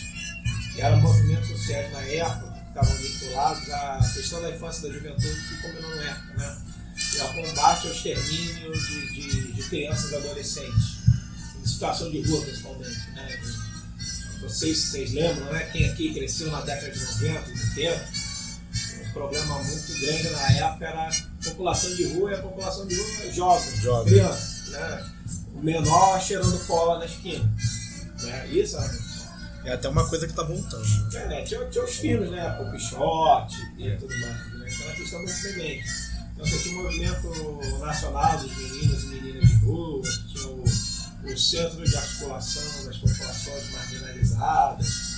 [0.75, 4.95] E eram movimentos sociais na época que estavam vinculados à questão da infância e da
[4.95, 6.57] juventude que combinou na época, né?
[7.15, 10.99] E ao combate ao extermínio de, de, de crianças e adolescentes,
[11.63, 13.41] em situação de rua principalmente, né?
[14.43, 15.71] Vocês, vocês lembram, né?
[15.73, 18.09] Quem aqui cresceu na década de 90, 80,
[19.09, 22.97] um problema muito grande na época era a população de rua e a população de
[22.97, 24.15] rua jovem, Jovem.
[24.15, 25.11] criança né?
[25.55, 27.49] O menor cheirando cola na esquina.
[28.23, 28.49] Né?
[28.49, 29.04] Isso é
[29.73, 30.85] até uma coisa que está voltando.
[31.13, 31.23] Né?
[31.23, 31.43] É, né?
[31.43, 32.51] Tinha, tinha os filmes, né?
[32.51, 33.97] Pop Shot e é.
[33.97, 34.53] tudo mais.
[34.53, 34.67] Né?
[34.69, 35.85] Então é uma questão muito diferente.
[36.35, 41.39] Então você tinha um movimento nacional dos meninos e meninas de rua, tinha o, o
[41.39, 45.15] centro de articulação das populações marginalizadas.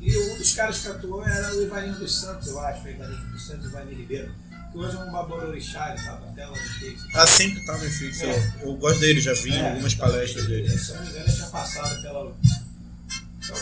[0.00, 3.26] E um dos caras que atuou era o Ivanildo dos Santos, eu acho, o Ivanildo
[3.30, 4.34] dos Santos e o Ribeiro
[4.74, 7.06] que hoje é um babororixá, ele tá na tela no Netflix.
[7.14, 8.22] Ah, sempre tá no Netflix.
[8.22, 8.52] É.
[8.60, 10.68] Eu, eu, gosto dele, já vi é, algumas então, palestras dele.
[10.68, 12.36] Se eu não me engano, ele tinha passado pela.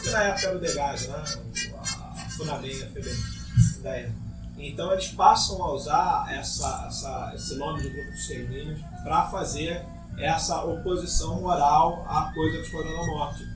[0.01, 1.17] Que na época era o Degage, né?
[1.17, 3.17] A Funabem, a FEBEM,
[3.83, 4.23] da época.
[4.59, 9.85] Então eles passam a usar essa, essa, esse nome de grupo de extermínios para fazer
[10.19, 13.49] essa oposição moral à coisa da morte.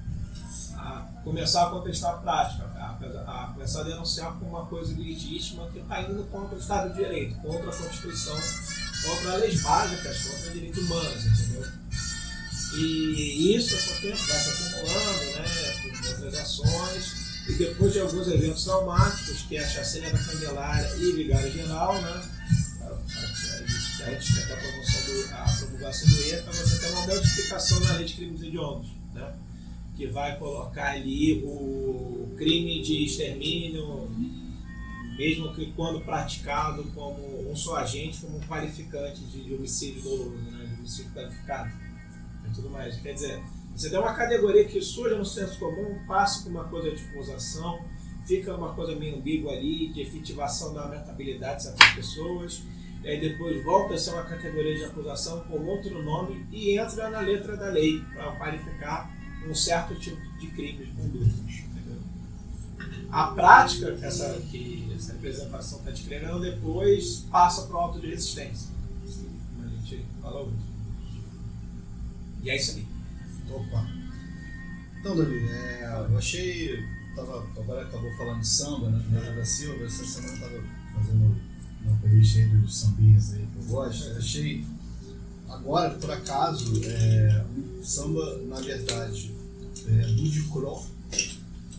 [0.76, 2.76] A começar a contestar a prática
[3.26, 6.96] a começar a denunciar como uma coisa legítima que está indo contra o Estado de
[6.96, 8.36] Direito, contra a Constituição,
[9.04, 11.70] contra leis básicas, contra direitos humanos, entendeu?
[12.74, 15.44] E isso vai se acumulando, né,
[16.36, 20.96] com outras ações, e depois de alguns eventos traumáticos, que é a chacina da Candelária
[20.96, 22.22] e Vigário Geral, né,
[24.08, 28.14] antes da promoção do, a promulgação do ECA, você tem uma modificação na lei de
[28.14, 29.34] crimes hediondos, né?
[29.96, 34.10] que vai colocar ali o crime de extermínio,
[35.16, 40.36] mesmo que quando praticado como um só agente, como um qualificante de, de homicídio doloso,
[40.36, 41.72] né, de homicídio qualificado
[42.46, 42.96] e tudo mais.
[42.96, 43.42] Quer dizer,
[43.76, 47.78] você tem uma categoria que surge no senso comum, passa por uma coisa de acusação,
[48.26, 52.62] fica uma coisa meio ambígua ali, de efetivação da aumentabilidade de certas pessoas,
[53.04, 57.10] e aí depois volta a ser uma categoria de acusação com outro nome e entra
[57.10, 59.14] na letra da lei para qualificar
[59.46, 60.88] um certo tipo de crimes.
[63.10, 68.08] A prática que essa, que essa representação está descrevendo depois passa para o auto de
[68.08, 68.70] resistência,
[69.54, 70.56] como a gente fala hoje.
[72.42, 72.85] E é isso aí.
[73.50, 73.86] Opa!
[75.00, 76.84] Então, Davi, é, eu achei.
[77.14, 78.98] Tava, agora acabou falando de samba, né?
[78.98, 80.64] Primeira da Silva, essa semana eu estava
[80.94, 81.36] fazendo
[81.84, 84.04] uma playlist aí dos sambinhas aí que eu gosto.
[84.04, 84.64] Eu achei
[85.48, 89.34] agora, por acaso, é, um samba, na verdade,
[89.86, 90.84] é, do Cro,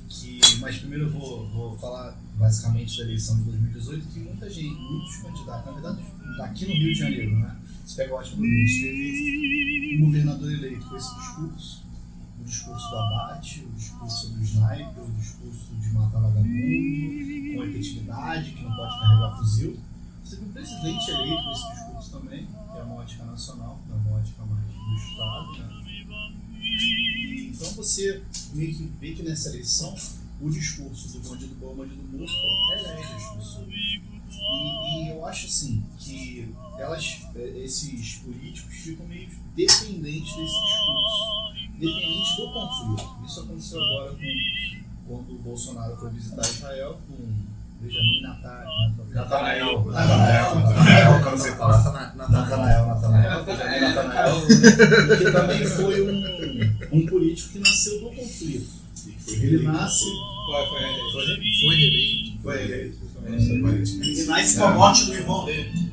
[0.09, 4.73] que, mas primeiro eu vou, vou falar basicamente da eleição de 2018, que muita gente,
[4.75, 6.05] muitos candidatos, na verdade,
[6.41, 7.55] aqui no Rio de Janeiro, né?
[7.87, 11.85] Isso é o A gente teve um governador eleito com esse discurso,
[12.37, 18.51] o discurso do abate, o discurso do sniper, o discurso de matar vagabundo, com efetividade,
[18.51, 19.79] que não pode carregar fuzil.
[20.21, 23.91] Você tem um presidente eleito com esse discurso também, que é uma ótica nacional, que
[23.93, 25.67] é uma ótica mais do Estado, né?
[27.53, 28.21] Então você
[28.53, 29.95] meio que vê que nessa eleição
[30.41, 32.33] o discurso do bandido bom, bandido morto
[32.73, 34.16] elege é as pessoas.
[34.31, 41.53] E, e eu acho assim que elas, eh, esses políticos ficam meio dependentes desse discurso,
[41.79, 43.25] dependentes do conflito.
[43.25, 44.17] Isso aconteceu agora com
[45.07, 47.15] quando o Bolsonaro foi visitar Israel com
[47.79, 48.65] Benjamin Natal,
[49.13, 49.85] Natanael.
[49.85, 52.13] Natanael, Natanael, quando você fala.
[52.15, 54.47] Natanael, Natanael, Benjamin Natanael,
[55.17, 58.77] que também foi um, um político que nasceu do conflito.
[59.27, 60.05] Ele nasce.
[60.05, 60.81] Foi, foi.
[61.11, 61.25] Foi,
[61.61, 62.41] Foi eleito.
[62.41, 63.06] foi eleito.
[64.25, 65.87] Nasce com a morte do irmão dele.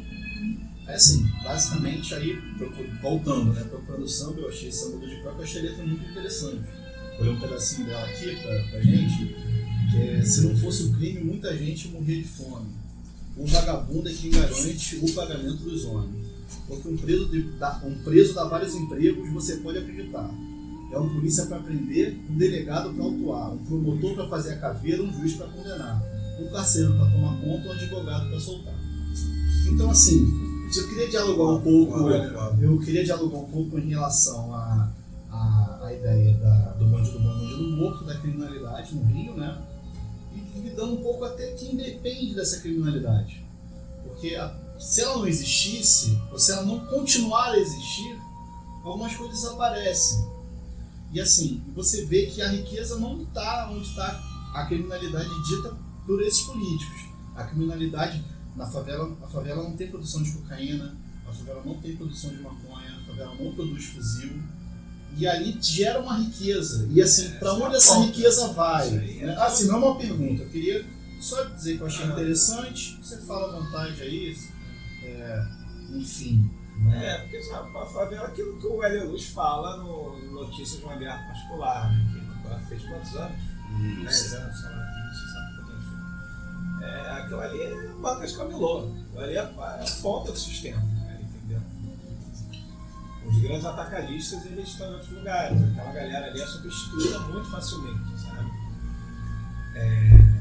[0.87, 2.39] É assim, basicamente aí,
[3.03, 6.09] voltando, né, procurando samba, eu achei samba do de Croc, eu achei a letra muito
[6.11, 6.61] interessante.
[7.19, 9.35] Olhei um pedacinho dela aqui pra, pra gente,
[9.91, 12.67] que é, se não fosse o crime, muita gente morria de fome.
[13.37, 16.27] O vagabundo é quem garante o pagamento dos homens.
[16.69, 20.31] Porque um preso, de- dá, um preso dá vários empregos, você pode acreditar.
[20.93, 25.03] É um polícia para prender, um delegado para autuar, um promotor para fazer a caveira,
[25.03, 26.01] um juiz para condenar,
[26.41, 28.75] um carcereiro para tomar conta, um advogado para soltar.
[29.67, 30.27] Então, assim,
[30.77, 32.09] eu queria dialogar um pouco,
[32.61, 34.91] eu queria dialogar um pouco em relação à
[35.31, 39.59] a, a, ideia da, do bandido bom, bandido morto, da criminalidade no Rio, né?
[40.35, 43.45] E lidando um pouco até quem depende dessa criminalidade.
[44.05, 48.19] Porque a- se ela não existisse, ou se ela não continuar a existir,
[48.85, 50.25] algumas coisas desaparecem.
[51.13, 54.21] E assim, você vê que a riqueza não está onde está
[54.53, 55.77] a criminalidade dita
[56.07, 57.05] por esses políticos.
[57.35, 58.25] A criminalidade
[58.57, 62.41] na favela, a favela não tem produção de cocaína, a favela não tem produção de
[62.43, 64.41] maconha, a favela não produz fuzil.
[65.17, 66.89] E ali gera uma riqueza.
[66.91, 68.91] E assim, para onde essa riqueza vai?
[68.91, 69.37] Né?
[69.39, 70.43] Assim, não é uma pergunta.
[70.43, 70.85] Eu queria
[71.21, 72.99] só dizer que eu achei interessante.
[73.03, 74.37] Você fala à vontade aí.
[75.05, 75.47] É,
[75.95, 76.51] enfim.
[76.79, 77.07] né?
[77.07, 80.81] É, porque sabe, a favela é aquilo que o Hélio Luz fala no no Notícias
[80.81, 82.41] de uma Guerra Particular, né?
[82.43, 83.37] Que ela fez quantos anos?
[84.03, 84.84] 10 anos, sei lá,
[86.85, 88.91] É, aquilo ali é bancas camelô.
[89.09, 91.19] Aquilo ali é a, é a ponta do sistema, né?
[91.23, 91.63] entendeu?
[93.27, 95.63] Os grandes atacadistas eles estão em outros lugares.
[95.63, 98.51] Aquela galera ali é substituída muito facilmente, sabe?
[99.77, 100.35] É,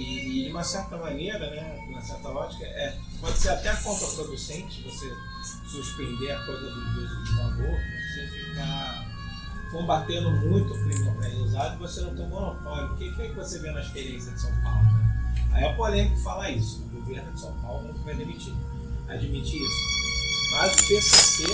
[0.00, 3.74] e, e de uma certa maneira, né, de uma certa ótica, é, pode ser até
[3.76, 5.14] contraproducente você
[5.68, 9.09] suspender a coisa dos juízos de valor, você ficar
[9.70, 12.92] combatendo muito o crime organizado você não tem monopólio.
[12.92, 14.82] O que, que é que você vê na experiência de São Paulo?
[14.82, 15.48] Né?
[15.52, 16.82] Aí é polêmico falar isso.
[16.82, 18.54] O governo de São Paulo não vai demitir,
[19.08, 20.00] admitir isso.
[20.52, 21.44] Mas o PCC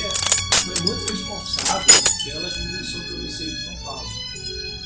[0.65, 1.95] foi muito responsável
[2.25, 4.09] pela diminuição do homicídio de São Paulo.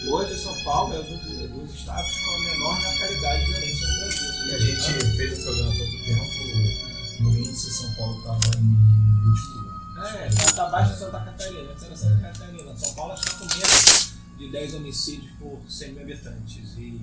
[0.09, 3.99] Hoje, São Paulo é um dos, dos estados com a menor natalidade de violência no
[3.99, 4.29] Brasil.
[4.47, 9.29] E a gente fez o programa há pouco tempo, no índice São Paulo estava em
[9.29, 9.60] último.
[10.07, 12.77] É, tá, tá abaixo de Santa Catarina, antes era Santa Catarina.
[12.77, 16.69] São Paulo está com menos de 10 homicídios por 100 mil habitantes.
[16.79, 17.01] E,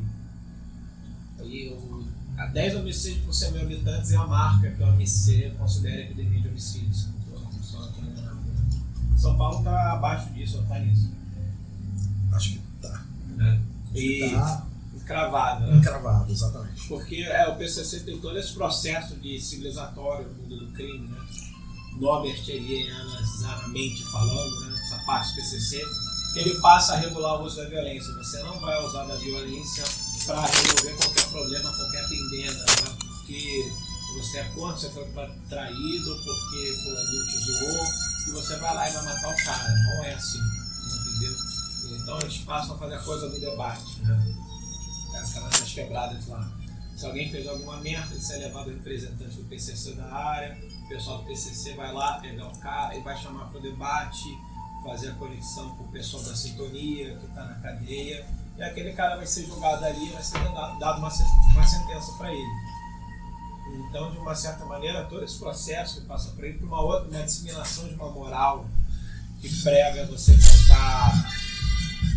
[1.44, 2.08] e o,
[2.38, 6.42] a 10 homicídios por 100 mil habitantes é a marca que a OMC considera epidemia
[6.42, 7.08] de homicídios.
[8.02, 11.12] Na- São Paulo está abaixo disso, está nisso.
[12.32, 13.06] Acho que tá.
[13.36, 13.62] Né?
[13.96, 14.66] E Tá
[15.06, 15.78] cravado, né?
[15.78, 16.86] encravado, exatamente.
[16.90, 21.18] Porque é, o PCC tem todo esse processo de civilizatório mundo do crime, né?
[22.00, 24.80] Norbertianamente falando, né?
[24.84, 25.82] essa parte do PCC,
[26.36, 28.14] ele passa a regular o uso da violência.
[28.14, 29.84] Você não vai usar da violência
[30.26, 33.08] para resolver qualquer problema, qualquer pendena, né?
[33.28, 33.72] porque
[34.16, 35.06] você é contra, você foi
[35.50, 37.86] traído, porque fulaninho te zoou,
[38.28, 39.70] e você vai lá e vai matar o cara.
[39.70, 40.40] Não é assim,
[40.86, 41.36] entendeu?
[41.92, 44.36] Então eles passam a fazer a coisa do debate, né?
[45.14, 46.50] aquelas quebradas lá.
[46.96, 50.58] Se alguém fez alguma merda, isso é levado ao representante do PCC da área,
[50.88, 54.24] o pessoal do PCC vai lá pegar o cara e vai chamar para o debate,
[54.86, 58.26] fazer a conexão com o pessoal da sintonia que está na cadeia,
[58.58, 62.68] e aquele cara vai ser julgado ali vai ser dado uma, uma sentença para ele.
[63.90, 67.24] Então, de uma certa maneira, todo esse processo passa por ele para uma outra, uma
[67.24, 68.66] disseminação de uma moral
[69.42, 71.30] que prega você tentar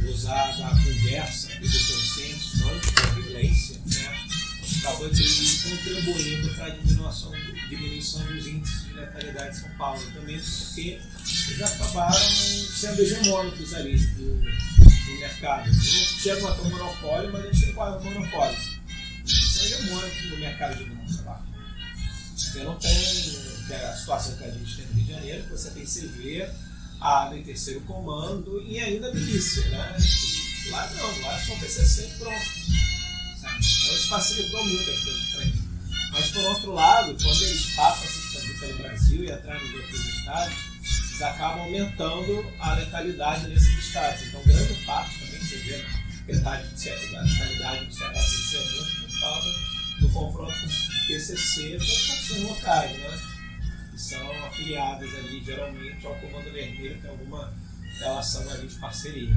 [0.09, 4.31] usar da conversa e do consenso, não da violência, né?
[4.79, 5.23] acabou de
[5.63, 7.33] contribuindo para a diminuição,
[7.71, 10.03] diminuição dos índices de letalidade de São Paulo.
[10.13, 11.01] Também porque
[11.49, 15.73] eles acabaram sendo hegemônicos ali do, do mercado.
[15.73, 18.59] Não chegam a ter um monopólio, mas eles têm quase um monopólio.
[19.21, 21.17] Eles são hegemônicos no mercado de drogas.
[21.25, 21.43] Tá?
[22.37, 25.51] Você não tem é a situação que a gente tem no Rio de Janeiro, que
[25.51, 26.51] você tem CV,
[27.01, 29.97] ADA em terceiro comando e ainda milícia, né?
[30.71, 32.47] Lá não, lá só PCC e pronto.
[33.39, 35.60] Então isso facilitou muito as coisas para.
[36.11, 39.75] Mas por outro lado, quando eles passam a se aqui pelo Brasil e entrar nos
[39.75, 44.23] outros estados, eles acabam aumentando a letalidade nesses estados.
[44.23, 45.85] Então, grande parte também você vê
[46.27, 46.69] metade
[47.13, 49.51] da letalidade do Ceará cresceu muito por causa
[50.01, 53.21] do confronto com o PCC com facções locais, né?
[53.91, 57.53] Que são afiliadas ali, geralmente, ao Comando Vermelho, tem alguma
[57.99, 59.37] relação ali de parceria.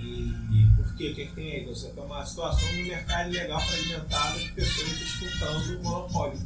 [0.00, 1.10] E, e por quê?
[1.10, 1.64] O que, é que tem aí?
[1.66, 6.40] Você tem uma situação no mercado ilegal fragmentado de pessoas disputando o monopólio.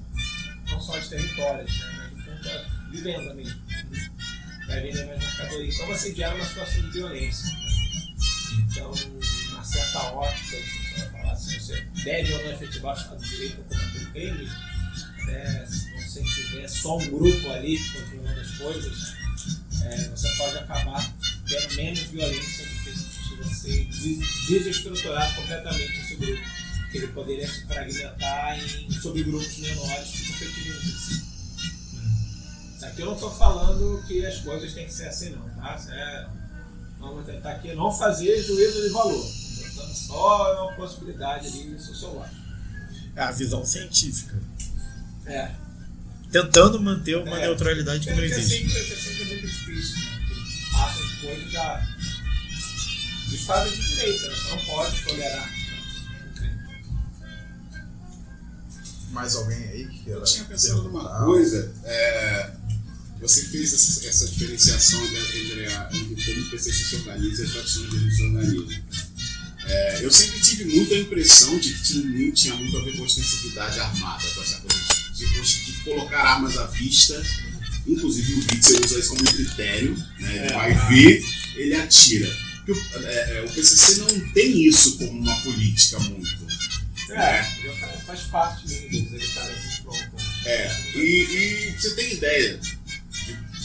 [0.70, 2.10] Não só de territórios, né?
[2.14, 3.60] mas de de venda mesmo.
[4.66, 5.74] Vai vender mais mercadoria.
[5.74, 7.56] Então você gera uma situação de violência.
[8.58, 8.92] Então,
[9.50, 13.28] uma certa ótica, você vai falar se você deve ou não efetivar o Estado de
[13.30, 14.50] Direito ou combater o crime,
[15.26, 15.66] né?
[15.66, 19.14] se você tiver só um grupo ali controlando as coisas,
[19.84, 21.12] é, você pode acabar
[21.48, 22.81] tendo menos violência do
[23.60, 26.42] que se você desestruturar completamente esse grupo.
[26.90, 31.22] Que ele poderia se fragmentar em subgrupos menores que competiriam entre si.
[32.82, 35.80] Aqui eu não estou falando que as coisas têm que ser assim, não, tá?
[35.90, 36.26] É,
[36.98, 39.24] vamos tentar aqui não fazer juízo de valor.
[39.26, 42.36] Estamos só uma possibilidade ali sociológica.
[43.16, 44.38] É a visão científica.
[45.24, 45.50] É.
[46.30, 47.42] Tentando manter uma É.
[47.42, 48.58] neutralidade que não É existe.
[48.66, 50.20] sempre, é sempre muito difícil, né?
[50.28, 51.88] Porque Acham coisas da,
[53.32, 54.36] do Estado de Direito, né?
[54.50, 55.50] Não pode tolerar.
[59.10, 61.72] Mais alguém aí que Eu tinha pensado numa coisa.
[61.84, 62.50] é,
[63.20, 67.46] você fez essa, essa diferenciação entre, entre, a, entre como o PCC se organiza e
[67.46, 68.68] as facções dele se organizam.
[69.64, 73.02] É, eu sempre tive muita impressão de que tinha, muito- tinha muito a ver com
[73.02, 74.78] a ostensividade armada, com essa coisa
[75.14, 77.22] de, de- de colocar armas à vista.
[77.86, 80.36] Inclusive o Witzel usa isso como critério, né?
[80.36, 80.52] ele É.
[80.52, 81.24] vai ver,
[81.56, 82.41] ele atira.
[82.64, 86.47] Porque o, é, é, o PCC não tem isso como uma política muito.
[87.10, 87.43] É,
[88.06, 89.48] faz, parte mesmo deles, ele tá.
[90.47, 92.78] É, e, e você tem ideia de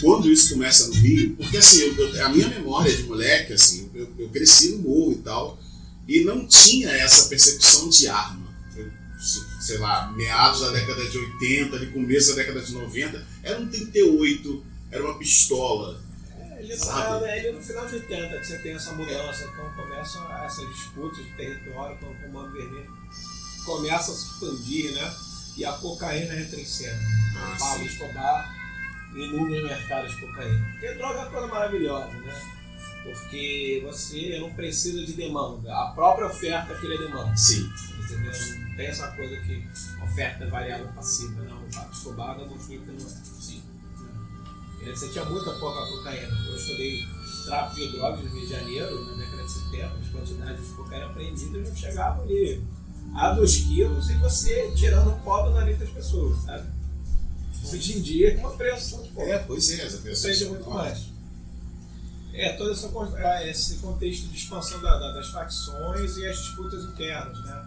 [0.02, 1.36] quando isso começa no Rio?
[1.38, 5.14] Porque assim, eu- eu- a minha memória de moleque, assim, eu, eu cresci no morro
[5.14, 5.60] e tal,
[6.08, 8.48] e não tinha essa percepção de arma.
[9.62, 13.68] Sei lá, meados da década de 80, ali começo da década de 90, era um
[13.68, 16.02] 38, era uma pistola.
[16.70, 17.26] É, ele, Sabe?
[17.26, 21.26] é, ele no final de 80 que você tem essa mudança, então começam essas disputas
[21.26, 22.92] de território com o Comando Vermelho,
[23.66, 25.16] começa a se expandir, né?
[25.58, 27.00] E a cocaína entra em cena.
[27.36, 27.86] Ah, Pablo.
[27.86, 28.56] Escobar
[29.16, 30.68] inunda o mercado de cocaína.
[30.72, 32.42] Porque droga é uma coisa maravilhosa, né?
[33.04, 37.36] Porque você não precisa de demanda, a própria oferta cria demanda.
[37.38, 37.70] Sim.
[37.98, 38.32] Entendeu?
[38.60, 39.68] Não tem essa coisa que
[40.04, 41.64] oferta é variável passiva, não.
[41.64, 43.37] O Pablo Escobar demonstrou que não é.
[44.88, 46.38] É, Você tinha muita pouca cocaína.
[46.48, 47.06] Eu estudei
[47.46, 51.06] tráfico de drogas no Rio de Janeiro, na década de 70, as quantidades de cocaína
[51.08, 52.62] apreendidas não chegavam ali
[53.16, 56.68] a 2 quilos e você tirando o pó do nariz das pessoas, sabe?
[57.64, 60.16] Hoje em dia é uma preço de É, pois é, essa pessoa.
[60.16, 61.06] seja muito mais.
[62.34, 62.72] É, todo
[63.18, 67.66] ah, esse contexto de expansão da- da- das facções e as disputas internas, né?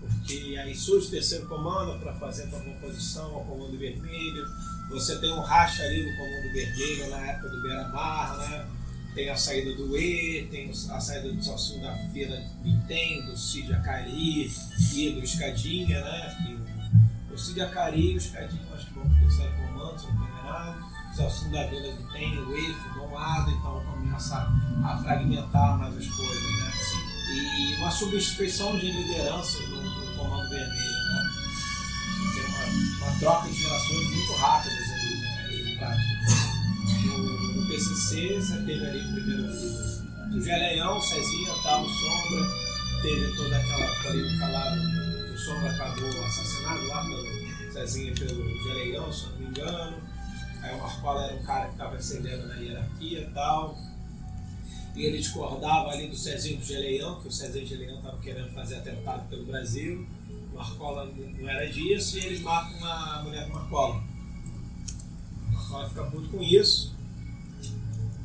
[0.00, 4.46] Porque aí surge o terceiro comando para fazer uma composição ao comando vermelho.
[4.88, 8.66] Você tem um racha ali do comando vermelho na época do Beira-Mar, né?
[9.14, 13.72] Tem a saída do E, tem a saída do Salsinho da Feira Vintém, do Cid
[13.72, 14.50] Acari
[14.94, 16.36] e do Escadinha, né?
[16.36, 16.54] Que
[17.32, 20.20] o, o Cid Acari e o Escadinha acho que vão pro terceiro comando, se não
[20.20, 20.96] me engano.
[21.16, 24.36] O da Vila Vintém, o E, ficou um lado, então começa
[24.84, 26.72] a fragmentar mais as coisas, né?
[27.32, 30.76] E uma substituição de lideranças no, no Comando Vermelho?
[30.76, 30.95] Tem
[32.68, 35.50] uma, troca de gerações muito rápidas ali, né?
[35.52, 36.16] Em prática.
[37.06, 42.46] No, PCC, você teve ali primeiro o- do Geleão, Cezinha, tal, o Sombra,
[43.02, 49.26] teve toda aquela polêmica lá do- Sombra acabou assassinado lá pelo Cezinha pelo Geleão, se
[49.26, 49.96] não me engano.
[50.62, 53.78] Aí o Marcola era um cara que estava ascendendo na hierarquia e tal.
[54.96, 58.18] E ele discordava ali do Cezinho do Geleião, que o Cezinho e o Geleião estavam
[58.20, 60.06] querendo fazer atentado pelo Brasil.
[60.56, 61.04] Marcola
[61.38, 64.02] não era disso e eles marcam a mulher do Marcola.
[65.48, 66.94] O Marcola fica puto com isso.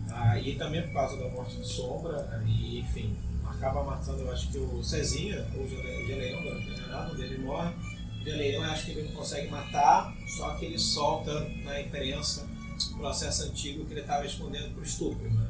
[0.09, 2.43] Ah, e também por causa da morte do Sombra.
[2.47, 6.55] E, enfim, acaba matando, eu acho que o Cezinha, ou o Gele- o Geleião, agora
[6.59, 7.71] não tem nada, ele morre.
[8.19, 12.47] O Geleião, eu acho que ele não consegue matar, só que ele solta na imprensa
[12.93, 15.29] o processo antigo que ele estava escondendo por estupro.
[15.31, 15.47] Né?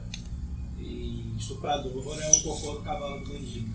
[0.79, 1.91] E estuprador
[2.21, 3.71] é o cocô do cavalo do bandido.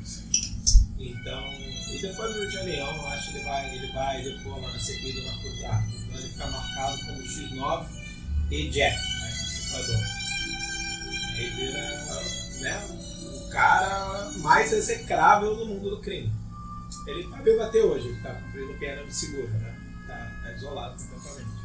[0.99, 1.43] Então,
[1.89, 5.13] e depois do Geleião, eu acho que ele vai, ele vai depor lá na CPI
[5.13, 5.97] do narcotráfico.
[5.97, 7.87] Então ele fica marcado como X9
[8.51, 9.31] e Jack, né?
[9.31, 10.03] Estuprador.
[11.37, 11.81] Aí vira
[12.61, 16.33] né, o cara mais execrável do mundo do crime.
[17.07, 19.77] Ele tá vivo até hoje, ele tá cumprindo pena de seguro, né?
[20.07, 21.57] Tá, tá isolado completamente.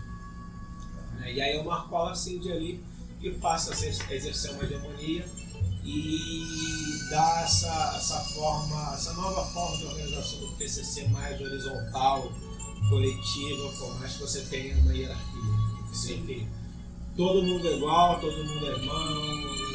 [1.34, 2.84] E aí o Marcola acende ali
[3.22, 5.26] e passa a exercer uma hegemonia
[5.84, 12.32] e dá essa, essa forma, essa nova forma de organização do PCC mais horizontal,
[12.90, 15.72] coletiva, por mais que você tenha uma hierarquia.
[16.26, 16.48] Que
[17.18, 19.06] todo mundo é igual, todo mundo é irmão,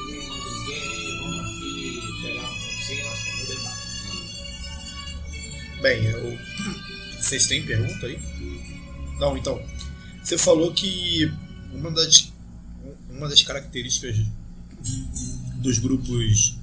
[0.01, 3.87] ninguém manda ninguém, vamos aqui chegar a um consenso no debate.
[5.83, 6.39] Bem, eu...
[7.21, 8.19] vocês têm pergunta aí?
[9.19, 9.63] Não, então.
[10.23, 11.31] Você falou que
[11.73, 12.33] uma das,
[13.11, 14.17] uma das características
[15.57, 16.55] dos grupos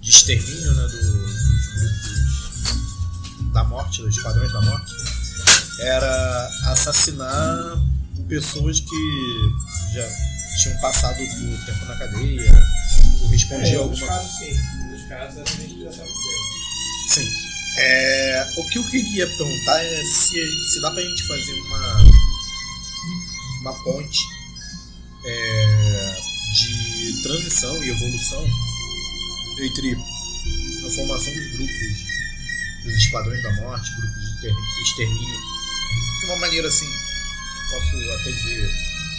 [0.00, 4.92] de extermínio, né, do- dos grupos da morte, dos esquadrões da morte,
[5.80, 7.78] era assassinar
[8.28, 9.52] pessoas que
[9.94, 10.06] já
[10.62, 12.64] tinham passado por tempo na cadeia,
[13.22, 14.56] ou respondiam É, alguma casos sim,
[14.90, 17.26] nos casos a gente já sabe o Sim.
[17.78, 22.04] É, o que eu queria perguntar é se, se dá pra gente fazer uma,
[23.62, 24.18] uma ponte
[25.24, 26.09] é,
[26.52, 28.44] de transição e evolução
[29.60, 32.10] entre a formação dos grupos
[32.84, 35.38] dos esquadrões da morte, grupos de ter- extermínio,
[36.20, 36.88] de uma maneira assim,
[37.70, 38.70] posso até dizer,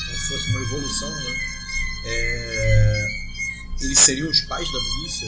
[0.06, 1.36] como se fosse uma evolução, né?
[2.06, 3.08] É,
[3.82, 5.28] eles seriam os pais da milícia?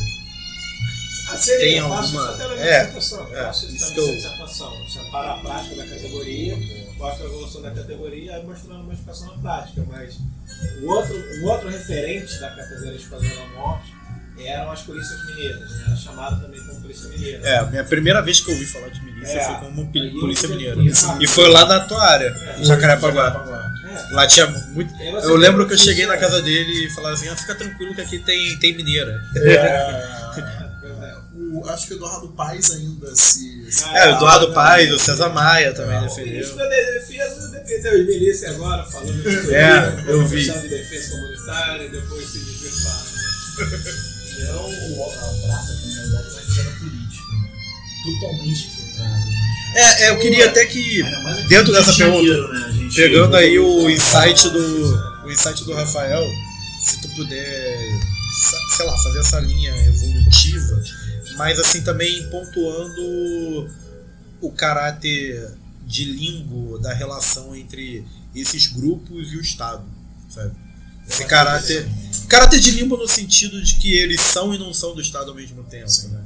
[1.30, 4.16] Ah, seria, Tem eu faço alguma- isso até na minha é, é, isso, que eu-
[4.16, 4.90] dissertação.
[4.90, 6.58] Separa a prática da categoria,
[6.98, 9.84] mostra a evolução da categoria, aí mostrando a modificação na prática.
[9.90, 10.18] Mas
[10.82, 13.94] o outro, o outro referente da categoria Esquadrão da Morte
[14.40, 15.84] eram as polícias mineiras, né?
[15.88, 17.48] Era chamado também como polícia mineira.
[17.48, 19.46] É, a minha primeira vez que eu ouvi falar de milícia É.
[19.46, 20.76] foi como polícia mineira.
[21.20, 23.72] E foi lá na tua área, em Jacarepaguá.
[23.86, 24.14] É.
[24.14, 24.92] Lá tinha muito.
[25.02, 28.02] Eu lembro que eu cheguei na casa dele e falava assim: ah, fica tranquilo que
[28.02, 29.24] aqui tem, tem mineira.
[29.36, 30.23] É.
[31.64, 33.72] O, acho que o Eduardo Paes ainda se.
[33.72, 34.96] se- Ah, É, o Eduardo não, Paes, não.
[34.96, 36.34] o César Maia também O defendeu.
[36.34, 40.44] ministro da Defesa defendeu os milícias agora, falando de É, eu vi.
[40.44, 43.04] De Defesa Comunitária, e depois se desvirtuaram.
[43.04, 44.04] né?
[44.36, 47.50] Então, o abraço aqui, na verdade, mas era político, né?
[48.04, 49.24] Totalmente infiltrado.
[49.76, 51.02] É, é, eu queria até que,
[51.48, 52.90] dentro dessa de pergunta, né?
[52.96, 55.14] Pegando aí o insight do.
[55.26, 56.24] O insight do Rafael,
[56.82, 57.78] se tu puder,
[58.76, 60.84] sei lá, fazer essa linha evolutiva,
[61.38, 63.70] mas assim também pontuando
[64.42, 65.52] o caráter
[65.86, 68.06] de limbo da relação entre
[68.36, 69.86] esses grupos e o Estado,
[70.30, 70.54] sabe?
[71.08, 71.86] Esse caráter,
[72.30, 75.36] caráter de limbo no sentido de que eles são e não são do Estado ao
[75.36, 76.26] mesmo tempo, né?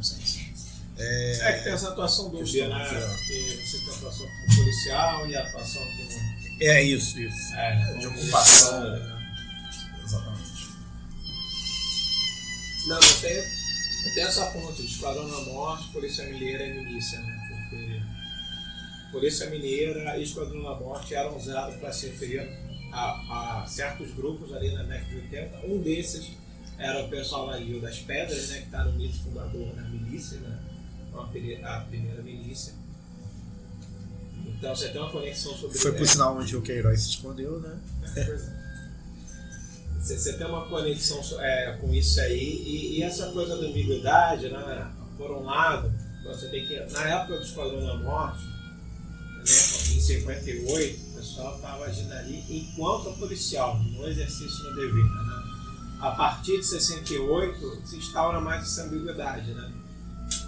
[0.99, 2.85] É que tem essa atuação dúbia, né?
[3.27, 6.37] Que você tem a atuação como policial e a atuação como.
[6.59, 7.53] É isso, isso.
[7.53, 8.83] É, De ocupação.
[10.03, 10.67] Exatamente.
[12.87, 13.43] Não, mas tem,
[14.13, 17.67] tem essa ponte de Esquadrão da Morte, Polícia Mineira e Milícia, né?
[17.69, 18.01] Porque
[19.11, 22.47] Polícia Mineira e Esquadrão da Morte eram usados para se referir
[22.91, 25.65] a, a certos grupos ali na década de 80.
[25.65, 26.31] Um desses
[26.77, 28.59] era o pessoal ali das Pedras, né?
[28.59, 30.59] Que está no mito fundador da milícia, né?
[31.63, 32.73] A primeira milícia.
[34.45, 37.79] Então você tem uma conexão sobre Foi por sinal onde o Queiroz se escondeu, né?
[38.03, 38.66] Você,
[39.99, 44.91] você tem uma conexão é, com isso aí e, e essa coisa da ambiguidade, né?
[45.17, 45.91] Por um lado,
[46.23, 46.79] você tem que.
[46.91, 53.17] Na época do Esquadrão da Morte, né, em 58, o pessoal estava agindo ali enquanto
[53.17, 55.03] policial, no exercício do dever.
[55.03, 55.43] Né?
[55.99, 59.51] A partir de 68 se instaura mais essa ambiguidade.
[59.51, 59.71] Né?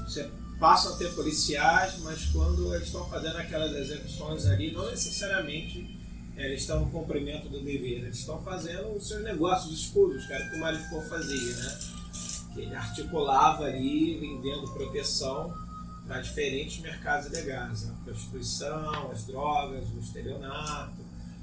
[0.05, 5.98] Você passa a ter policiais, mas quando eles estão fazendo aquelas execuções ali, não necessariamente
[6.45, 10.56] eles estão no cumprimento do dever, eles estão fazendo os seus negócios escuros, o que
[10.56, 11.80] o Marifor fazia, né?
[12.56, 15.53] Ele articulava ali, vendendo proteção
[16.07, 17.94] para diferentes mercados legais, né?
[17.99, 20.95] a prostituição, as drogas, o estelionato,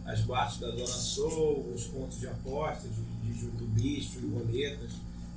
[0.05, 4.27] as boates da Dona Soul, os pontos de aposta, de, de jogo do bicho, de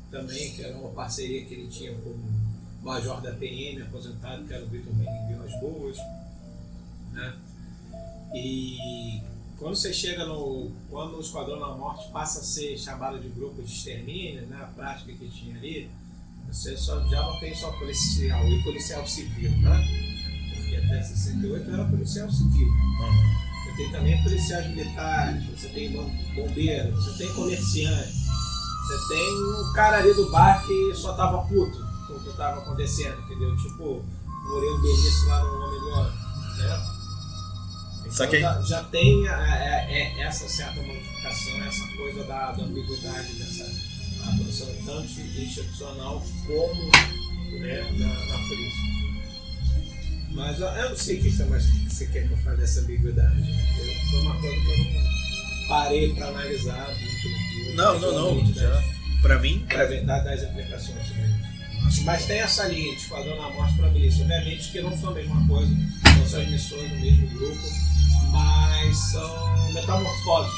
[0.10, 2.19] também, que era uma parceria que ele tinha com o
[2.81, 4.94] major da PM, aposentado, que era o Vitor
[5.27, 5.98] Vilas Boas,
[7.11, 7.38] né?
[8.34, 9.22] E
[9.60, 10.72] quando você chega no.
[10.90, 14.68] Quando o Esquadrão da Morte passa a ser chamado de grupo de extermínio, né, a
[14.68, 15.90] prática que tinha ali,
[16.48, 19.88] você só, já não tem só policial e policial civil, né?
[20.56, 22.68] Porque até 68 era policial civil.
[23.65, 29.73] Você tem também policiais militares, você tem bom- bombeiro, você tem comerciante, você tem um
[29.73, 31.77] cara ali do bar que só tava puto
[32.07, 33.56] com o que tava acontecendo, entendeu?
[33.57, 36.18] Tipo, o Moreno Benício lá no Homem do Ano,
[36.57, 36.98] né?
[38.11, 38.41] Então Saquei.
[38.41, 43.64] já, já tem é, é, é, essa certa modificação, essa coisa da, da ambiguidade dessa
[44.27, 46.91] atuação tanto institucional como
[47.60, 48.90] né, na, na polícia.
[50.31, 53.36] Mas eu, eu não sei o que você, que quer que eu fale dessa ambiguidade.
[53.41, 53.76] Né?
[53.80, 55.68] Eu- Foi uma coisa que eu não.
[55.68, 57.76] parei para analisar muito.
[57.76, 58.36] Não, não, não.
[58.36, 58.95] muito, Já, né?
[59.22, 61.23] pra mim, Pra ver das, implicações sobre
[61.88, 62.03] isso.
[62.03, 64.22] Mas tem essa linha de Esquadrão da Morte para a milícia.
[64.23, 65.72] Obviamente que não são a mesma coisa,
[66.18, 67.60] não são as missões do mesmo grupo,
[68.31, 70.51] mas são metamorfoses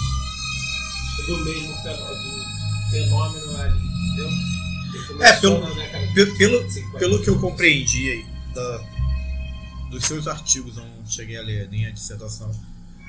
[1.28, 4.30] do mesmo fenô- do fenômeno ali, entendeu?
[5.22, 5.62] É, pelo-
[6.14, 6.98] Pelo, pelo, 50.
[7.00, 8.84] pelo que eu compreendi aí, da-
[9.90, 12.52] dos seus artigos, eu não cheguei a ler nem a dissertação.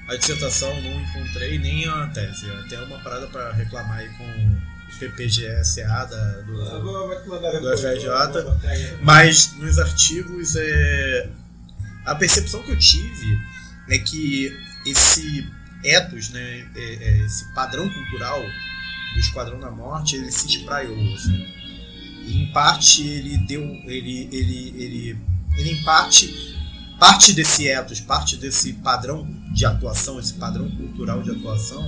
[0.09, 2.51] A dissertação não encontrei nem a tese.
[2.51, 6.07] Até uma parada para reclamar aí com o PPGSA da,
[6.43, 6.85] do, do
[8.43, 8.99] botar aí.
[9.01, 11.31] Mas nos artigos, é,
[12.05, 13.39] a percepção que eu tive
[13.89, 14.57] é que
[14.87, 15.47] esse
[15.85, 18.41] ethos, né, é- é, esse padrão cultural
[19.15, 21.15] do Esquadrão da Morte, ele se espraiou.
[21.15, 21.47] Assim.
[22.27, 23.63] E em parte ele deu.
[23.85, 25.19] Ele, ele, ele,
[25.57, 26.53] ele em parte.
[26.99, 31.83] Parte desse ethos, parte desse padrão de atuação, esse padrão cultural de atuação,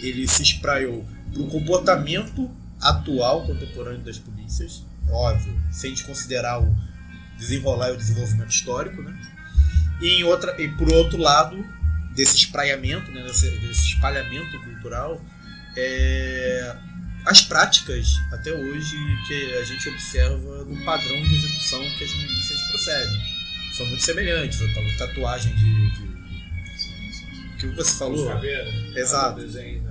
[0.00, 6.74] ele se espraiou para o comportamento atual, contemporâneo das polícias, óbvio, sem desconsiderar o
[7.38, 9.14] desenrolar e o desenvolvimento histórico, né?
[10.00, 11.64] E, em outra, e por outro lado,
[12.14, 15.20] desse espraiamento, né, desse, desse espalhamento cultural,
[15.76, 16.76] é,
[17.26, 18.96] as práticas, até hoje,
[19.26, 23.40] que a gente observa no padrão de execução que as milícias procedem.
[23.76, 24.58] São muito semelhantes,
[24.98, 25.90] tatuagem de...
[25.90, 26.10] de
[27.66, 28.26] o que você falou?
[28.26, 28.72] Caveira.
[28.96, 29.40] Exato.
[29.40, 29.89] Desenho, né?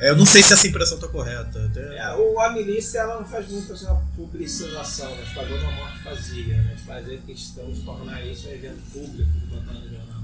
[0.00, 1.66] É, eu não sei se essa impressão está correta.
[1.66, 1.98] Até...
[1.98, 5.20] É, o, a milícia ela não faz muito essa publicização, né?
[5.20, 6.76] o Esquadrão da Morte fazia, né?
[6.86, 10.20] fazer questão de tornar isso um evento público, de botar no jornal.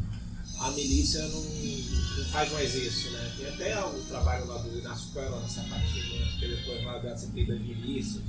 [0.61, 3.31] A milícia não, não faz mais isso, né?
[3.37, 6.33] Tem até o trabalho lá do Inácio Coelho, nessa parte, né?
[6.41, 8.23] que depois lá da CPI das milícias,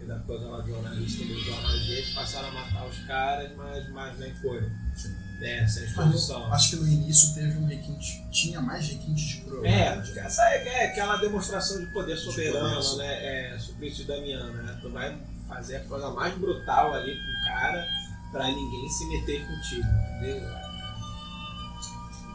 [0.00, 3.88] e da coisa lá de jornalista do jornal deles, passaram a matar os caras, mas,
[3.90, 4.58] mas nem foi.
[4.58, 6.52] É, sem Mas eu exposição.
[6.52, 10.18] acho que no início teve um requinte, tinha mais requinte de É, crueldade.
[10.18, 12.96] essa é, é aquela demonstração de poder soberano, poder.
[12.98, 13.54] né?
[13.54, 14.78] É, Suplício Damiano, né?
[14.80, 17.86] Tu vai fazer a coisa mais brutal ali com o cara
[18.30, 19.88] pra ninguém se meter contigo,
[20.18, 20.40] entendeu?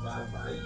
[0.03, 0.61] Vai, vai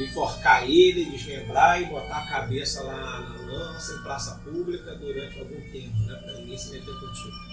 [0.00, 5.60] enforcar ele, desmembrar e botar a cabeça lá na lança em praça pública durante algum
[5.70, 6.14] tempo, né?
[6.16, 7.49] Pra ninguém se meter contigo.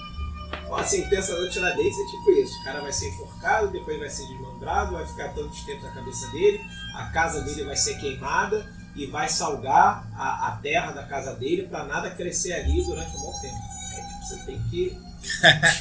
[0.47, 4.09] Então, a sentença da Tiradentes é tipo isso: o cara vai ser enforcado, depois vai
[4.09, 6.61] ser desmembrado, vai ficar tantos tempos na cabeça dele,
[6.95, 8.65] a casa dele vai ser queimada
[8.95, 13.21] e vai salgar a, a terra da casa dele para nada crescer ali durante um
[13.21, 13.55] bom tempo.
[13.93, 14.97] É, tipo, você tem que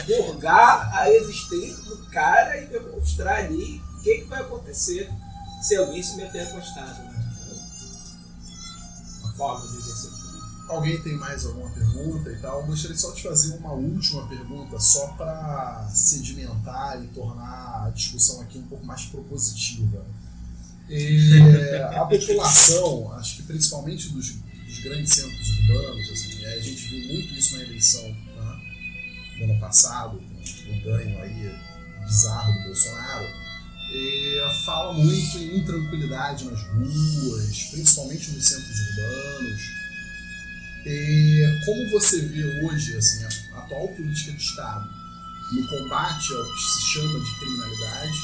[0.13, 5.11] expurgar a existência do cara e demonstrar ali o que, que vai acontecer
[5.63, 7.03] se alguém se meter com o Estado.
[7.03, 7.17] Né?
[9.23, 9.76] Uma forma de.
[10.69, 12.61] Alguém tem mais alguma pergunta e tal?
[12.61, 18.41] Eu gostaria só de fazer uma última pergunta, só para sedimentar e tornar a discussão
[18.41, 20.05] aqui um pouco mais propositiva.
[20.89, 27.15] É, a população, acho que principalmente dos, dos grandes centros urbanos, assim, a gente viu
[27.15, 28.61] muito isso na eleição né,
[29.39, 31.55] do ano passado, com o ganho aí
[32.05, 33.27] bizarro do Bolsonaro,
[33.93, 39.86] é, fala muito em intranquilidade nas ruas, principalmente nos centros urbanos.
[40.89, 44.89] É, como você vê hoje assim, a atual política de Estado
[45.53, 48.19] no combate ao que se chama de criminalidade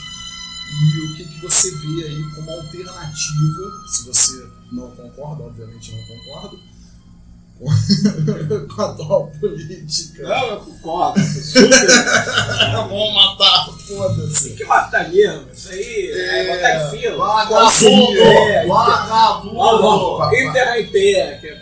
[0.72, 6.06] e o que, que você vê aí como alternativa, se você não concorda, obviamente não
[6.06, 6.60] concordo,
[8.74, 10.22] com, a atual política.
[10.24, 11.20] Não, eu concordo.
[11.20, 11.70] Super.
[12.72, 14.48] Vamos matar, foda-se.
[14.48, 15.46] Tem que matar mesmo.
[15.52, 17.16] Isso aí é, botar em fila.
[17.18, 18.18] Vagabundo!
[18.18, 20.34] É, Vagabundo!
[20.34, 21.54] Enterrar em pé, que é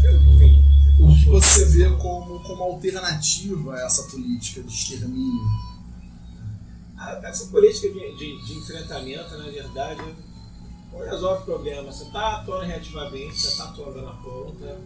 [0.00, 0.64] que enfim.
[0.98, 5.42] O que você vê como, como alternativa a essa política de extermínio?
[6.96, 10.02] Ah, Essa política de, de, de enfrentamento, na verdade,
[10.92, 11.90] não resolve o problema.
[11.90, 14.78] Você está atuando reativamente, você está atuando na ponta,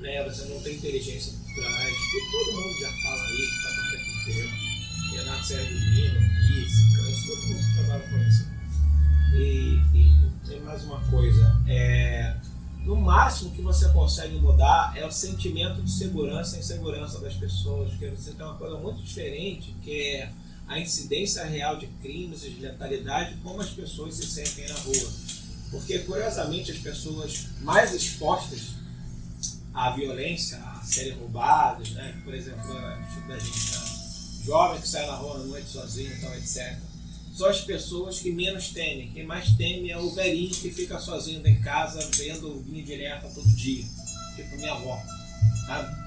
[0.00, 0.24] né?
[0.28, 1.94] você não tem inteligência por trás,
[2.30, 4.72] todo mundo já fala aí, que trabalha com tempo.
[5.16, 8.46] Renato Sérgio Lima, Guice, Câncer, todo mundo trabalha com isso.
[9.34, 10.12] E, e
[10.46, 12.36] tem mais uma coisa, é,
[12.84, 17.90] no máximo que você consegue mudar é o sentimento de segurança e insegurança das pessoas,
[17.90, 20.32] porque você tem uma coisa muito diferente, que é
[20.66, 25.12] a incidência real de crimes e de letalidade, como as pessoas se sentem na rua.
[25.70, 28.74] Porque, curiosamente, as pessoas mais expostas
[29.72, 32.20] à violência, a serem roubadas, né?
[32.24, 33.38] por exemplo, a gente, né?
[34.44, 36.76] jovem que sai na rua à noite sozinho, então, etc.
[37.32, 39.10] São as pessoas que menos temem.
[39.10, 43.48] Quem mais teme é o velhinho que fica sozinho em casa vendo linha direta todo
[43.56, 43.84] dia.
[44.36, 44.98] Tipo minha avó.
[45.66, 46.02] Sabe?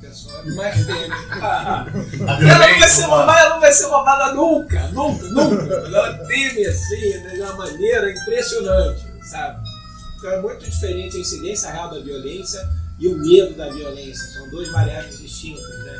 [0.00, 1.08] Pessoal, mais PM.
[1.40, 1.86] Ah,
[2.40, 5.74] ela não vai ser roubada, ela não vai ser roubada nunca, nunca, nunca.
[5.74, 9.66] Ela teme assim, né, de uma maneira impressionante, sabe?
[10.16, 12.60] Então é muito diferente a incidência real da violência
[12.98, 14.26] e o medo da violência.
[14.34, 15.98] São duas variáveis distintas, né?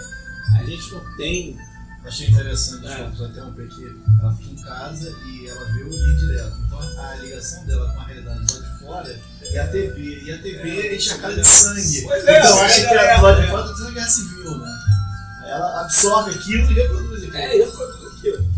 [0.61, 1.57] A gente não tem.
[2.09, 2.89] Achei interessante, É.
[2.89, 6.57] desculpa, só interromper que ela fica em casa e ela vê o linha direto.
[6.67, 10.23] Então a ligação dela com a realidade lá de fora é a TV.
[10.25, 12.03] E a TV enche a cara de sangue.
[12.03, 13.49] Pois é, então pois acha é, que é, a lá de é.
[13.51, 14.79] fora tá tendo guerra civil, né?
[15.49, 17.37] Ela absorve aquilo e reproduz aquilo.
[17.37, 18.49] É, eu produzo aquilo.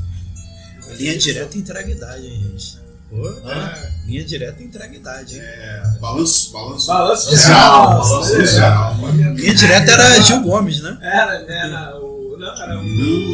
[0.97, 2.81] Linha direta entrega idade, hein, gente?
[3.09, 3.75] Pô, Hã?
[4.07, 5.43] linha direta entrega idade, hein?
[5.43, 6.87] É, balanço, balanço.
[6.87, 7.47] Balanço social.
[7.47, 8.47] geral, Balanço é.
[8.47, 8.97] social.
[9.35, 10.97] Linha direta era Gil Gomes, né?
[11.03, 12.10] Era, era o.
[12.41, 12.83] Não, era o.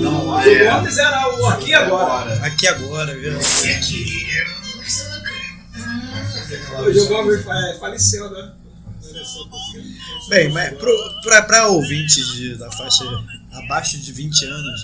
[0.03, 0.65] Não, o é.
[0.71, 2.35] Gomes era o aqui e agora.
[2.45, 3.39] Aqui agora, viu?
[6.81, 8.53] O Gil Gomes fa- faleceu, né?
[10.29, 10.75] Bem, mas
[11.47, 13.05] pra ouvintes de- da faixa
[13.53, 14.81] abaixo de 20 anos,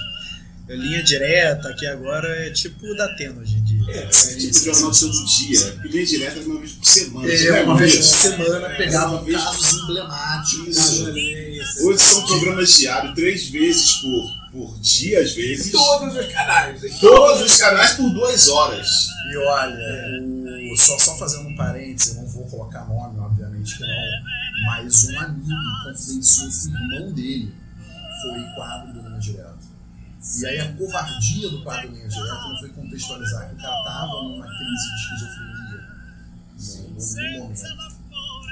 [0.68, 3.82] linha direta aqui agora é tipo da Atena hoje em dia.
[3.88, 5.80] É, Esse tipo de jornal do todo dia.
[5.84, 7.32] Linha direta uma vez por semana.
[7.32, 10.76] É, vai uma vez por semana pegava Uma vez casos emblemáticos.
[10.78, 11.86] Isso.
[11.86, 15.72] Hoje são programas diários, três vezes por, por dia, às vezes.
[15.72, 16.82] Todos os canais.
[16.84, 18.88] em Todos os canais por duas horas.
[19.32, 20.20] E olha,
[20.72, 25.04] o- só, só fazendo um parênteses, eu não vou colocar nome, obviamente que não, mas
[25.04, 25.48] um amigo
[25.84, 27.54] confidenciou que o irmão dele
[28.22, 29.71] foi quadro do Linha Direta.
[30.40, 34.22] E aí a covardia do quadro Linha Direta não foi contextualizar que o cara tava
[34.22, 35.52] numa crise de esquizofrenia
[37.32, 37.62] no, momento.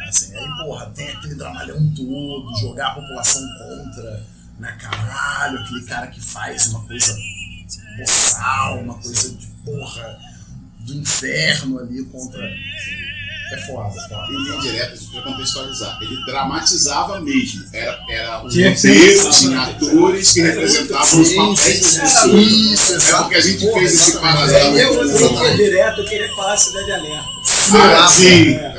[0.08, 4.26] Assim, aí, porra, tem aquele dramalhão todo, jogar a população contra,
[4.58, 7.16] né, caralho, aquele cara que faz uma coisa
[7.98, 10.18] boçal, uma coisa de porra
[10.80, 12.50] do inferno ali contra.
[13.52, 14.26] É foda, é foda.
[14.30, 17.64] E linha direta, pra contextualizar, ele dramatizava mesmo.
[17.72, 21.96] Era, era o Tinha roteiro, tinha atores que representavam os papéis.
[22.34, 24.78] Isso, É porque a gente fez esse paralelo.
[24.78, 27.28] É, eu- Eu, eu- eu queria falar Cidade Alerta.
[27.28, 27.42] Ah, sim.
[27.42, 27.42] É.
[27.42, 27.49] A gente fez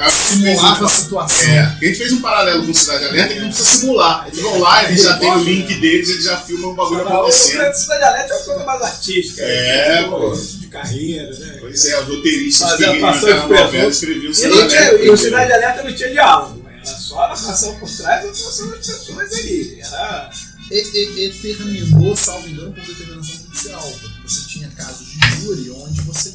[0.09, 1.45] Simulava um- a situação.
[1.53, 4.27] É, a gente fez um paralelo com Cidade Alerta que não precisa simular.
[4.27, 7.11] Eles vão lá, eles já têm o link deles, eles já filmam o bagulho Não,
[7.11, 7.51] o acontecendo.
[7.57, 9.41] Grande Cidade Alerta é uma coisa mais artística.
[9.43, 10.07] É, né?
[10.09, 10.31] pô.
[10.35, 11.57] De carreira, né?
[11.59, 14.95] Pois é, os roteiristas que inventaram novela escreviam Cidade Alerta.
[15.03, 16.61] e o Cidade Alerta não tinha diálogo.
[16.83, 19.79] Era só a narração por trás e a atuação das pessoas ali.
[19.81, 20.29] Era.
[20.71, 23.81] E, e- e terminou, salvo engano, por determinação judicial.
[24.01, 26.30] Porque você tinha casos de júri onde você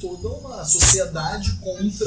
[0.00, 2.06] toda uma sociedade contra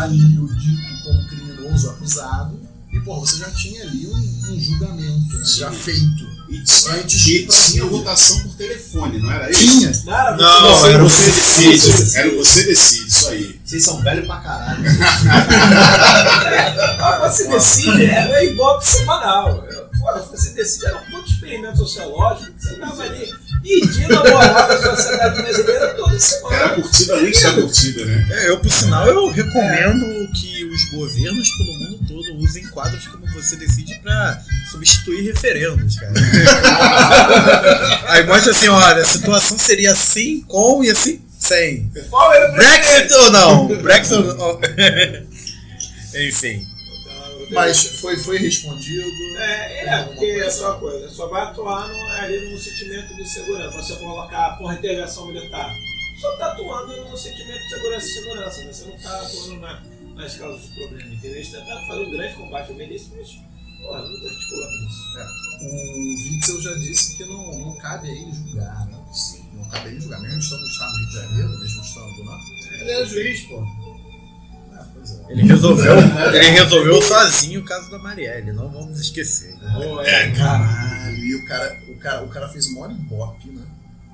[0.00, 2.58] ali o dito como criminoso acusado.
[2.92, 6.36] E, pô, você já tinha ali um, um julgamento né, já feito.
[6.48, 7.86] E tinha, Antes de e tinha cima.
[7.88, 9.60] votação por telefone, não era isso?
[9.80, 9.92] Tinha.
[10.04, 12.16] Não, era Não, você- era o você- decide.
[12.18, 13.60] Era você decide, isso aí.
[13.64, 14.84] Vocês são velhos pra caralho.
[16.98, 19.65] Ah, Você decide, era ibope semanal.
[20.06, 23.28] Pô, você decide, era um puto experimento sociológico que você estava ali
[23.60, 26.56] medindo a moral da sociedade brasileira toda semana.
[26.56, 28.28] Era a curtida antes da curtida, né?
[28.30, 33.26] É, eu, por sinal, eu recomendo que os governos pelo mundo todo usem quadros como
[33.32, 36.12] você decide pra substituir referendos, cara.
[38.06, 41.90] Aí mostra assim, olha, a situação seria assim, com e assim, sem.
[42.08, 43.66] Qual era o Brexit ou não?
[43.82, 44.60] Brexit ou não?
[46.14, 46.75] Enfim.
[47.50, 49.08] Mas foi, foi respondido.
[49.38, 53.28] É, é, porque é só uma coisa, só vai atuar no, ali no sentimento de
[53.28, 53.76] segurança.
[53.76, 55.72] Você colocar por intervenção militar.
[56.20, 58.72] Só está atuando no sentimento de segurança e segurança, né?
[58.72, 59.82] você não está atuando na,
[60.14, 61.44] nas causas do problema, entendeu?
[61.44, 63.38] Você está fazendo um grande combate ao meio mas,
[63.82, 65.06] porra, não está articulando isso.
[65.62, 69.04] O Witzel já disse que não, não cabe a ele julgar, né?
[69.12, 70.20] Sim, não cabe a ele julgar.
[70.20, 72.40] Mesmo estando no estado do Rio de Janeiro, mesmo estando lá.
[72.80, 73.85] Ele é juiz, pô.
[75.28, 75.32] É, é.
[75.32, 79.54] Ele resolveu, ele resolveu sozinho o caso da Marielle, não vamos esquecer.
[80.04, 83.62] É, Caralho, e o cara, o cara, o cara fez o maior ibope, né?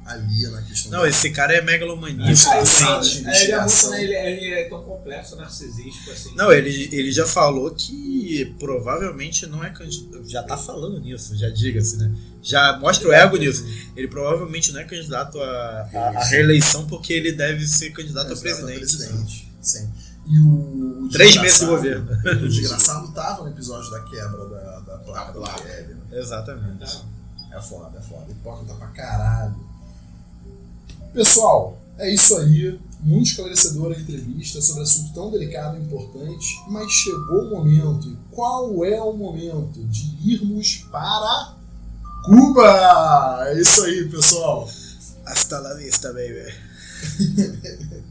[0.05, 2.29] Ali na questão Não, esse cara é megalomaníaco.
[2.51, 2.59] Ah,
[2.99, 3.25] assim.
[3.25, 6.35] é, ele é muito, né, ele, ele é tão complexo, narcisístico, assim.
[6.35, 10.29] Não, ele, ele já falou que provavelmente não é candidato.
[10.29, 12.11] Já tá falando nisso, já diga-se, né?
[12.43, 13.65] Já mostra o ego nisso.
[13.97, 18.35] Ele provavelmente não é candidato à à- à reeleição porque ele deve ser candidato a
[18.35, 18.97] Candidato a presidente.
[18.97, 19.53] presidente.
[19.63, 19.89] Sim.
[20.27, 21.05] E o.
[21.05, 22.11] o Três meses de governo.
[22.12, 25.65] O desgraçado tava no episódio da quebra da, da placa da placa.
[25.65, 25.97] Né?
[26.12, 27.05] Exatamente.
[27.51, 28.31] É foda, é foda.
[28.31, 29.55] Hipócrita pra caralho.
[31.12, 32.81] Pessoal, é isso aí.
[33.01, 38.09] Muito esclarecedora a entrevista sobre assunto tão delicado e importante, mas chegou o momento.
[38.09, 41.57] E qual é o momento de irmos para
[42.24, 43.44] Cuba?
[43.49, 44.69] É isso aí, pessoal.
[45.27, 46.55] Hasta la vista, baby.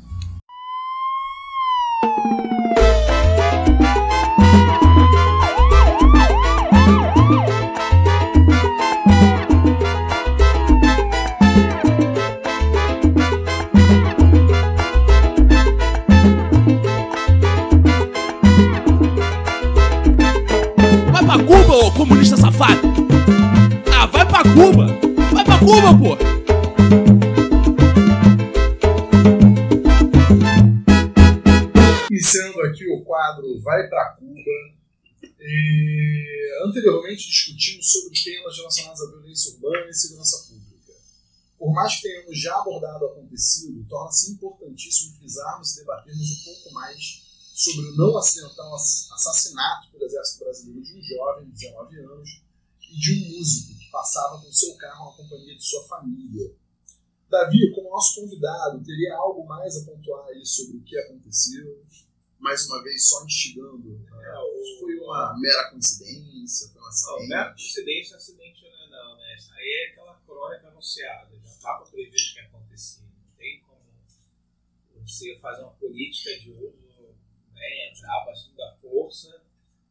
[21.52, 22.80] Cuba, ô comunista safado!
[23.94, 24.98] Ah, vai pra Cuba!
[25.34, 26.40] Vai pra Cuba, pô!
[33.89, 34.51] Para Cuba.
[35.39, 40.93] E, anteriormente discutimos sobre temas relacionados à violência urbana e segurança pública.
[41.57, 46.73] Por mais que tenhamos já abordado o acontecido, torna-se importantíssimo frisarmos e debatermos um pouco
[46.73, 47.21] mais
[47.53, 52.41] sobre o não acidental assassinato pelo Exército Brasileiro de um jovem de 19 anos
[52.81, 56.55] e de um músico que passava com seu carro na companhia de sua família.
[57.29, 61.81] Davi, como nosso convidado, teria algo mais a pontuar aí sobre o que aconteceu?
[62.41, 64.05] Mais uma vez, só instigando.
[64.11, 66.69] É, o- foi uma mera coincidência?
[66.73, 67.30] Foi um acidente?
[67.30, 69.35] não é coincidência, acidente não é não, né?
[69.38, 73.01] Isso aí é aquela crônica anunciada, já estava previsto que ia acontecer.
[73.01, 73.80] Não tem como
[75.05, 77.15] você fazer uma política de uso,
[77.53, 79.43] né, entrar cima da força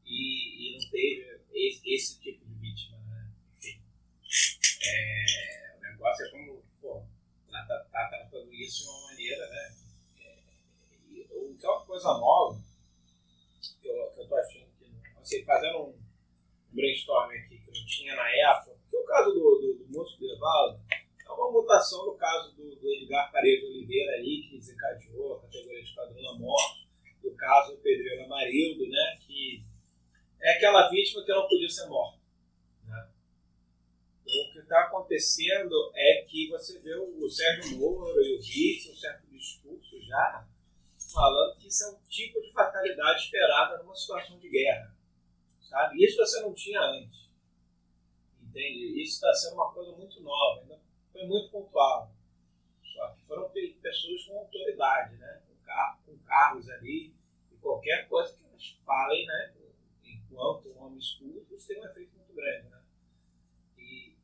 [0.05, 3.31] e, e não teve esse, esse tipo de vítima, né?
[3.59, 3.81] Enfim.
[4.83, 7.03] É, o negócio é como, pô,
[7.51, 8.85] tá, tá, tá tratando isso
[12.01, 12.59] coisa nova,
[13.61, 14.91] que eu, que eu tô achando que,
[15.21, 15.95] assim, fazendo um
[16.73, 20.21] brainstorm aqui que não tinha na época, que é o caso do, do, do músico
[20.21, 25.37] do Evaldo, é uma mutação do caso do, do Edgar Paredes Oliveira aí, que desencadeou
[25.37, 26.89] a categoria de padrão morte,
[27.23, 29.63] do caso do Pedreiro Amarildo, né, que
[30.41, 32.19] é aquela vítima que não podia ser morta.
[32.87, 33.09] Né?
[34.25, 38.89] O que está acontecendo é que você vê o, o Sérgio Moro e o Ritz,
[38.89, 40.49] um certo discurso já,
[41.13, 44.95] falando que isso é um tipo de fatalidade esperada numa situação de guerra
[45.71, 46.05] sabe?
[46.05, 47.31] Isso você não tinha antes.
[48.43, 49.01] Entende?
[49.01, 50.81] Isso está sendo uma coisa muito nova, ainda
[51.13, 52.11] foi muito pontual.
[52.83, 55.41] Só que foram pe- pessoas com autoridade, né?
[55.47, 57.15] Com, com carros ali,
[57.53, 59.55] e qualquer coisa que elas falem, né?
[60.05, 62.83] Enquanto homens cultos, tem um efeito muito grande, né?
[63.79, 64.17] E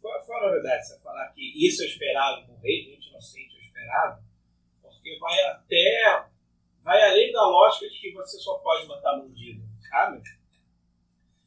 [0.00, 4.22] foi, foi uma novidade você falar que isso é esperado, morrer gente inocente é esperado,
[5.04, 6.26] porque vai até.
[6.82, 10.22] vai além da lógica de que você só pode matar bandido, sabe?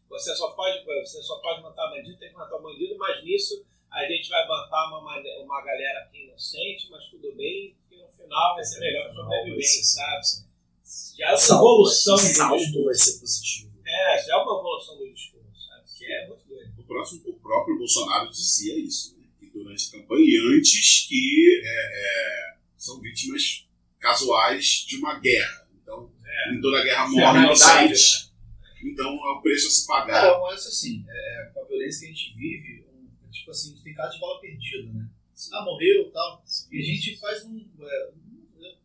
[0.10, 4.06] Você só pode, você só pode matar bandido, tem que matar bandido, mas nisso a
[4.06, 8.64] gente vai matar uma, uma galera aqui inocente, mas tudo bem, porque no final vai
[8.64, 10.48] ser melhor que sobrevivente, sabe?
[11.18, 12.86] Já é uma evolução do discurso.
[12.86, 13.74] vai ser positivo.
[13.86, 15.84] É, já é uma evolução do discurso, sabe?
[15.98, 16.74] Que é muito doido.
[16.80, 19.28] O, próximo, o próprio Bolsonaro dizia isso, né?
[19.40, 22.57] que durante a campanha e antes que é, é,
[22.88, 23.68] são vítimas
[24.00, 25.68] casuais de uma guerra.
[25.82, 26.54] Então, É.
[26.54, 27.46] em toda guerra morre Finalidade,
[27.86, 28.34] inocentes.
[28.84, 30.22] Então é o preço a se pagar.
[30.22, 33.72] Cara, mas assim, é, com a violência que a gente vive, um, tipo assim, a
[33.74, 35.10] gente tem caso de bola perdida, né?
[35.54, 36.44] Ah, morreu e tal.
[36.72, 37.58] E a gente faz um.
[37.82, 38.12] é,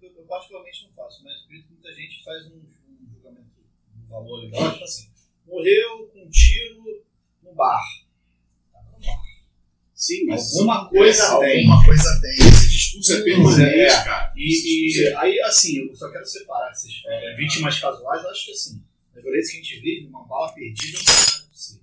[0.02, 3.50] eu, eu particularmente não faço, mas acredito que muita gente faz um, um julgamento
[3.94, 5.08] do valor legal, tipo assim,
[5.46, 7.04] morreu com um tiro
[7.42, 7.82] no bar.
[10.02, 11.58] Sim, mas Alguma coisa é, tem.
[11.68, 12.48] Alguma coisa tem.
[12.48, 14.04] esse discurso é permanente, É.
[14.04, 14.32] cara.
[14.36, 18.50] E, e aí, assim, eu só quero separar essas é, vítimas casuais, eu acho que
[18.52, 18.82] assim,
[19.14, 21.82] na violência que a gente vive, uma bala perdida é um cenário possível.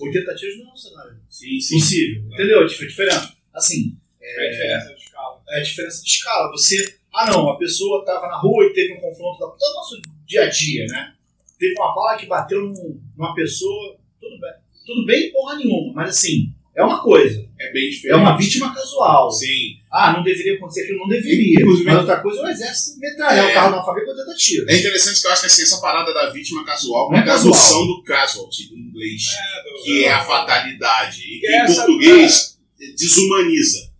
[0.00, 1.74] 80 tiros não é um cenário Sim, sim.
[1.78, 2.66] possível, entendeu?
[2.66, 3.36] Dif- Diferente.
[3.54, 5.42] Assim, É a diferença de escala.
[5.48, 6.50] é a diferença de escala.
[6.50, 10.02] Você, ah não, a pessoa estava na rua e teve um confronto da do nosso
[10.26, 11.14] dia a dia, né?
[11.56, 14.52] Teve uma bala que bateu num- numa pessoa, tudo bem.
[14.84, 17.48] Tudo bem, porra nenhuma, mas assim, é uma coisa.
[17.58, 18.18] É bem É diferente.
[18.18, 19.30] uma vítima casual.
[19.30, 19.76] Sim.
[19.92, 21.60] Ah, não deveria acontecer aquilo, não deveria.
[21.60, 23.50] Inclusive- Mas outra coisa é o exército metralhar É.
[23.50, 24.68] o carro uma família com 80 tiros.
[24.68, 27.22] É interessante que eu acho que assim, essa parada da vítima casual Não é é
[27.22, 27.52] a casual.
[27.52, 31.20] tradução do casualty em inglês, É, do- que é a fatalidade.
[31.22, 32.58] E que em essa- português
[32.98, 33.90] desumaniza.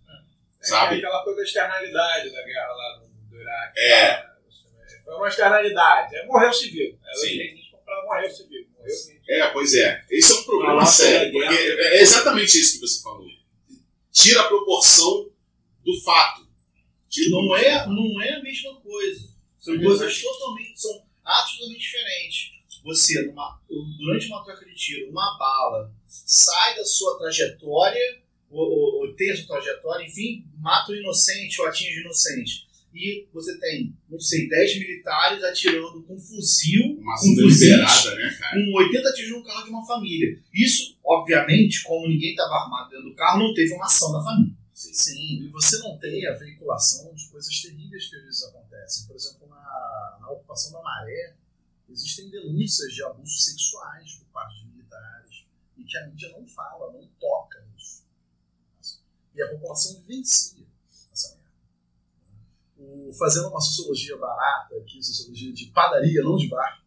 [0.63, 0.97] É Sabe?
[0.97, 3.79] aquela coisa da externalidade da guerra lá do, do Iraque.
[3.79, 4.23] É.
[5.05, 6.15] Foi uma externalidade.
[6.15, 6.97] É, morreu civil.
[7.05, 7.37] É o Sim.
[7.37, 8.05] morrer.
[8.05, 8.60] Morreu civil.
[9.27, 10.05] É, pois é.
[10.09, 11.97] Esse é um problema sério, é, porque é.
[11.97, 13.27] é exatamente isso que você falou.
[14.11, 15.29] Tira a proporção
[15.83, 16.47] do fato.
[17.09, 19.29] Tira Não é, não é a mesma coisa.
[19.59, 20.81] São coisas totalmente.
[20.81, 22.51] São atos totalmente diferentes.
[22.83, 29.01] Você, numa- durante uma troca de tiro, uma bala sai da sua trajetória, ou, ou,
[29.01, 32.67] ou tem a sua trajetória, enfim, mata o inocente ou atinge o inocente.
[32.93, 38.55] E você tem, não sei, 10 militares atirando com fuzil, uma ação deliberada, né, cara?
[38.55, 40.39] com 80 tiros no carro de uma família.
[40.53, 44.55] Isso, obviamente, como ninguém estava armado dentro do carro, não teve uma ação da família.
[44.73, 49.05] Sim, e você não tem a veiculação de coisas terríveis que às vezes acontecem.
[49.05, 51.35] Por exemplo, na, na ocupação da maré,
[51.87, 55.45] existem denúncias de abusos sexuais por parte de militares
[55.77, 58.03] e que a mídia não fala, não toca nisso.
[59.35, 60.65] E a população vivencia
[61.11, 61.51] essa merda.
[62.77, 66.83] O, fazendo uma sociologia barata aqui, sociologia de padaria, não de bar.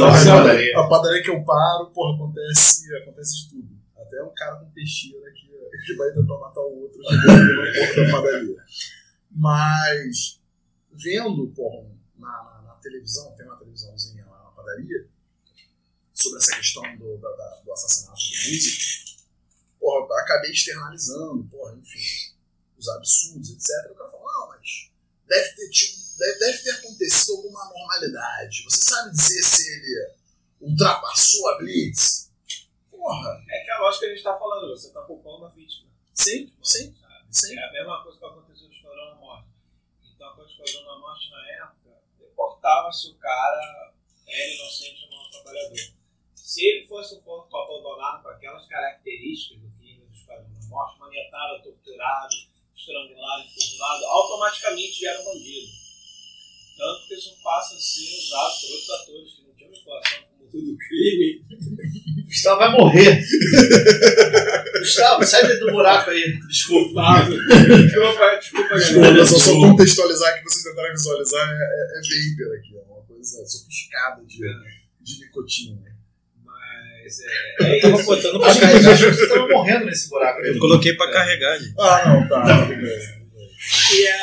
[0.00, 0.78] Padaria.
[0.78, 3.68] A padaria que eu paro, porra, acontece, acontece de tudo.
[3.96, 5.46] Até um cara com peixeira que,
[5.86, 8.56] que vai tentar matar o outro na padaria.
[9.30, 10.40] Mas,
[10.92, 11.86] vendo, porra,
[12.18, 15.06] na, na, na televisão, tem uma televisãozinha lá na padaria,
[16.14, 19.22] sobre essa questão do, da- da- do assassinato do músico,
[19.80, 21.98] porra, acabei externalizando, porra, enfim,
[22.78, 23.90] os absurdos, etc.
[23.90, 24.90] O cara falou, não, mas
[25.26, 26.01] deve ter, tido,
[26.38, 28.62] deve, ter acontecido alguma normalidade.
[28.64, 30.14] Você sabe dizer se ele
[30.60, 32.30] ultrapassou a Blitz?
[32.90, 35.90] Porra, É que a lógica que a gente tá falando, você tá culpando a vítima.
[36.14, 37.26] sim, sim, sabe?
[37.30, 37.58] sim.
[37.58, 39.48] É a mesma coisa que aconteceu no Esquadrão da Morte.
[40.14, 43.92] Então, com o Esquadrão da Morte, na época, não importava se o cara
[44.28, 45.92] era inocente ou não trabalhador.
[46.34, 50.98] Se ele fosse um corpo abandonado com aquelas características do crime do Esquadrão da Morte,
[51.00, 52.34] manietado, torturado,
[52.76, 55.81] estrangulado, fuzilado, automaticamente já era um bandido.
[56.82, 60.42] Tanto que isso passa a ser usado por outros atores que não tinham vinculação com
[60.42, 61.42] o mundo do crime.
[62.26, 63.22] Gustavo vai morrer.
[64.80, 66.38] Gustavo, sai do buraco aí.
[66.48, 67.02] Desculpa.
[67.28, 69.24] Desculpa, desculpa, Desculpa, galera.
[69.24, 73.46] só, só contextualizar que vocês tentaram visualizar é, é, é vapor aqui, é uma coisa
[73.46, 74.38] sofisticada de,
[75.00, 75.82] de nicotina.
[76.44, 78.04] Mas é, é Tava isso.
[78.06, 79.14] botando Eu pra achei que carregar.
[79.14, 80.48] você tava morrendo nesse buraco aí.
[80.48, 81.74] Eu coloquei pra carregar, gente.
[81.78, 82.66] Ah, não, tá.
[82.66, 83.21] tudo bem.
[83.62, 84.22] É,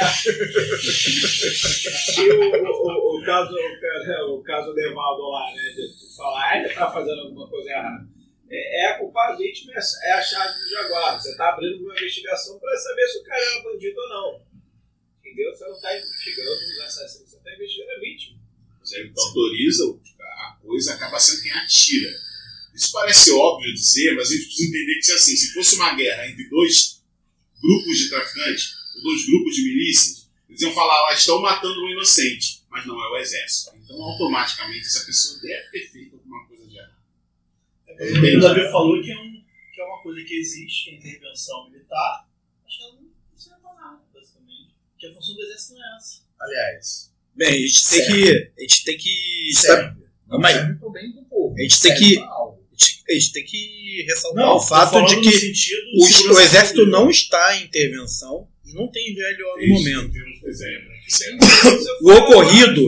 [2.19, 5.63] e o, o, o, caso, o, ca- o caso do Evaldo lá, né?
[5.75, 8.05] De falar, ah, ele tá fazendo alguma coisa errada.
[8.51, 11.19] É, é a culpa a vítima, é a chave do Jaguar.
[11.19, 14.41] Você tá abrindo uma investigação para saber se o cara era bandido ou não.
[15.19, 15.51] Entendeu?
[15.55, 18.39] Você não tá investigando os assassinos, você tá investigando a vítima.
[19.13, 22.09] Tu autoriza, a coisa acaba sendo quem atira.
[22.73, 25.93] Isso parece óbvio dizer, mas a gente precisa entender que se assim, se fosse uma
[25.95, 27.01] guerra entre dois
[27.61, 31.89] grupos de traficantes, ou dois grupos de milícias, eles iam falar, lá estão matando um
[31.89, 33.71] inocente, mas não é o exército.
[33.77, 36.95] Então, automaticamente, essa pessoa deve ter feito alguma coisa de errado.
[38.37, 39.43] O Davi falou que é, um-
[39.73, 42.27] que é uma coisa que existe, que é a intervenção militar,
[42.63, 44.69] mas que ela não serve pra nada, basicamente.
[44.97, 46.21] Que a função do exército não é essa.
[46.39, 48.51] Aliás, Bem, a gente tem que.
[48.57, 49.51] A gente tem que.
[49.53, 50.03] serve.
[50.27, 51.55] Não Mas- serve pro bem do povo.
[51.57, 52.17] A gente tem que-.
[52.19, 57.09] A gente, a tem que ressaltar Não, o fato de que o, o, exército não
[57.09, 60.11] está em intervenção não tem GLO no momento.
[62.01, 62.85] O ocorrido,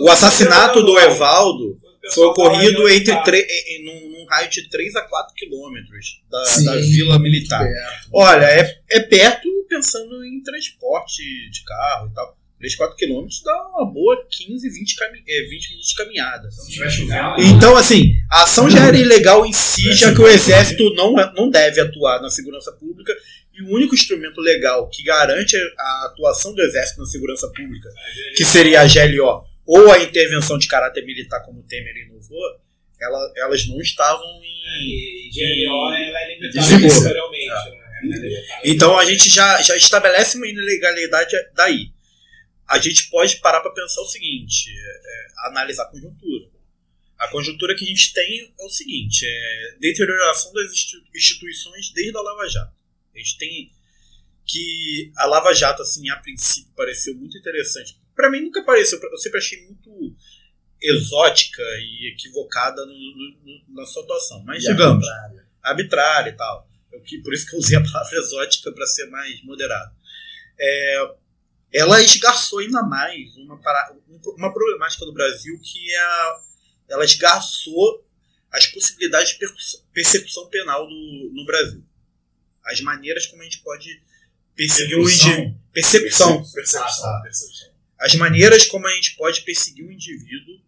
[0.00, 1.78] O assassinato do Evaldo
[2.12, 7.18] foi ocorrido entre em- num, raio de 3 a 4 quilômetros da, Sim, da vila
[7.18, 7.62] militar.
[7.64, 8.08] Perto.
[8.12, 12.36] Olha, é, é perto pensando em transporte de carro e tal.
[12.58, 16.50] 3, 4 quilômetros dá uma boa 15, 20, cami é, 20 minutos de caminhada.
[16.50, 20.28] Se tiver chovendo, Então, assim, a ação já era ilegal em si, já que o
[20.28, 23.12] exército não, não deve atuar na segurança pública.
[23.54, 27.88] E o único instrumento legal que garante a atuação do exército na segurança pública,
[28.36, 32.40] que seria a GLO, ou a intervenção de caráter militar, como o Temer inovou,
[33.00, 34.62] ela, elas não estavam em.
[35.28, 36.66] E GLO ela é limitada
[37.70, 37.76] né?
[38.02, 38.60] É limitada.
[38.64, 41.90] Então a gente já, já estabelece uma ilegalidade daí.
[42.68, 44.90] A gente pode parar para pensar o seguinte: é,
[45.46, 46.46] é, analisar a conjuntura.
[47.18, 52.16] A conjuntura que a gente tem é o seguinte: é deterioração das institu- instituições desde
[52.16, 52.81] a Lava Jato.
[53.14, 53.70] A gente tem
[54.44, 57.98] que a Lava Jato, assim, a princípio pareceu muito interessante.
[58.14, 60.16] Para mim nunca pareceu, eu sempre achei muito
[60.80, 64.42] exótica e equivocada no- no- na sua atuação.
[64.44, 65.46] Mas E digamos, arbitrária.
[65.62, 66.68] arbitrária e tal.
[66.92, 69.94] Eu que, por isso que eu usei a palavra exótica para ser mais moderado.
[70.58, 71.14] É,
[71.74, 73.54] ela esgarçou ainda mais uma,
[74.08, 76.40] um- uma problemática do Brasil que é a,
[76.90, 78.04] ela esgarçou
[78.50, 79.38] as possibilidades de
[79.92, 81.82] persecução penal do, no Brasil.
[82.64, 84.00] As maneiras como a gente pode
[84.54, 85.32] perseguir um Persecução?
[85.32, 85.60] indivíduo.
[85.72, 86.42] Persecução.
[86.52, 87.20] Percepção, Ah, tá.
[87.22, 87.68] percepção.
[87.98, 90.60] As maneiras como a gente pode perseguir um indivíduo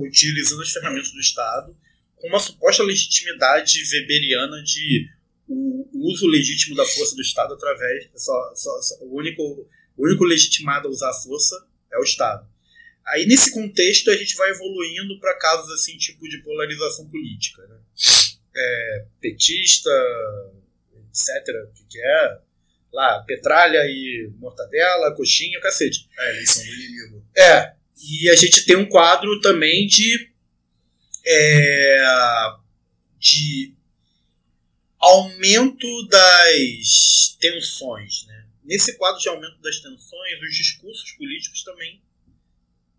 [0.00, 1.76] utilizando as ferramentas do Estado
[2.16, 5.08] com uma suposta legitimidade weberiana de
[5.48, 9.42] o o uso legítimo da força do Estado através só, só- só- o único
[9.96, 11.54] o único legitimado a usar a força
[11.92, 12.48] é o Estado.
[13.06, 17.76] Aí nesse contexto a gente vai evoluindo para casos assim tipo de polarização política, né?
[18.54, 19.90] É, petista,
[21.12, 21.46] etc.
[21.68, 22.38] O que, que é?
[22.92, 26.08] Lá, petralha e mortadela, coxinha, cacete.
[26.18, 27.26] É eleição do inimigo.
[27.36, 30.30] É, e a gente tem um quadro também de.
[31.24, 32.02] é,
[33.18, 33.74] de
[34.98, 38.26] aumento das tensões.
[38.26, 38.46] Né?
[38.64, 42.02] Nesse quadro de aumento das tensões, os discursos políticos também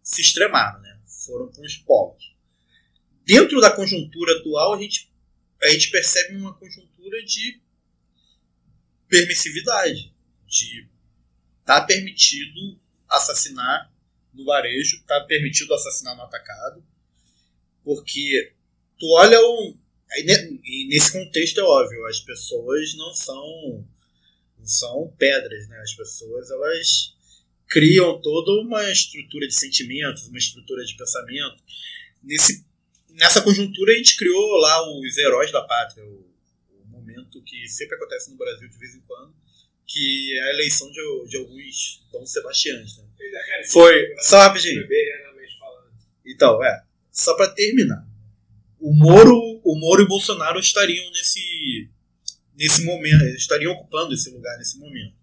[0.01, 0.99] se extremaram, né?
[1.25, 2.33] foram para os polos.
[3.25, 5.09] Dentro da conjuntura atual, a gente,
[5.61, 7.61] a gente percebe uma conjuntura de
[9.13, 10.11] permissividade,
[10.47, 10.89] de
[11.63, 13.93] tá permitido assassinar
[14.33, 16.83] no varejo, tá permitido assassinar no atacado,
[17.83, 18.53] porque
[18.97, 19.77] tu olha um
[20.15, 23.87] e nesse contexto é óbvio, as pessoas não são
[24.57, 25.77] não são pedras, né?
[25.77, 27.15] As pessoas elas
[27.67, 31.63] criam toda uma estrutura de sentimentos, uma estrutura de pensamento.
[32.23, 32.65] Nesse,
[33.09, 36.32] nessa conjuntura, a gente criou lá os heróis da pátria, o,
[37.13, 39.33] o momento que sempre acontece no Brasil de vez em quando,
[39.85, 42.97] que é a eleição de, de alguns Dom Sebastiães.
[42.97, 43.03] Né?
[43.71, 44.15] Foi.
[44.19, 44.87] Só rapidinho.
[46.25, 46.83] Então, é.
[47.11, 48.05] Só para terminar.
[48.79, 51.89] O Moro, o Moro e o Bolsonaro estariam nesse,
[52.55, 55.15] nesse momento, estariam ocupando esse lugar nesse momento.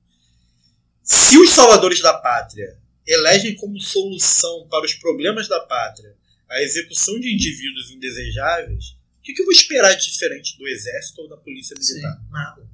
[1.03, 6.17] Se os salvadores da pátria elegem como solução para os problemas da pátria
[6.49, 11.21] a execução de indivíduos indesejáveis, o que, que eu vou esperar de diferente do exército
[11.21, 12.17] ou da polícia militar?
[12.17, 12.71] Sim, nada.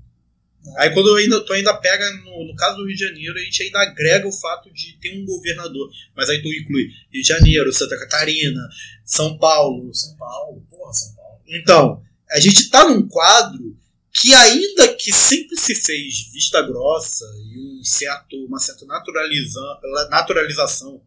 [0.79, 3.43] Aí quando eu ainda, tu ainda pega, no, no caso do Rio de Janeiro, a
[3.43, 5.91] gente ainda agrega o fato de ter um governador.
[6.17, 8.69] Mas aí tu inclui Rio de Janeiro, Santa Catarina,
[9.05, 9.95] São Paulo.
[9.95, 11.41] São Paulo, porra, São Paulo.
[11.47, 13.77] Então, a gente tá num quadro
[14.13, 19.61] que ainda que sempre se fez vista grossa e um certo, uma certa naturaliza,
[20.11, 21.01] naturalização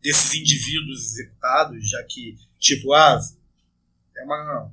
[0.00, 3.18] desses indivíduos executados, já que, tipo, ah,
[4.18, 4.72] é uma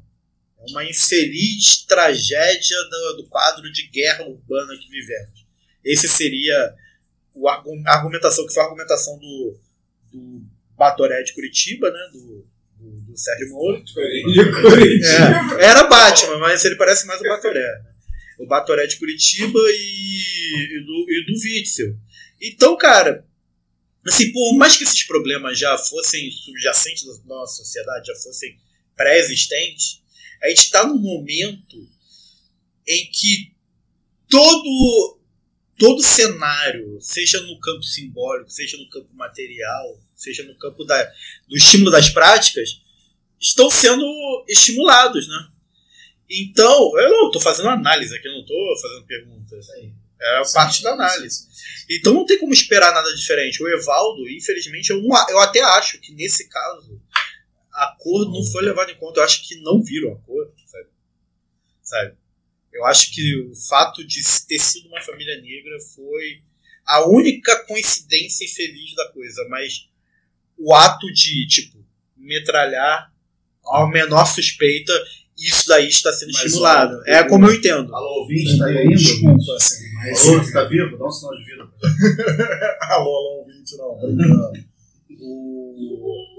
[0.70, 5.46] uma infeliz tragédia do, do, quadro de guerra urbana que vivemos.
[5.84, 6.74] Esse seria
[7.34, 9.58] o, a argumentação que foi a argumentação do,
[10.12, 10.42] do
[10.78, 12.10] Batoré de Curitiba, né?
[12.14, 12.48] Do,
[12.80, 13.84] do, do Sérgio Moro.
[15.60, 17.60] É, era Batman, mas ele parece mais o Batoré.
[17.60, 17.92] Né?
[18.40, 21.96] O Batoré de Curitiba e, e, do, e do Witzel.
[22.42, 23.26] Então, cara,
[24.06, 28.58] assim, por mais que esses problemas já fossem subjacentes da nossa sociedade, já fossem
[28.96, 30.02] pré-existentes,
[30.42, 31.88] a gente está num momento
[32.88, 33.52] em que
[34.30, 35.20] todo
[35.78, 41.04] todo cenário, seja no campo simbólico, seja no campo material, seja no campo da,
[41.50, 42.82] do estímulo das práticas,
[43.40, 44.06] estão sendo
[44.48, 45.50] estimulados, né?
[46.30, 49.68] Então, eu não estou fazendo análise aqui, eu não estou fazendo perguntas.
[50.22, 51.46] É a parte da análise.
[51.90, 53.62] Então não tem como esperar nada diferente.
[53.62, 57.00] O Evaldo, infelizmente, eu, não, eu até acho que nesse caso
[57.86, 59.20] a cor não foi levada em conta.
[59.20, 60.88] Eu acho que não viram a cor, sabe?
[61.82, 62.16] sabe?
[62.74, 66.42] Eu acho que o fato de ter sido uma família negra foi
[66.86, 69.88] a única coincidência infeliz da coisa, mas
[70.58, 71.78] o ato de, tipo,
[72.18, 73.12] metralhar
[73.64, 74.94] ao menor suspeita,
[75.38, 76.98] isso daí está sendo mas, estimulado.
[76.98, 77.94] Ó, é como eu entendo.
[77.96, 78.96] Alô, ouvinte, tá aí ainda?
[78.96, 79.94] Desculpa, assim.
[79.96, 80.98] Mas, alô, você tá vivo?
[80.98, 81.64] Dá um sinal de vida.
[82.82, 83.98] alô, alô, ouvinte, não.
[84.00, 84.66] Brincando.
[85.22, 86.35] o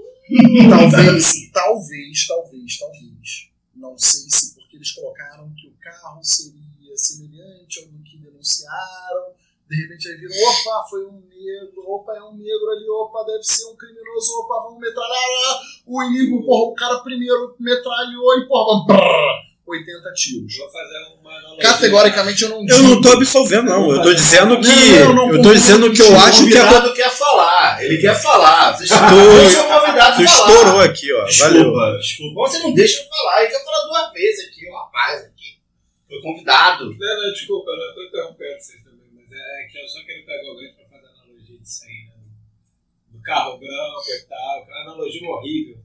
[0.69, 3.49] talvez, talvez, talvez, talvez.
[3.75, 9.33] Não sei se porque eles colocaram que o carro seria semelhante ao que denunciaram.
[9.69, 13.43] De repente aí viram, opa, foi um negro, opa, é um negro ali, opa, deve
[13.43, 15.61] ser um criminoso, opa, vamos metralhar.
[15.85, 19.46] O inimigo, porra, o cara primeiro metralhou e, porra, vamos.
[19.67, 20.57] 80 tiros.
[20.57, 21.63] Vou fazer uma analogia.
[21.63, 22.77] Categoricamente eu não digo.
[22.77, 23.91] Eu não tô absolvendo, não.
[23.91, 24.99] Eu tô dizendo que.
[24.99, 26.53] Não, não, não, eu tô dizendo que eu acho que.
[26.55, 27.83] O convidado quer falar.
[27.83, 28.77] Ele quer falar.
[28.77, 31.25] Você está o convidado Tu estourou aqui, ó.
[31.25, 31.99] Desculpa, Valeu.
[31.99, 32.41] Desculpa.
[32.41, 33.41] Você não deixa eu falar.
[33.41, 35.57] Ele quer falar duas vezes aqui, o rapaz aqui.
[36.07, 36.85] Foi convidado.
[36.85, 40.25] Não, não, desculpa, eu não tô interrompendo vocês também, mas é que eu só quero
[40.25, 42.13] pegar o gancho pra fazer analogia disso aí, né?
[43.11, 44.63] Do carro branco e tal.
[44.63, 45.77] Aquela analogia horrível.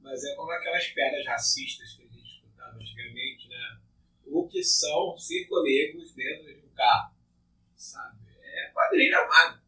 [0.00, 1.95] Mas é como aquelas pedras racistas
[3.48, 3.78] né?
[4.26, 7.14] O que são cinco negros dentro de um carro,
[7.76, 8.18] sabe?
[8.42, 9.62] É quadrilha armada.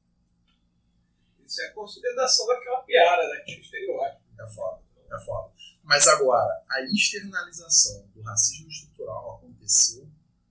[1.46, 4.22] Isso é a consolidação daquela piada, daquele estereótipo.
[4.38, 5.52] É foda, é foda.
[5.82, 10.06] Mas agora, a externalização do racismo estrutural aconteceu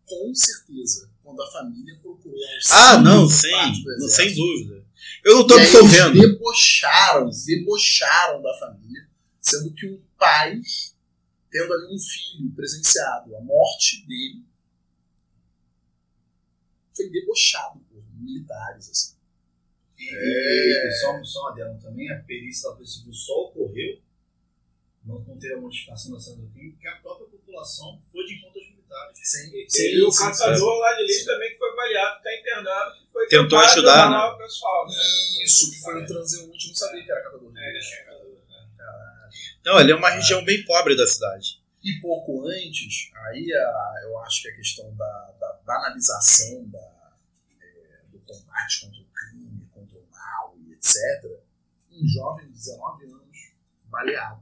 [0.07, 2.39] com certeza quando a família procurou
[2.71, 4.85] Ah, não, sem, não, sem dúvida.
[5.23, 6.17] Eu não estou absolvendo.
[6.17, 9.07] Eles debocharam, debocharam da família,
[9.39, 10.59] sendo que o pai
[11.49, 14.43] tendo ali um filho presenciado a morte dele,
[16.95, 18.89] foi debochado por militares.
[18.89, 19.15] Assim.
[19.99, 20.87] É...
[20.87, 24.01] E, só, só um adendo também, a perícia da Polícia Civil só ocorreu,
[25.05, 28.35] não, não teve a modificação da cena do crime, porque a própria população foi de
[28.35, 29.19] encontro aos militares.
[29.23, 33.11] Sim, sim, sim, o catador lá de lixo também que foi baleado, está internado, que
[33.11, 34.17] foi tentou ajudar né?
[34.17, 34.85] o pessoal.
[34.85, 34.93] Né?
[35.43, 37.93] Isso, que foi um transeunte, não sabia que era catador de lixo.
[37.93, 38.16] É,
[39.67, 41.61] não, ali é uma região bem pobre da cidade.
[41.83, 47.17] E pouco antes, aí a, eu acho que a questão da, da banalização da,
[47.61, 51.41] é, do combate contra o crime, contra o mal e etc.,
[51.91, 53.51] um jovem de 19 anos
[53.87, 54.41] baleado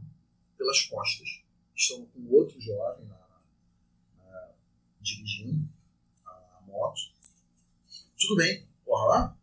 [0.59, 1.27] pelas costas,
[1.75, 3.17] estão com outro jovem na,
[4.19, 4.49] na,
[5.01, 5.67] dirigindo
[6.23, 7.01] a, a, moto.
[8.19, 9.35] Tudo bem, porra,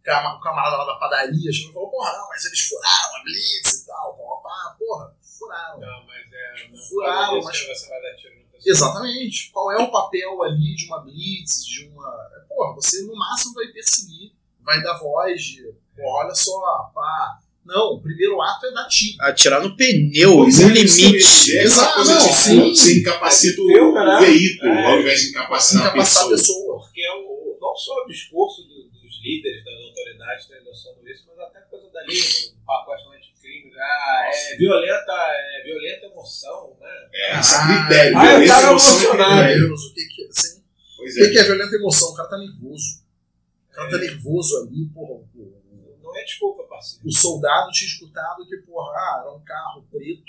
[0.00, 3.82] o camarada lá da padaria chegou e falou, porra, não, mas eles furaram a blitz
[3.82, 5.80] e tal, porra, porra furaram.
[5.80, 6.68] Não, mas é.
[6.70, 7.66] Não furaram, mas.
[7.66, 9.50] Você vai dar tiro no Exatamente.
[9.52, 12.10] Qual é o papel ali de uma blitz, de uma.
[12.48, 15.62] Porra, você no máximo vai perseguir, vai dar voz de.
[15.96, 17.38] Pô, olha só, pá.
[17.64, 19.18] Não, o primeiro ato é dar tiro.
[19.20, 21.18] Atirar no pneu, Pois no é, isso limite.
[21.58, 22.68] É essa Exato, coisa não, de sim.
[22.74, 24.86] você incapacita o, o veículo, É.
[24.86, 26.56] ao invés de incapacitar, Incapacitar a a pessoa.
[26.56, 26.78] pessoa.
[26.80, 31.24] Porque é o, não só o discurso do- dos líderes, das autoridades têm noção disso,
[31.28, 33.04] mas até coisa da lei, do pacote
[33.48, 33.72] anticrime.
[33.78, 37.08] Ah, é violenta, é violenta emoção, né?
[37.12, 38.18] É, esse é critério.
[38.18, 39.54] Ah, o violência cara é é emocionado.
[39.54, 40.64] Deus, o que que, assim,
[40.96, 41.30] Pois o que, é.
[41.30, 42.08] que é violenta emoção?
[42.10, 43.02] O cara tá nervoso.
[43.70, 45.24] O cara tá nervoso ali, porra.
[45.34, 47.06] o- Não é desculpa, parceiro.
[47.06, 50.22] O soldado tinha escutado que, porra, ah, era um carro preto.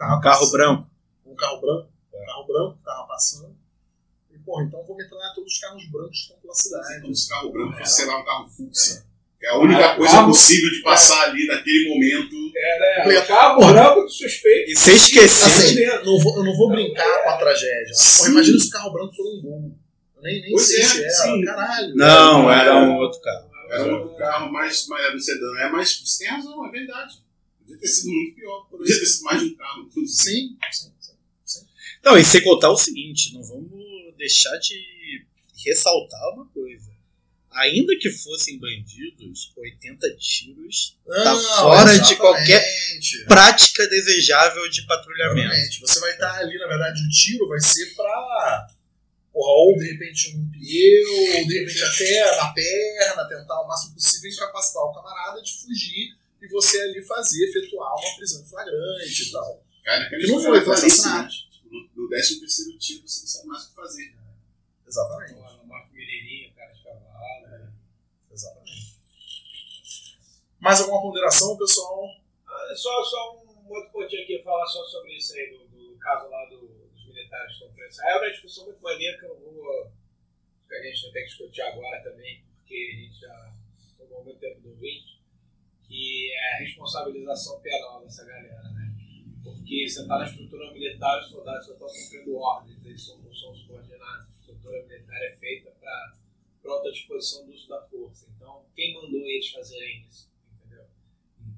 [0.00, 0.90] Um carro branco.
[1.26, 1.88] Um carro branco.
[2.14, 3.56] Um carro branco que tava passando.
[4.30, 7.00] E, porra, então vou metralhar todos os carros brancos que estão pela cidade.
[7.02, 8.44] Como se o carro branco fosse, sei lá, um carro
[8.98, 9.11] É.
[9.42, 12.36] Que é a única Ah, coisa carro- possível de passar ali naquele momento.
[12.56, 12.96] É, né?
[12.98, 13.24] Completo.
[13.24, 14.70] O carro branco de suspeito.
[14.70, 15.48] E você esqueceu.
[15.48, 17.92] Assim, não vou, eu não vou brincar com a tragédia.
[17.92, 18.30] Porra, Sim.
[18.30, 19.72] imagina se o carro branco for um gol.
[20.16, 21.10] Eu nem, nem Pois sei é, se era.
[21.10, 21.44] sim.
[21.44, 21.94] Caralho.
[21.96, 23.50] Não, era um outro carro.
[23.68, 25.58] Era um carro mais, mais era um sedã.
[25.58, 27.14] É, mas você tem razão, é verdade.
[27.58, 28.68] Podia ter sido muito pior.
[28.70, 30.22] Podia ter sido mais de um carro, inclusive.
[30.22, 30.92] Sim, sim,
[31.44, 31.60] sim.
[32.04, 33.72] Não, e sem contar o seguinte, não vamos
[34.16, 35.26] deixar de
[35.66, 36.92] ressaltar uma coisa.
[37.54, 42.16] Ainda que fossem bandidos, 80 tiros tá Não, fora de exatamente.
[42.16, 42.64] qualquer
[43.26, 45.48] prática desejável de patrulhamento.
[45.48, 45.80] Exatamente.
[45.80, 48.66] Você vai estar ali, na verdade, o tiro vai ser pra.
[49.32, 53.94] Porra, ou de repente um pneu, ou de repente até na perna, tentar o máximo
[53.94, 59.30] possível incapacitar o camarada de fugir e você ali fazer, efetuar uma prisão flagrante e
[59.32, 59.64] tal.
[59.84, 61.34] Cara, Que não foi, foi assassinato.
[61.96, 64.14] No 13 terceiro tiro, você não sabe mais o que fazer.
[64.86, 65.34] Exatamente.
[70.62, 72.08] Mais alguma ponderação, pessoal?
[72.46, 76.28] Ah, Só, só um outro pontinho aqui, falar só sobre isso aí, do, do caso
[76.30, 77.98] lá do- dos militares que estão presos.
[78.00, 79.90] É uma discussão muito maneira que eu vou.
[80.68, 83.52] que a gente tem que discutir agora também, porque a gente já
[83.98, 85.20] tomou muito tempo do ouvinte,
[85.86, 88.94] que é a responsabilização penal dessa galera, né?
[89.44, 93.34] Porque você está na estrutura militar, os soldados só estão cumprindo ordens, eles são, não
[93.34, 94.28] são subordinados.
[94.30, 96.14] A estrutura militar é feita para
[96.62, 98.26] pronta disposição do uso da força.
[98.34, 100.31] Então, quem mandou eles fazerem isso?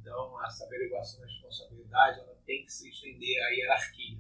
[0.04, 4.18] Então, essa averiguação da responsabilidade ela tem que se estender à hierarquia.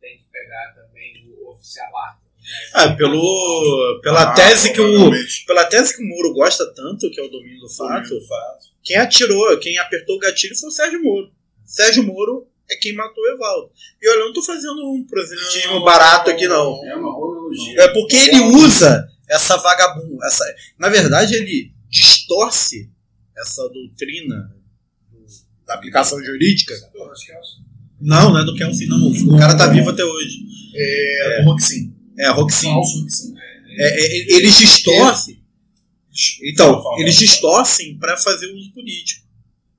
[0.00, 2.18] Tem que pegar também o oficialato.
[2.24, 2.40] né?
[2.74, 5.10] Ah, pelo, pela, Ah, tese que o,
[5.46, 8.08] pela tese que o Moro gosta tanto, que é o domínio do fato,
[8.82, 11.30] quem atirou, quem apertou o gatilho foi o Sérgio Moro.
[11.64, 13.70] Sérgio Moro é quem matou o Evaldo.
[14.02, 16.84] E olha, eu não tô fazendo um proselitismo barato aqui, não.
[16.84, 17.80] É uma analogia.
[17.80, 20.26] É porque ele usa essa vagabunda.
[20.26, 20.44] Essa,
[20.80, 22.90] na verdade, ele distorce
[23.38, 24.61] essa doutrina do-
[25.72, 26.74] da aplicação jurídica.
[26.74, 26.84] Que
[27.32, 27.40] é
[28.00, 29.08] Não, não é do Kelsey, não.
[29.08, 30.38] O cara tá vivo até hoje.
[30.74, 31.94] É, o Roxin.
[32.18, 32.66] É, Roxin.
[32.66, 33.34] Falso Roxin.
[33.78, 35.42] É, é, eles distorcem.
[36.44, 39.26] Então, eles distorcem para fazer uso político.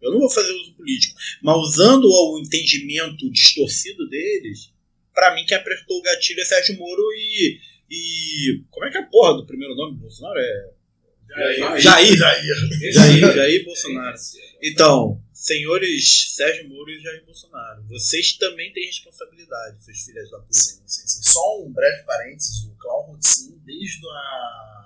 [0.02, 4.70] Eu não vou fazer uso político, mas usando o entendimento distorcido deles,
[5.14, 7.58] para mim quem apertou o gatilho é Sérgio Moro e,
[7.90, 10.72] e como é que é a porra do primeiro nome do Bolsonaro é
[11.36, 11.80] Jair.
[11.80, 12.56] Jair, Jair.
[12.94, 14.18] Jair, Jair Bolsonaro.
[14.62, 20.54] Então, senhores Sérgio Moro e Jair Bolsonaro, vocês também têm responsabilidade, seus filhos da puta.
[20.54, 21.24] Sim, sim, sim.
[21.24, 24.86] Só um breve parênteses, o Cláudio Roxin, desde, a,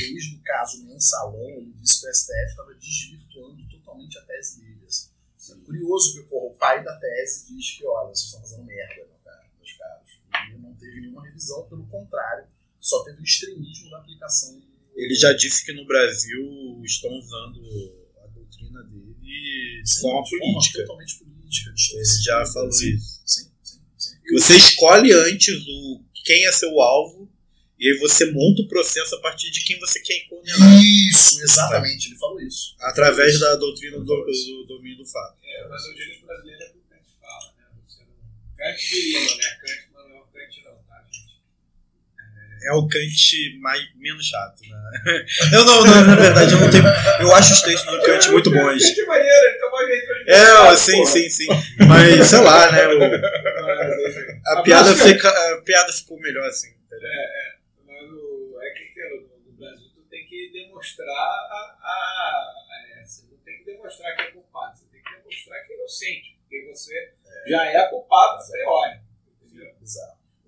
[0.00, 4.84] desde o caso mensalão, ele disse que o STF estava desvirtuando totalmente a tese dele.
[4.86, 5.08] assim.
[5.50, 8.96] É curioso que porra, o pai da tese diz que, olha, vocês estão fazendo merda,
[8.96, 10.20] meu cara, meus caros.
[10.50, 12.46] Ele não teve nenhuma revisão, pelo contrário,
[12.80, 14.60] só teve o extremismo da aplicação.
[14.98, 17.60] Ele já disse que no Brasil estão usando
[18.24, 20.80] a doutrina dele de Sim, forma política.
[20.80, 21.72] Totalmente política.
[21.94, 23.22] Ele já falou sim, isso.
[23.24, 24.16] Sim, sim, sim.
[24.26, 27.30] Que você escolhe antes o quem é seu alvo
[27.78, 30.82] e aí você monta o processo a partir de quem você quer condenar.
[30.82, 32.74] Isso, exatamente, ele falou isso.
[32.80, 35.38] Através da doutrina do, do domínio do fato.
[35.44, 37.64] É, mas o direito brasileiro é o que Kant fala, né?
[37.86, 38.56] Você não...
[38.56, 39.87] Kant diria, não é Kant, gente?
[42.64, 45.24] É o Kant mais, menos chato, né?
[45.52, 46.84] Eu não, não, na verdade, eu não tenho.
[47.20, 48.82] Eu acho os textos do Kant muito bons.
[48.98, 51.46] É maneiro, ele de É, sim, sim, sim.
[51.88, 52.86] Mas, sei lá, né?
[52.88, 54.40] o- enfim.
[54.46, 56.68] a, piada fica, a piada ficou melhor assim.
[56.68, 57.08] entendeu?
[57.86, 62.52] Mas o, é que que é, no, Brasil tu tem que demonstrar a, a,
[63.00, 65.76] é, você não tem que demonstrar que é culpado, você tem que demonstrar que é
[65.76, 67.12] inocente, porque você
[67.46, 69.00] já é culpado a priori.
[69.42, 69.74] entendeu?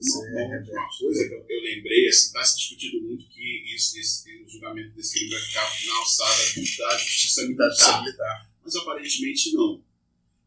[0.01, 0.73] Bizarro.
[0.73, 4.49] Uma, coisa que eu, eu lembrei, assim, está se discutindo muito que isso, esse, o
[4.49, 6.43] julgamento desse crime vai ficar na alçada
[6.79, 8.51] da justiça militar.
[8.65, 9.85] Mas aparentemente não.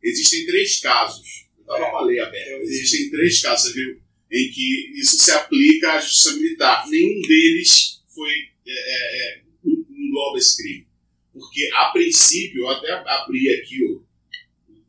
[0.02, 1.46] Existem três casos.
[1.58, 2.64] Eu estava com a lei aberta.
[2.64, 4.02] Existem três casos, você viu,
[4.32, 6.88] em que isso se aplica à justiça militar.
[6.90, 8.32] Nenhum deles foi
[8.66, 10.88] é, é, é, engloba esse crime.
[11.32, 14.03] Por Porque, a princípio, eu até abri aqui o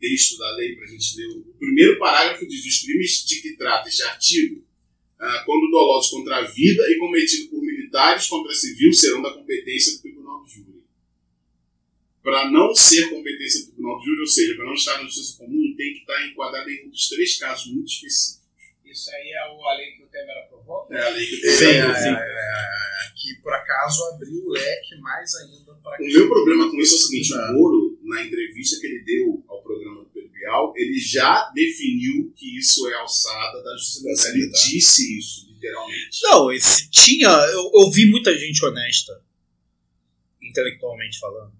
[0.04, 1.28] texto da lei para a gente ler.
[1.38, 4.62] O primeiro parágrafo diz: os crimes de que trata este artigo,
[5.18, 9.92] ah, quando dolosos contra a vida e cometidos por militares contra civil, serão da competência
[9.96, 10.82] do Tribunal do Júri.
[12.22, 15.38] Para não ser competência do Tribunal do Júri, ou seja, para não estar na justiça
[15.38, 18.44] comum, tem que estar enquadrado em um dos três casos muito específicos.
[18.84, 20.86] Isso aí é o- a lei que o Temer aprovou?
[20.90, 21.66] É a lei que Sim, tem.
[21.78, 26.80] é, é, que por acaso abriu o leque mais ainda para O meu problema com
[26.80, 29.44] isso é o seguinte: o Moro, na entrevista que ele deu
[30.44, 34.58] Bial, ele já definiu que isso é alçada da justiça militar.
[34.60, 36.22] Ele disse isso, literalmente.
[36.22, 37.28] Não, esse tinha.
[37.28, 39.22] Eu, eu vi muita gente honesta,
[40.42, 41.52] intelectualmente falando,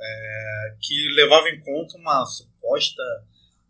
[0.00, 3.02] é, que levava em conta uma suposta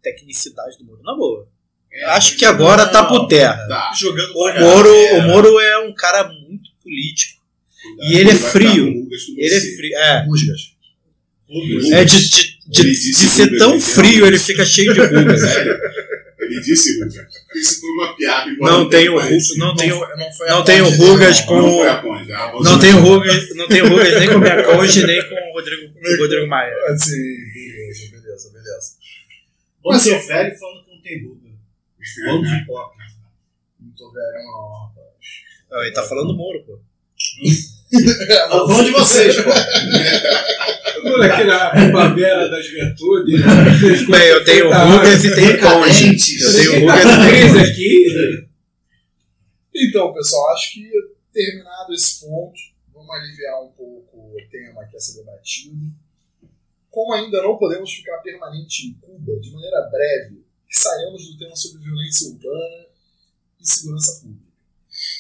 [0.02, 1.02] tecnicidade do Moro.
[1.02, 1.48] Na boa.
[1.90, 3.66] É, Acho que agora tá por terra.
[3.68, 3.92] Tá.
[3.94, 7.40] Jogando O Moro, o Moro é um cara muito político.
[7.82, 8.92] Cuidado, E ele é frio.
[8.92, 9.96] rugas Ele é frio.
[9.96, 11.90] É, Rusgas.
[11.92, 15.42] é de, de, de, de ser tão frio, ele fica cheio de rugas.
[16.42, 17.14] Ele disse rugas.
[17.54, 18.50] Isso foi uma piada.
[18.58, 19.12] Não tenho,
[19.58, 20.00] não tenho,
[20.48, 21.84] não tenho rugas com.
[22.62, 26.46] Não tenho rugas, não tenho rugas nem com minha conge, nem com o Rodrigo, Rodrigo
[26.48, 26.74] Maia.
[26.88, 27.12] Assim,
[27.54, 28.96] beleza, beleza, beleza.
[29.82, 31.48] Bando de velho falando que não tem ruga.
[32.26, 33.12] Bando de hipócrita.
[33.80, 35.86] Não tô velho, não, rapaz.
[35.86, 36.80] Ele tá falando Moro, pô.
[38.48, 39.50] Falando de vocês, pô.
[41.44, 43.32] Na primavera da juventude.
[44.10, 46.06] Bem, eu tenho rugas e tenho conge.
[46.42, 48.48] Eu tenho rugas e tenho aqui.
[49.74, 50.90] Então, pessoal, acho que
[51.32, 52.54] terminado esse ponto,
[52.92, 55.92] vamos aliviar um pouco o tema que é ser debatido.
[56.90, 61.82] Como ainda não podemos ficar permanente em Cuba, de maneira breve, saímos do tema sobre
[61.82, 62.86] violência urbana
[63.60, 64.41] e segurança pública.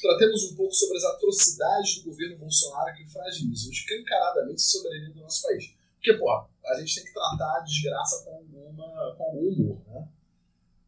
[0.02, 5.20] Tratemos um pouco sobre as atrocidades do governo Bolsonaro que fragilizam escancaradamente a soberania do
[5.20, 5.72] nosso país.
[5.94, 10.08] Porque, pô, a gente tem que tratar a desgraça com, alguma, com algum humor, né?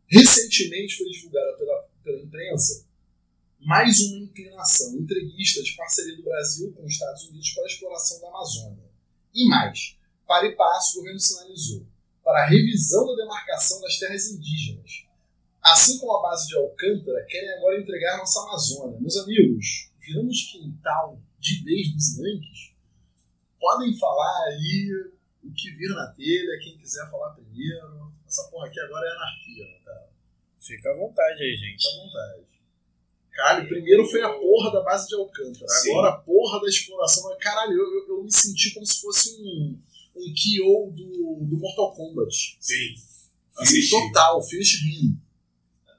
[0.09, 2.85] Recentemente foi divulgada pela, pela imprensa
[3.61, 8.21] mais uma inclinação entreguista de parceria do Brasil com os Estados Unidos para a exploração
[8.21, 8.85] da Amazônia.
[9.33, 9.97] E mais,
[10.27, 11.87] para e passo, o governo sinalizou
[12.23, 15.04] para a revisão da demarcação das terras indígenas.
[15.65, 19.01] Assim como a base de Alcântara, querem agora entregar nossa Amazônia.
[19.01, 22.75] Meus amigos, viramos quintal de vez dos Yankees?
[23.59, 24.91] Podem falar aí
[25.43, 28.13] o que vir na telha, quem quiser falar primeiro.
[28.27, 30.11] Essa porra aqui agora é anarquia, né, cara?
[30.61, 31.83] Fica à vontade aí, gente.
[31.83, 32.55] Fica à vontade.
[33.33, 35.91] Caralho, primeiro foi a porra da base de Alcântara, Sim.
[35.93, 37.37] agora a porra da exploração.
[37.39, 39.81] Caralho, eu, eu, eu me senti como se fosse um,
[40.15, 42.59] um KO do, do Mortal Kombat.
[42.61, 42.95] Sim.
[43.59, 43.91] Assim, Finish.
[43.91, 45.24] total, finish him.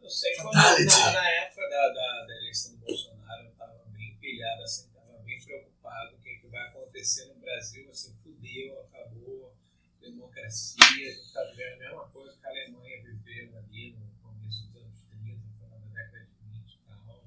[0.05, 4.15] Eu sei quando na, na época da, da, da eleição do Bolsonaro eu tava bem
[4.17, 6.15] pilhado, assim, tava bem preocupado.
[6.15, 9.51] O que, que vai acontecer no Brasil, assim, fudeu, acabou,
[9.99, 14.67] democracia, a gente tá vivendo a mesma coisa que a Alemanha viveu ali no começo
[14.67, 17.23] dos anos 30, no final da década de 20 e tal.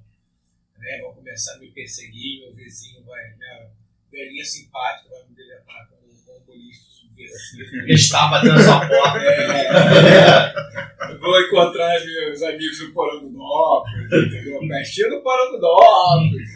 [0.76, 3.72] Né, vão começar a me perseguir, meu vizinho vai, minha
[4.09, 6.88] velhinha simpática vai me deletar como um comunista
[7.27, 7.89] subversivo.
[7.89, 9.19] Está batendo sua porta.
[9.19, 10.69] É.
[11.11, 14.61] Eu vou encontrar meus amigos no Porangudópolis, entendeu?
[14.61, 16.49] Festinha no Porangudópolis.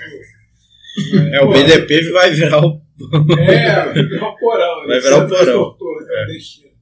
[1.32, 2.82] É, o BDP vai virar o.
[3.40, 4.86] É, vai virar o porão.
[4.86, 5.00] Vai né?
[5.00, 5.52] virar o de porão.
[5.64, 6.72] tortura, é destino.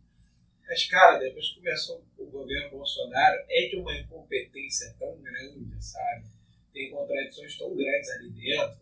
[0.69, 6.25] Mas, cara, depois que começou o governo Bolsonaro, é de uma incompetência tão grande, sabe?
[6.73, 8.79] Tem contradições tão grandes ali dentro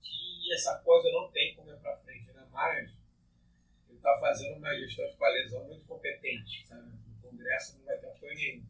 [0.00, 2.90] que essa coisa não tem como ir pra frente, ainda mais.
[4.02, 6.90] Ele tá fazendo uma gestão de coalizão muito competente, sabe?
[7.22, 8.62] O Congresso não vai ter apoio nenhum.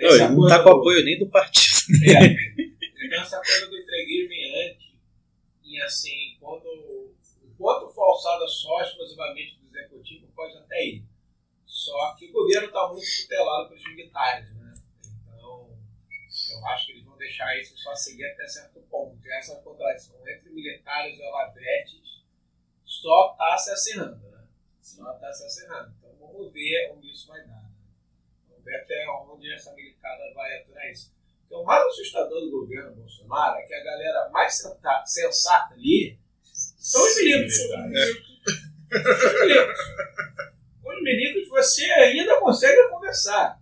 [0.00, 1.72] Não, ele não coisa tá com do- apoio nem do partido.
[2.06, 2.62] é.
[3.04, 4.92] Então essa coisa do entreguismo em antes,
[5.64, 7.12] e assim, quando
[7.44, 11.04] enquanto for alçada só exclusivamente do executivo, pode até ir.
[11.66, 14.72] Só que o governo está muito tutelado pelos militares, né?
[15.26, 15.68] Então,
[16.52, 19.18] eu acho que eles vão deixar isso só seguir até certo ponto.
[19.28, 22.00] Essa contradição entre militares e olavetes
[22.84, 24.30] só está se acerrando,
[24.82, 25.94] Só está se acerrando.
[25.98, 27.54] Então vamos ver onde isso vai dar.
[27.62, 27.70] Né?
[28.48, 31.12] Vamos ver até onde essa militada vai aturar isso.
[31.46, 34.54] Então, o mais assustador do governo Bolsonaro é que a galera mais
[35.04, 37.58] sensata ali são os milicos.
[37.58, 39.78] Os milicos.
[40.84, 43.60] Os milicos você ainda consegue conversar.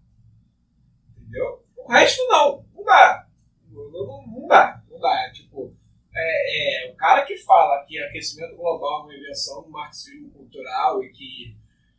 [1.18, 1.64] Entendeu?
[1.76, 2.64] O resto não.
[2.74, 3.26] Não dá.
[3.68, 4.82] Não, não- não dá.
[4.88, 5.30] Não dá.
[5.32, 5.74] Tipo,
[6.20, 11.02] é, é, o cara que fala que aquecimento global é uma invenção do marxismo cultural
[11.02, 11.55] e que,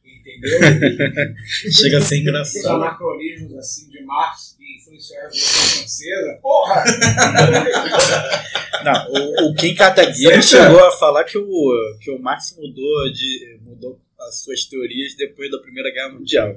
[0.06, 0.60] e entendeu?
[1.72, 2.76] Chega a ser Os engraçado.
[2.76, 6.40] anacronismos assim de Marx que influenciaram a Revolução Francesa.
[6.42, 6.84] Porra!
[8.84, 13.60] Não, o, o Kim Kataguiri chegou a falar que o, que o Marx mudou, de,
[13.62, 16.50] mudou as suas teorias depois da Primeira Guerra Mundial.
[16.50, 16.56] É,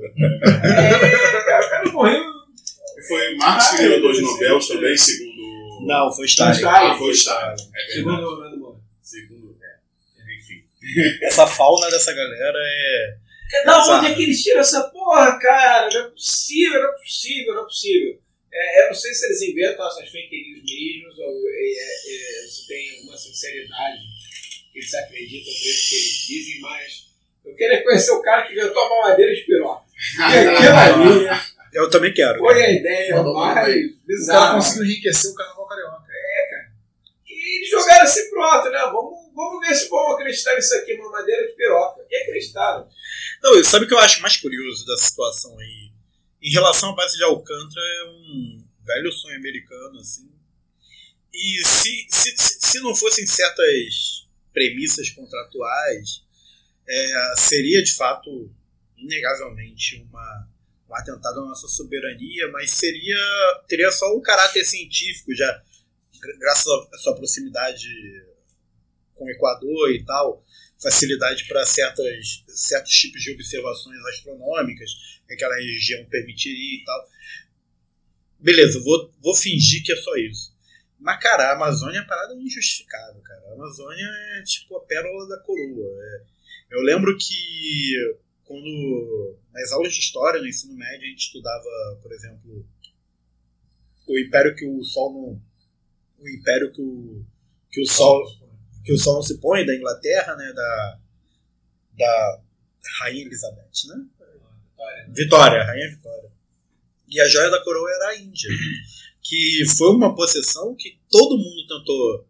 [1.44, 2.24] cara, o cara morreu.
[3.08, 5.33] Foi Marx que ganhou dois Nobel também, segundo.
[5.80, 6.52] Não, foi Stalin.
[6.52, 6.90] Stalin.
[6.90, 7.62] Ah, foi Stalin.
[7.74, 7.92] É.
[7.92, 8.80] Segundo o Moura.
[9.02, 9.56] Segundo.
[9.62, 10.34] É.
[10.34, 10.64] Enfim.
[11.22, 13.16] Essa fauna dessa galera é.
[13.64, 13.90] Da Exato.
[13.92, 15.88] onde é que eles tiram essa porra, cara?
[15.92, 18.18] Não é possível, não é possível, não é possível.
[18.52, 22.66] É, eu não sei se eles inventam essas fake news mesmo, ou é, é, se
[22.68, 23.98] tem uma sinceridade
[24.72, 27.04] que eles acreditam mesmo que eles dizem, mas
[27.44, 29.84] eu queria conhecer o cara que inventou a mamadeira de piroca.
[30.18, 31.44] E aquilo ali né,
[31.74, 32.38] Eu também quero.
[32.38, 33.96] foi a ideia Mandou mais bem.
[34.22, 36.04] O cara conseguiu enriquecer o carnaval carioca.
[37.26, 38.78] E eles jogaram assim pronto, né?
[38.92, 42.00] Vamos, vamos ver se vamos acreditar nisso aqui, mamadeira de piroca.
[42.08, 42.88] E acreditaram.
[43.42, 45.90] Não, sabe o que eu acho mais curioso da situação aí?
[46.40, 50.30] Em relação à base de Alcântara, é um velho sonho americano, assim.
[51.32, 56.22] E se, se, se, se não fossem certas premissas contratuais,
[56.86, 58.50] é, seria de fato,
[58.96, 60.48] inegavelmente, uma,
[60.88, 63.16] um atentado à nossa soberania, mas seria
[63.68, 65.62] teria só um caráter científico, já
[66.20, 67.88] gra- graças à sua proximidade
[69.14, 70.44] com o Equador e tal,
[70.82, 74.90] facilidade para certas certos tipos de observações astronômicas
[75.26, 77.08] que aquela região permitiria e tal.
[78.38, 80.52] Beleza, vou, vou fingir que é só isso.
[80.98, 83.40] Mas, cara, a Amazônia é uma parada injustificável, cara.
[83.48, 84.06] A Amazônia
[84.38, 86.02] é tipo a pérola da coroa.
[86.02, 86.22] É-
[86.70, 87.96] eu lembro que
[88.44, 92.66] quando nas aulas de história no ensino médio a gente estudava, por exemplo,
[94.06, 95.42] o império que o sol não
[96.18, 97.24] o império que o
[97.70, 98.22] que o sol
[98.84, 101.00] que o sol não se põe da Inglaterra, né, da
[101.96, 102.40] da
[103.00, 104.06] rainha Elizabeth, né?
[105.08, 106.30] Vitória, rainha Vitória.
[107.08, 108.50] E a joia da coroa era a Índia,
[109.22, 112.26] que foi uma possessão que todo mundo tentou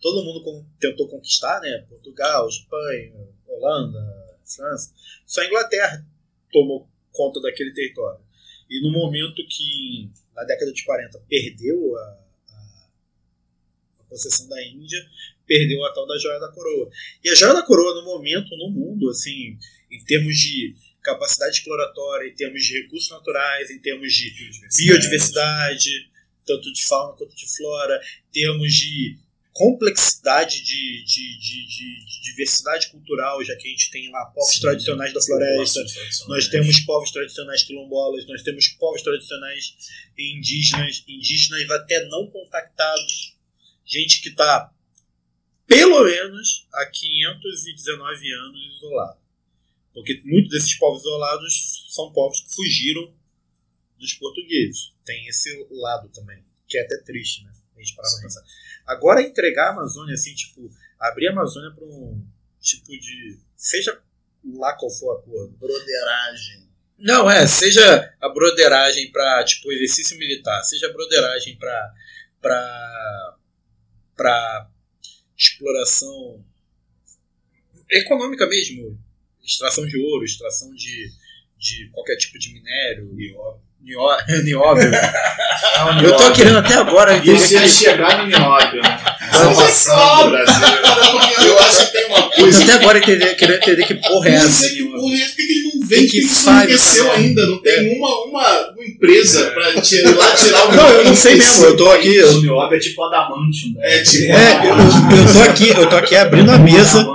[0.00, 1.84] todo mundo tentou conquistar, né?
[1.88, 4.92] Portugal, Espanha, Holanda, França.
[5.26, 6.06] Só a Inglaterra
[6.52, 8.20] tomou conta daquele território.
[8.68, 12.00] E no momento que, na década de 40, perdeu a,
[12.50, 12.88] a,
[14.00, 14.98] a possessão da Índia,
[15.46, 16.90] perdeu a tal da joia da coroa.
[17.22, 19.58] E a joia da coroa, no momento, no mundo, assim,
[19.90, 24.32] em termos de capacidade exploratória, em termos de recursos naturais, em termos de
[24.76, 26.10] biodiversidade,
[26.46, 29.18] tanto de fauna quanto de flora, em termos de
[29.54, 34.58] complexidade de, de, de, de- de diversidade cultural, já que a gente tem lá povos
[34.58, 35.80] tradicionais da floresta,
[36.28, 39.76] nós temos povos tradicionais quilombolas, nós temos povos tradicionais
[40.18, 43.36] indígenas, indígenas até não contactados,
[43.86, 44.72] gente que está
[45.66, 49.18] pelo menos há 519 anos isolado.
[49.94, 53.14] Porque muitos desses povos isolados são povos que fugiram
[53.98, 54.92] dos portugueses.
[55.04, 57.52] Tem esse lado também, que é até triste, né?
[57.76, 58.42] A gente parar pra pensar.
[58.86, 62.22] Agora, entregar a Amazônia, assim, tipo, abrir a Amazônia para um
[62.60, 63.38] tipo de.
[63.56, 64.00] Seja
[64.52, 65.48] lá qual for a cor.
[65.52, 66.64] Broderagem.
[66.98, 71.94] Não, é, seja a broderagem para tipo exercício militar, seja a broderagem para
[72.40, 73.36] para
[74.16, 74.70] para
[75.36, 76.44] exploração
[77.90, 78.98] econômica mesmo,
[79.42, 81.10] extração de ouro, extração de,
[81.58, 83.12] de qualquer tipo de minério,
[84.44, 84.44] nióbio.
[84.44, 84.90] nióbio.
[86.04, 87.68] Eu tô querendo até agora Isso ia entender.
[87.68, 88.98] chegar no nióbio, né?
[89.32, 90.54] Salvação do Brasil.
[91.12, 92.62] Porque eu acho que tem uma Eu tô coisa.
[92.62, 94.60] até agora entender, querendo entender que porra é Eu não essa.
[94.60, 96.00] sei que porra é essa, por que que ele não vem?
[96.00, 97.46] Que Que ele não essa ainda?
[97.46, 101.14] Não tem uma, uma, uma empresa pra tirar, ir lá tirar o Não, eu não
[101.14, 102.22] sei mesmo, eu tô aqui.
[102.22, 103.80] O nióbio é tipo adamantium, né?
[103.98, 107.06] É, tipo, É, eu, eu tô aqui, eu tô aqui abrindo a mesa.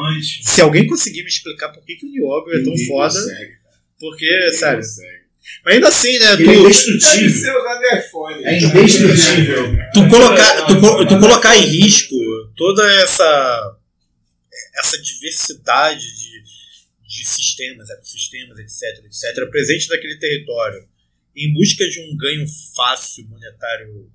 [0.43, 3.51] Se alguém conseguir me explicar por que, que o nióbio é tão foda, consegue,
[3.99, 5.18] porque, ninguém sério.
[5.65, 6.25] Mas ainda assim, né?
[6.33, 7.29] É Tu, Deve indestrutível.
[8.45, 9.65] É indestrutível.
[9.93, 12.15] tu, colocar, tu, co- tu colocar em risco
[12.55, 13.77] toda essa,
[14.77, 16.43] essa diversidade de,
[17.07, 20.87] de sistemas, ecossistemas, etc, etc, presente naquele território,
[21.35, 22.45] em busca de um ganho
[22.75, 24.09] fácil monetário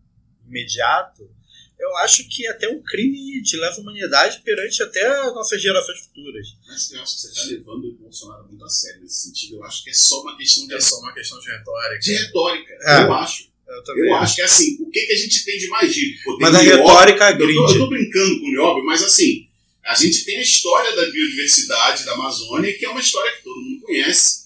[0.46, 1.30] imediato,
[1.78, 6.00] eu acho que é até um crime de lesa humanidade perante até as nossas gerações
[6.00, 6.46] futuras.
[6.66, 9.56] Mas eu acho que você está levando o Bolsonaro muito a sério nesse sentido.
[9.56, 11.98] Eu acho que é só uma questão de, só uma questão de retórica.
[12.00, 12.72] de retórica.
[12.82, 13.02] É.
[13.02, 13.48] Eu acho.
[13.66, 14.24] Eu também Eu acho.
[14.24, 17.26] acho que assim, o que, que a gente tem de mais tem Mas a retórica
[17.26, 17.58] agride.
[17.58, 19.48] eu tô brincando com o nióbio, mas assim,
[19.84, 23.60] a gente tem a história da biodiversidade da Amazônia, que é uma história que todo
[23.60, 24.44] mundo conhece.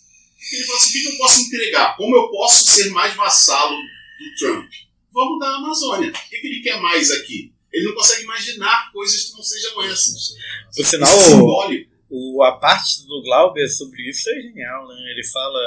[0.50, 1.97] E ele fala assim: o que que eu posso entregar?
[1.97, 4.70] Como eu posso ser mais vassalo do Trump?
[5.12, 6.11] Vamos dar a Amazônia.
[6.11, 7.53] O que, ele quer mais aqui?
[7.73, 10.35] Ele não consegue imaginar coisas que não sejam essas.
[10.75, 11.91] Por sinal, Isso é simbólico.
[12.11, 14.95] o, a parte do Glauber sobre isso é genial, né?
[15.11, 15.61] Ele fala,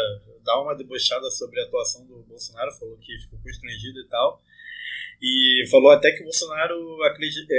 [0.44, 4.42] dá uma debochada sobre a atuação do Bolsonaro, falou que ficou constrangido e tal.
[5.22, 6.98] E falou até que o Bolsonaro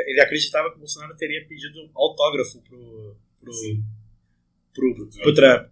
[0.07, 3.52] ele acreditava que o Bolsonaro teria pedido autógrafo pro, pro,
[4.75, 5.70] pro, pro, pro Trump.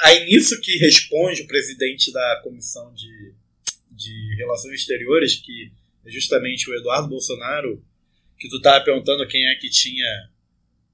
[0.00, 3.34] Aí nisso que responde o presidente da comissão de,
[3.98, 5.72] de relações exteriores, que
[6.06, 7.84] é justamente o Eduardo Bolsonaro,
[8.38, 10.06] que tu tava perguntando quem é que tinha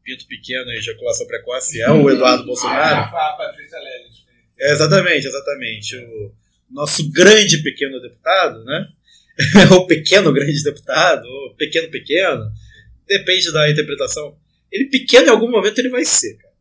[0.02, 3.14] pinto pequeno e ejaculação precoce, é o Eduardo Bolsonaro.
[3.14, 4.24] A Patrícia Leles.
[4.58, 5.96] É, exatamente, exatamente.
[5.96, 6.34] O
[6.70, 8.88] nosso grande pequeno deputado, né?
[9.72, 12.50] ou pequeno grande deputado, ou pequeno pequeno,
[13.06, 14.38] depende da interpretação.
[14.70, 16.54] Ele pequeno em algum momento ele vai ser, cara.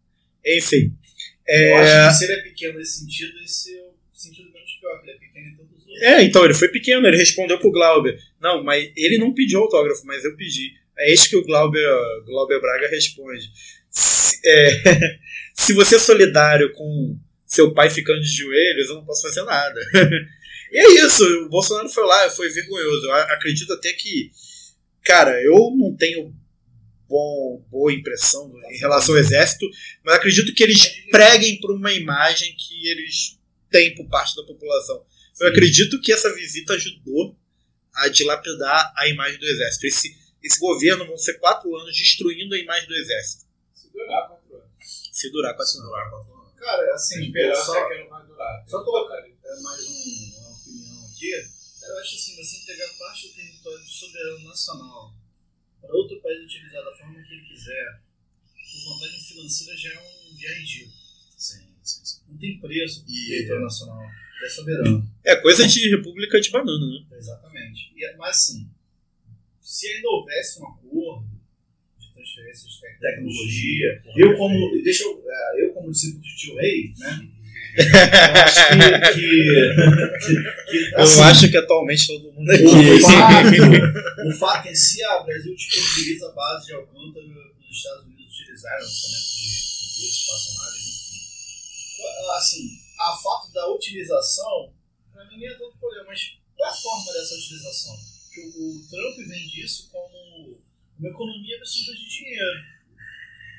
[0.46, 0.94] Enfim.
[1.48, 1.72] É...
[1.72, 5.00] Eu acho que se ele é pequeno nesse sentido, esse é o sentido menos pior,
[5.00, 5.20] que ele é
[6.02, 8.18] É, então, ele foi pequeno, ele respondeu pro Glauber.
[8.42, 10.72] Não, mas ele não pediu autógrafo, mas eu pedi.
[10.98, 11.88] É isso que o Glauber,
[12.26, 13.50] Glauber Braga responde.
[13.90, 15.20] Se, é,
[15.54, 19.80] se você é solidário com seu pai ficando de joelhos, eu não posso fazer nada.
[20.72, 23.06] e é isso, o Bolsonaro foi lá, foi vergonhoso.
[23.06, 24.32] Eu acredito até que,
[25.04, 26.34] cara, eu não tenho
[27.08, 29.70] bom, boa impressão em relação ao exército,
[30.04, 33.38] mas acredito que eles preguem por uma imagem que eles
[33.70, 35.04] têm por parte da população.
[35.40, 37.38] Eu acredito que essa visita ajudou
[37.96, 39.88] a dilapidar a imagem do exército.
[39.88, 43.46] Esse, esse governo vão ser quatro anos destruindo a imagem do exército.
[43.74, 44.70] Se durar quatro anos.
[45.12, 45.80] Se durar quatro
[46.34, 46.54] anos.
[46.60, 48.66] Cara, assim, Esperança só, é que não vai durar.
[48.68, 51.32] só colocar é, mais um- uma opinião aqui.
[51.34, 55.14] Eu acho assim, você entregar parte do território soberano nacional
[55.82, 58.02] para outro país utilizar da forma que ele quiser,
[58.56, 60.94] por vantagem financeira, já é um já é ridículo.
[61.38, 62.22] Sim, sim, sim.
[62.30, 64.10] Não tem preço E- o território nacional.
[64.44, 65.10] É soberano.
[65.24, 67.18] É coisa de república de banana, né?
[67.18, 67.94] Exatamente.
[67.96, 68.70] E, mas assim,
[69.62, 71.26] se ainda houvesse um acordo
[72.00, 76.94] de transferência de tecnologia, eu como, deixa eu, eh, eu como discípulo de tio Rei,
[76.98, 77.30] né?
[77.74, 79.24] Eu acho que,
[80.20, 80.36] que,
[80.70, 83.00] que, Eu assim, acho que atualmente todo mundo o aqui.
[83.02, 88.06] fato, o fato em si, a Brasil disponibiliza a base de Alcântara para os Estados
[88.06, 92.38] Unidos utilizarem o lançamento de foguetes espaçonaves, enfim.
[92.38, 94.74] Assim, a fato da utilização,
[95.12, 97.96] para mim nem é tanto problema, mas qual é a forma dessa utilização?
[98.34, 100.60] Que o, Trump vende isso como
[100.98, 102.60] uma economia absurda de dinheiro,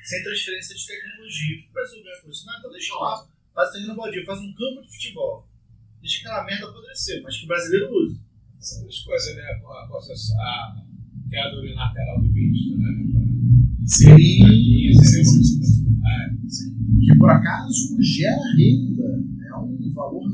[0.03, 1.57] sem transferência de tecnologia.
[1.57, 2.45] O que Brasil ganha com isso?
[2.45, 3.27] Nada, deixa lá.
[3.53, 5.47] Faz terreno baldio, faz um campo de futebol.
[6.01, 8.19] Deixa aquela merda apodrecer, mas que o brasileiro use.
[8.59, 9.43] São duas coisas, né?
[9.43, 10.75] A concessão, a
[11.29, 12.89] queda unilateral do bicho, né?
[13.85, 14.15] Sim,
[14.93, 15.85] sim, sim, sim.
[16.05, 16.35] É,
[17.05, 19.34] que por acaso gera renda, é
[19.95, 20.29] valor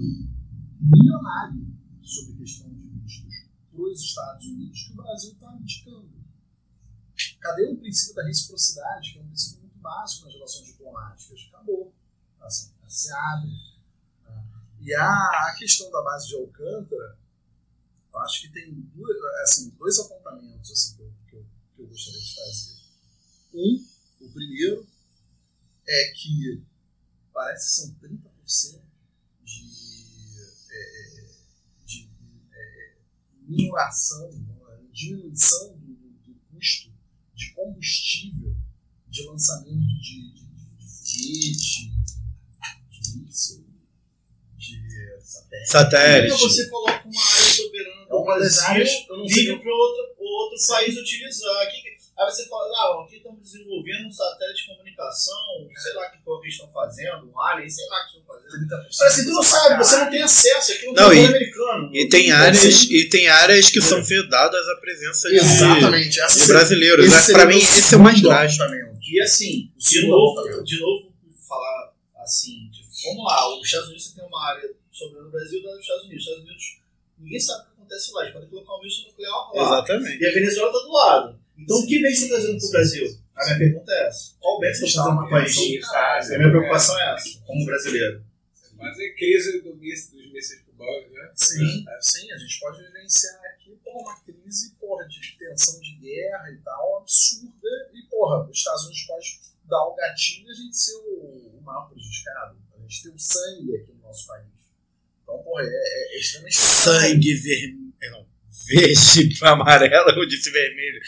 [0.80, 1.68] milionário
[2.02, 6.22] sobre a questão de vistos para os Estados Unidos que o Brasil está indicando.
[7.40, 11.48] Cadê o princípio da reciprocidade, que é um princípio muito básico nas relações diplomáticas?
[11.48, 11.94] Acabou.
[12.42, 13.52] Assim, se abre.
[14.80, 17.18] E a, a questão da base de Alcântara,
[18.12, 21.88] eu acho que tem duas, assim, dois apontamentos assim, que, eu, que, eu, que eu
[21.88, 22.82] gostaria de fazer.
[23.54, 23.86] Um,
[24.22, 24.88] o primeiro,
[25.88, 26.64] é que
[27.32, 28.81] parece que são 30%
[33.52, 34.56] minoração, né,
[34.92, 36.92] diminuição do, do- do custo
[37.36, 38.56] de combustível
[39.08, 40.46] de lançamento de, de,
[40.78, 41.92] de foguete,
[42.90, 43.66] de míssil,
[44.58, 44.78] de
[45.24, 45.70] satélite.
[45.70, 46.34] Satélite.
[46.36, 49.44] Então você coloca uma área soberana É do uma das Brasil, áreas, eu não sei
[49.44, 51.62] liga para outro, outro país utilizar.
[51.68, 51.82] Aqui,
[52.24, 55.36] aí você fala, ah, aqui estamos desenvolvendo um satélite de comunicação,
[55.76, 58.24] sei lá que porra que eles estão fazendo, um alien, sei lá o que estão
[58.26, 58.68] fazendo.
[58.68, 61.26] 30% Mas assim, tu não sabe, você não tem acesso, aqui não, Não, tem e-
[61.28, 61.90] americano.
[61.96, 66.20] E tem áreas, e tem áreas que são vedadas à presença de, Exatamente.
[66.20, 67.06] essa de seria- brasileiros.
[67.06, 68.64] esse pra o mim, esse é o mais drástico.
[69.02, 71.12] E assim, de novo, de novo,
[71.48, 71.94] falar
[72.24, 75.82] assim, de, vamos lá, os Estados Unidos tem uma área soberana no Brasil da dos
[75.82, 76.24] Estados Unidos.
[76.24, 76.64] Os Estados Unidos,
[77.20, 79.64] ninguém sabe o que acontece lá, eles podem colocar um míssil nuclear lá.
[79.64, 80.24] Exatamente.
[80.24, 81.40] E a Venezuela está do lado.
[81.58, 83.22] Então o que vem se trazendo para o Brasil?
[83.36, 84.36] A minha pergunta é essa.
[84.40, 86.32] Qual bem você está trazendo para o país?
[86.32, 88.24] A minha preocupação é essa, como brasileiro.
[88.78, 91.32] Mas é crise do míssil, dos mísseis cubanos, né?
[91.36, 96.52] Sim, sim, a gente pode vivenciar aqui porra, uma crise porra, de tensão de guerra
[96.52, 100.78] e tal, absurda, e porra, os Estados Unidos pode dar o gatilho e a gente
[100.78, 102.58] ser o, o maior prejudicado.
[102.76, 104.48] A gente ter o sangue aqui no nosso país.
[105.24, 107.94] Então, porra, é, é, é extremamente Sangue vermelho.
[108.12, 108.26] Não,
[108.68, 111.02] verde para amarelo, eu disse vermelho.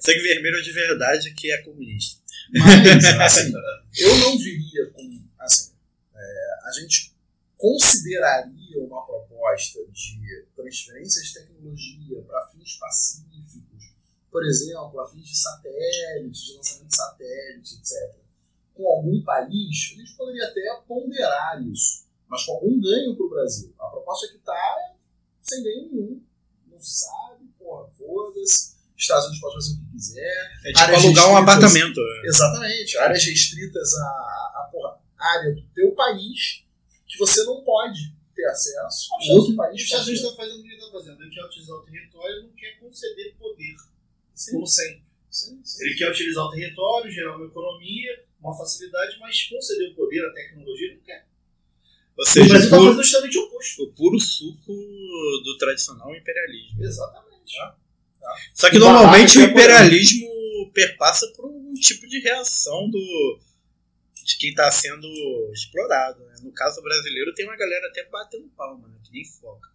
[0.00, 2.20] Sangue vermelho de verdade que é comunista.
[2.52, 3.52] Mas, assim,
[3.98, 5.26] eu não viria com.
[5.40, 5.72] Assim,
[6.14, 7.14] é, a gente
[7.56, 13.26] consideraria uma proposta de transferência de tecnologia para fins pacíficos
[14.36, 18.16] por exemplo, a fins de satélite, de lançamento de satélite, etc.,
[18.74, 23.30] com algum país, a gente poderia até ponderar isso, mas com algum ganho para o
[23.30, 23.74] Brasil.
[23.78, 24.94] A proposta que está é
[25.42, 26.22] sem ganho nenhum.
[26.70, 28.76] Não sabe, porra, foda-se.
[28.96, 30.52] Estados Unidos pode fazer o que quiser.
[30.64, 32.00] É tipo Áreas alugar um apartamento.
[32.00, 32.26] é.
[32.26, 32.98] Exatamente.
[32.98, 36.64] Áreas restritas à, à porra, área do teu país
[37.06, 39.08] que você não pode ter acesso.
[39.20, 41.22] Os Outro Estados país os Estados Unidos está fazendo o que ele está fazendo.
[41.22, 43.76] Ele quer utilizar o território e não quer conceder poder.
[44.50, 45.06] Como sempre.
[45.30, 45.84] Sim, sim.
[45.84, 50.32] Ele quer utilizar o território, gerar uma economia, uma facilidade, mas conceder o poder, a
[50.32, 51.25] tecnologia, ele não quer.
[52.18, 53.82] Ou o seja, Brasil está puro- fazendo justamente o oposto.
[53.82, 54.72] o puro suco
[55.44, 56.82] do tradicional imperialismo.
[56.84, 57.54] Exatamente.
[58.54, 62.88] Só que E normalmente o barraca que é imperialismo perpassa por um tipo de reação
[62.90, 63.38] do
[64.24, 65.06] de quem está sendo
[65.52, 66.18] explorado.
[66.24, 66.34] né?
[66.42, 68.96] No caso brasileiro tem uma galera até batendo palma, né?
[69.04, 69.68] que nem foca.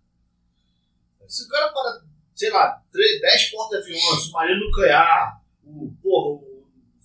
[1.27, 2.01] Se o cara para,
[2.35, 6.50] sei lá, 3, 10 porta-aviões, submarino nuclear, o, porra, o,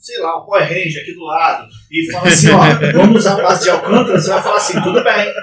[0.07, 2.59] sei lá, o Power Ranger aqui do lado, e fala assim, ó,
[2.97, 5.35] vamos usar a base de Alcântara, você vai falar assim, tudo bem,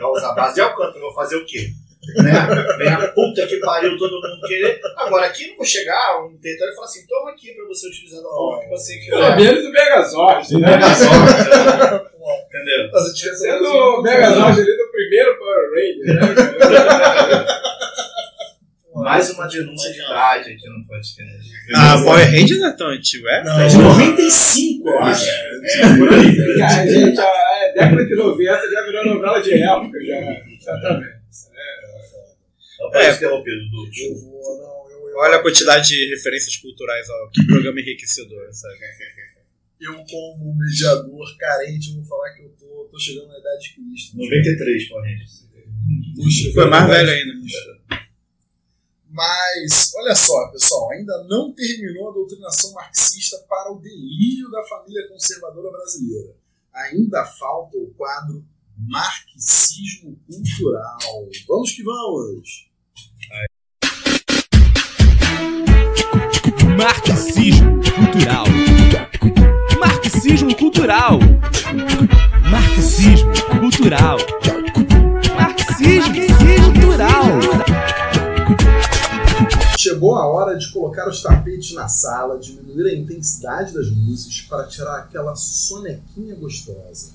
[0.00, 1.68] vai usar a base de Alcântara, vou fazer o quê?
[2.16, 2.32] Né?
[2.78, 4.80] Vem a puta que pariu todo mundo querer.
[4.96, 8.20] Agora aqui não vou chegar um território e falar assim, toma aqui pra você utilizar
[8.20, 9.36] da forma que você Pelo quiser.
[9.36, 10.70] menos o Megazord, O né?
[10.70, 11.32] Megazord,
[12.48, 12.90] entendeu?
[12.92, 17.46] A gente Sendo o Megazord ali do primeiro Power Ranger, né?
[19.02, 21.50] Mais uma denúncia de idade aqui no podcast.
[21.74, 23.64] Ah, Power Ranger não é tão antigo, é?
[23.64, 25.28] É de 95, eu acho.
[25.28, 26.58] É, por aí.
[26.58, 30.20] Cara, gente, a é, década de 90 já virou novela de época, já.
[30.60, 31.22] Já tá vendo.
[32.80, 33.90] Eu posso interromper, Dudu.
[33.96, 37.30] Eu vou, não, eu, eu, Olha a quantidade de referências culturais, ó.
[37.32, 38.76] Que programa enriquecedor, sabe?
[39.80, 43.74] eu, como mediador carente, eu vou falar que eu tô, tô chegando na idade de
[43.74, 44.16] Cristo.
[44.16, 45.24] 93, corrente.
[46.14, 47.32] Puxa, Foi mais velho ainda.
[49.12, 55.06] Mas, olha só, pessoal, ainda não terminou a doutrinação marxista para o delírio da família
[55.06, 56.34] conservadora brasileira.
[56.72, 58.42] Ainda falta o quadro
[58.88, 61.28] Marxismo Cultural.
[61.46, 62.70] Vamos que vamos!
[66.78, 68.46] Marxismo cultural.
[69.78, 71.18] Marxismo cultural.
[72.50, 74.16] Marxismo cultural.
[80.02, 84.66] Chegou a hora de colocar os tapetes na sala, diminuir a intensidade das luzes para
[84.66, 87.12] tirar aquela sonequinha gostosa.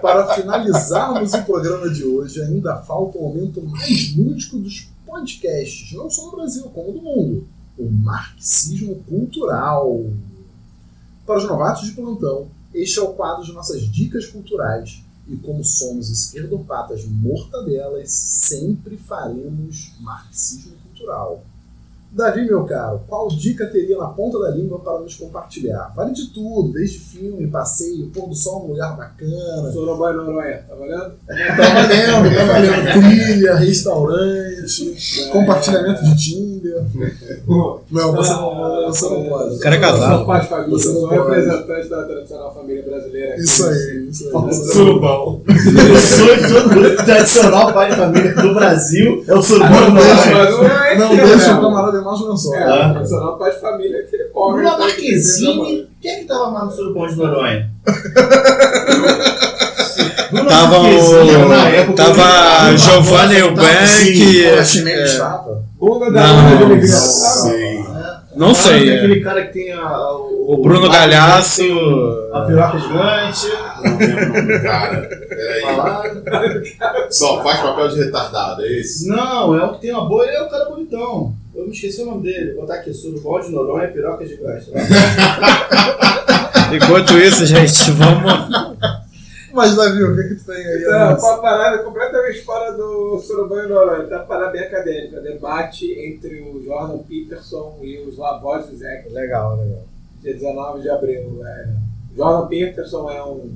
[0.00, 6.08] Para finalizarmos o programa de hoje, ainda falta o momento mais lúdico dos podcasts, não
[6.08, 10.02] só no Brasil, como do mundo: o marxismo cultural.
[11.26, 15.02] Para os novatos de plantão, este é o quadro de nossas dicas culturais.
[15.26, 21.44] E como somos esquerdopatas mortadelas, sempre faremos marxismo cultural.
[22.14, 25.90] Davi, meu caro, qual dica teria na ponta da língua para nos compartilhar?
[25.96, 29.72] Vale de tudo, desde filme, passeio, pôr do sol num lugar bacana.
[29.72, 31.14] Sorobó e Noronha, tá valendo?
[31.26, 32.92] Tá valendo, tá valendo.
[33.00, 36.84] Trilha, restaurante, compartilhamento de Tinder.
[37.90, 39.56] Não, você não, você não pode.
[39.56, 40.16] O cara é casado.
[40.18, 43.36] Sou pai de família, Você não representante da tradicional família brasileira.
[43.40, 44.54] Isso aí, isso aí.
[44.54, 45.42] Surubão.
[45.46, 51.58] O sonho tradicional pai de família do Brasil é o surubão não é é, deixa
[51.58, 52.54] o camarada mais lençol.
[52.54, 54.62] É, tradicional pai de família é aquele pobre.
[54.62, 57.70] Bruna né, que Marquezine, quem é que tava mais no surubão de Noronha?
[60.32, 64.64] Bruna Tava Marquezine, o- na época, tava Giovanni eu- Eubank.
[64.64, 65.62] Se é, estava.
[65.78, 66.86] Bunda da Não, de.
[66.88, 67.84] Sei.
[68.34, 68.88] Não sei.
[68.88, 68.96] É.
[68.98, 70.10] aquele cara que tem a,
[70.46, 71.62] O Bruno Galhaço.
[72.32, 73.46] A piroca gigante.
[73.84, 75.08] Não lembro o nome do cara.
[75.28, 76.76] Peraí.
[77.10, 79.06] Só faz papel de retardado, é esse?
[79.08, 81.34] Não, é um que tem uma boa, ele é um cara bonitão.
[81.54, 82.52] Eu me esqueci o nome dele.
[82.52, 84.70] Vou botar aqui, surubão de Noronha, piroca gigante.
[86.74, 88.32] Enquanto isso, gente, vamos.
[89.52, 90.82] Mas, Davi, o que, que tu tem aí?
[90.82, 94.08] Então, uma parada completamente fora do Sorobão e Noronha.
[94.08, 95.20] Tá uma parada bem acadêmica.
[95.20, 99.10] Debate entre o Jordan Peterson e os Lavos Zizek.
[99.10, 99.84] Legal, legal.
[100.22, 101.46] dia 19 de abril.
[101.46, 101.68] É.
[102.16, 103.54] Jordan Peterson é um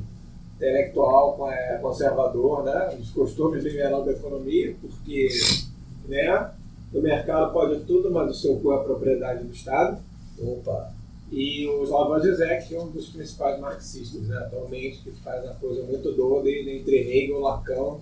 [0.57, 2.95] intelectual é, conservador, né?
[2.99, 5.29] dos costumes liberal da economia, porque
[6.09, 6.51] né,
[6.93, 9.99] o mercado pode tudo, mas o seu cu é propriedade do Estado.
[10.41, 10.93] Opa.
[11.31, 15.55] E o Slavoj Zizek, que é um dos principais marxistas né, atualmente, que faz uma
[15.55, 17.97] coisa muito doida entre Hegel, Lacan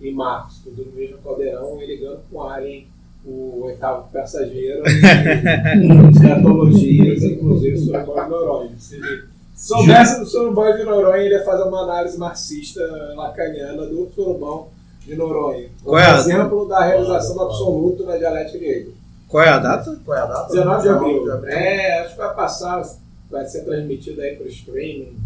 [0.00, 2.86] e Marx, tudo no mesmo caldeirão, e ligando com Alien,
[3.24, 8.70] o oitavo passageiro, e escatologias, inclusive Sorobó de Noronha.
[8.78, 9.00] Se
[9.56, 12.80] soubesse do Sorobó de Noronha, ele ia fazer uma análise marxista
[13.16, 14.68] lacaniana do Sorobão
[15.08, 15.68] de Noronha.
[15.80, 18.92] Um Qual é a- exemplo da realização do absoluto na dialética de Hegel.
[19.26, 19.98] Qual é a data?
[20.04, 20.48] Qual é a data?
[20.52, 21.20] 19 de abril.
[21.24, 22.82] 19 de É, acho que vai passar,
[23.30, 25.16] vai ser transmitido aí pro streaming.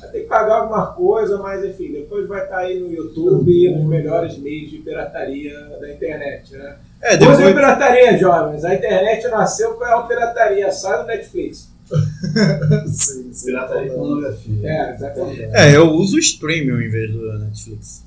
[0.00, 3.74] Vai ter que pagar alguma coisa, mas enfim, depois vai estar aí no YouTube e
[3.74, 6.76] nos melhores meios de pirataria da internet, né?
[7.02, 8.64] É, Usem depois, pirataria, jovens.
[8.64, 11.74] A internet nasceu com a pirataria, sai do Netflix.
[12.86, 13.46] Sim, sim.
[13.46, 14.68] Pirataria e pornografia.
[14.70, 15.42] É, exatamente.
[15.52, 18.02] é, eu uso o Streaming ao invés do Netflix.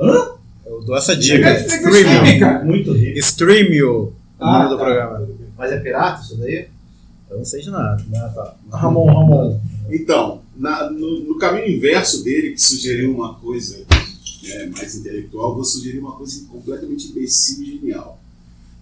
[0.00, 0.32] Hã?
[0.70, 1.48] Eu dou essa dica.
[1.48, 2.64] É cara.
[2.64, 3.18] Muito rico.
[3.18, 3.92] Streamio.
[3.98, 4.84] O Ah, nome do tá.
[4.84, 5.28] programa.
[5.58, 6.68] Mas é pirata isso daí?
[7.28, 8.02] Eu não sei de nada.
[8.14, 8.54] Ah, tá.
[8.78, 9.60] Ramon, Ramon.
[9.90, 13.78] Então, na- no, no caminho inverso dele, que sugeriu uma coisa
[14.42, 18.18] né, mais intelectual, vou sugerir uma coisa completamente imbecil e genial.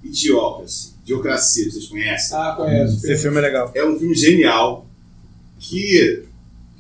[0.05, 0.93] Idiocracy.
[1.03, 2.37] Idiocracia, vocês conhecem?
[2.37, 2.97] Ah, conheço.
[3.11, 3.71] Esse filme é legal.
[3.75, 4.87] É um filme genial
[5.59, 6.25] que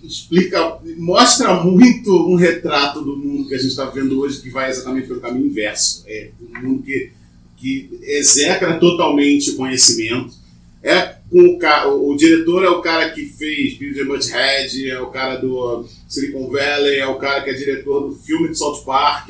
[0.02, 4.70] explica, mostra muito um retrato do mundo que a gente está vendo hoje, que vai
[4.70, 6.04] exatamente pelo caminho inverso.
[6.06, 7.10] É um mundo que,
[7.56, 10.34] que execra totalmente o conhecimento.
[10.82, 15.00] É com o, o, o diretor é o cara que fez Beavis and Butthead, é
[15.00, 18.82] o cara do Silicon Valley, é o cara que é diretor do filme de South
[18.84, 19.28] Park,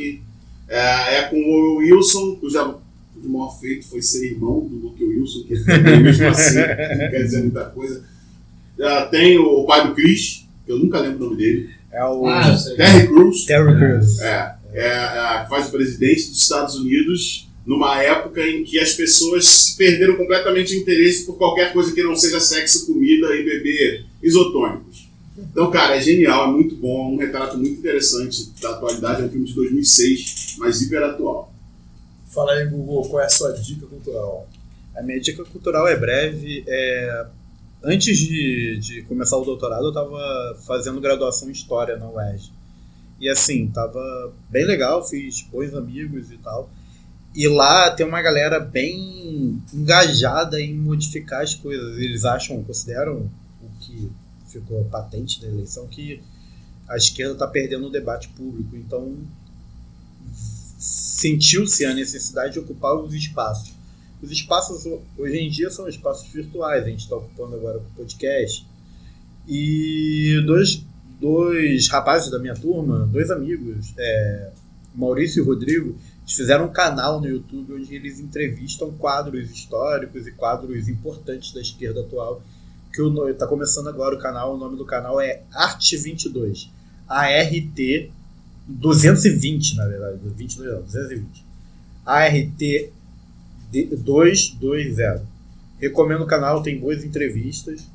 [0.68, 2.76] é, é com o Wilson, cuja
[3.14, 5.55] cujo maior feito foi ser irmão do Luke Wilson, que
[6.02, 8.05] mesmo assim não quer dizer muita coisa.
[8.80, 12.56] Ah, tem o pai do Chris, eu nunca lembro o nome dele, É o Ah.
[12.76, 14.20] Terry Crews, Terry Crews.
[14.20, 18.92] é, é, é, que faz o presidente dos Estados Unidos numa época em que as
[18.94, 24.05] pessoas perderam completamente o interesse por qualquer coisa que não seja sexo, comida e beber
[24.22, 25.06] isotônicos.
[25.38, 29.24] Então, cara, é genial, é muito bom, é um retrato muito interessante da atualidade, é
[29.26, 31.52] um filme de 2006, mas hiper atual.
[32.34, 34.48] Fala aí, Google, qual é a sua dica cultural?
[34.97, 36.64] A minha dica cultural é breve.
[36.66, 37.26] É...
[37.82, 42.52] Antes de, de começar o doutorado, eu estava fazendo graduação em História na UERJ.
[43.20, 46.70] E assim, tava bem legal, fiz bons amigos e tal.
[47.34, 51.98] E lá tem uma galera bem engajada em modificar as coisas.
[51.98, 53.31] Eles acham, consideram
[53.62, 54.10] o que
[54.48, 56.20] ficou patente da eleição, que
[56.89, 58.74] a esquerda está perdendo o debate público.
[58.76, 59.16] Então,
[60.78, 63.77] sentiu-se a necessidade de ocupar os espaços.
[64.22, 64.84] Os espaços
[65.16, 68.66] hoje em dia são espaços virtuais, a gente está ocupando agora com o podcast.
[69.47, 70.84] E dois,
[71.20, 74.50] dois rapazes da minha turma, dois amigos, é,
[74.94, 80.88] Maurício e Rodrigo, fizeram um canal no YouTube onde eles entrevistam quadros históricos e quadros
[80.88, 82.42] importantes da esquerda atual.
[82.92, 86.68] Que está começando agora o canal, o nome do canal é Arte 22.
[87.08, 87.78] ART
[88.66, 90.18] 220, na verdade.
[90.24, 91.47] 22 não, 220.
[92.05, 92.92] ART
[93.70, 95.22] 220.
[95.78, 97.86] Recomendo o canal, tem boas entrevistas.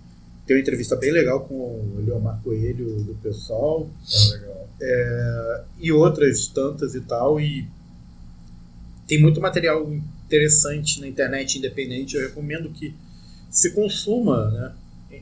[0.46, 3.90] Tem uma entrevista bem legal com o Leomar Coelho do pessoal.
[4.12, 4.70] É legal.
[4.82, 7.40] É, e outras tantas e tal.
[7.40, 7.68] E
[9.08, 9.92] tem muito material
[10.26, 12.16] interessante na internet independente.
[12.16, 12.94] Eu recomendo que
[13.50, 14.74] se consuma, né?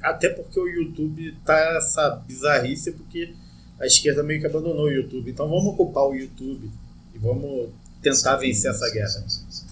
[0.01, 3.33] Até porque o YouTube tá essa bizarrice, porque
[3.79, 5.29] a esquerda meio que abandonou o YouTube.
[5.29, 6.71] Então vamos ocupar o YouTube
[7.13, 7.69] e vamos
[8.01, 9.25] tentar Sim, vencer essa sim, guerra.
[9.27, 9.67] Sim,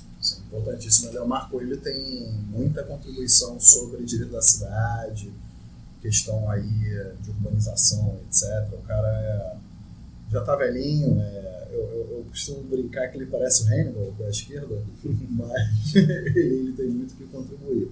[0.51, 1.07] sim, sim, sim.
[1.07, 1.23] Importantíssimo.
[1.23, 5.31] O Marco ele tem muita contribuição sobre direito da cidade,
[6.01, 8.73] questão aí de urbanização, etc.
[8.73, 9.57] O cara é,
[10.31, 14.29] já tá velhinho, é, eu, eu, eu costumo brincar que ele parece o Hannibal da
[14.29, 14.81] esquerda,
[15.29, 17.91] mas ele, tem muito que contribuir.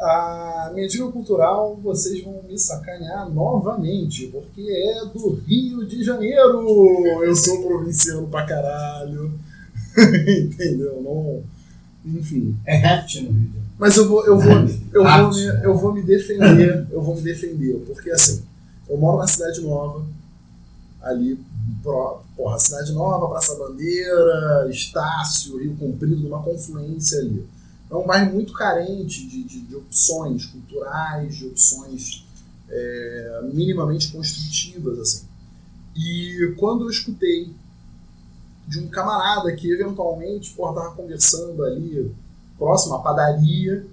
[0.00, 7.06] A minha dica cultural, vocês vão me sacanear novamente, porque é do Rio de Janeiro.
[7.22, 9.38] Eu sou provinciano pra caralho.
[9.96, 11.00] Entendeu?
[11.00, 11.53] Não.
[12.04, 12.56] Enfim.
[12.64, 13.50] É Heft no Rio.
[13.78, 14.52] Mas eu vou, eu vou,
[14.92, 16.86] eu vou, me, eu vou me defender.
[16.90, 17.74] Eu vou me defender.
[17.86, 18.42] Porque assim,
[18.88, 20.04] eu moro na cidade nova,
[21.02, 21.38] ali,
[21.82, 27.46] pro, porra, Cidade Nova, Praça Bandeira, Estácio, Rio Comprido, numa confluência ali.
[27.90, 32.24] É um bairro muito carente de, de, de opções culturais, de opções
[32.68, 35.24] é, minimamente construtivas, assim.
[35.94, 37.52] E quando eu escutei
[38.66, 42.14] de um camarada que eventualmente estava conversando ali
[42.58, 43.86] próximo à padaria,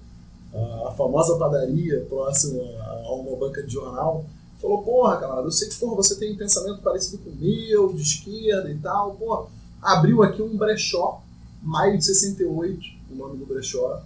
[0.88, 2.62] a famosa padaria próxima
[3.06, 4.26] a uma banca de jornal,
[4.62, 7.94] falou, porra, camarada, eu sei que porra, você tem um pensamento parecido com o meu,
[7.94, 9.48] de esquerda e tal, porra,
[9.82, 11.22] abriu aqui um brechó,
[11.62, 12.80] maio de 68,
[13.12, 14.02] o nome do brechó,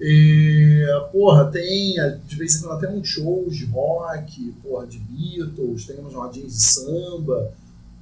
[0.00, 1.94] e, porra, tem,
[2.26, 6.52] de vez em quando até uns shows de rock, porra, de Beatles, tem umas rodinhas
[6.52, 7.52] de samba,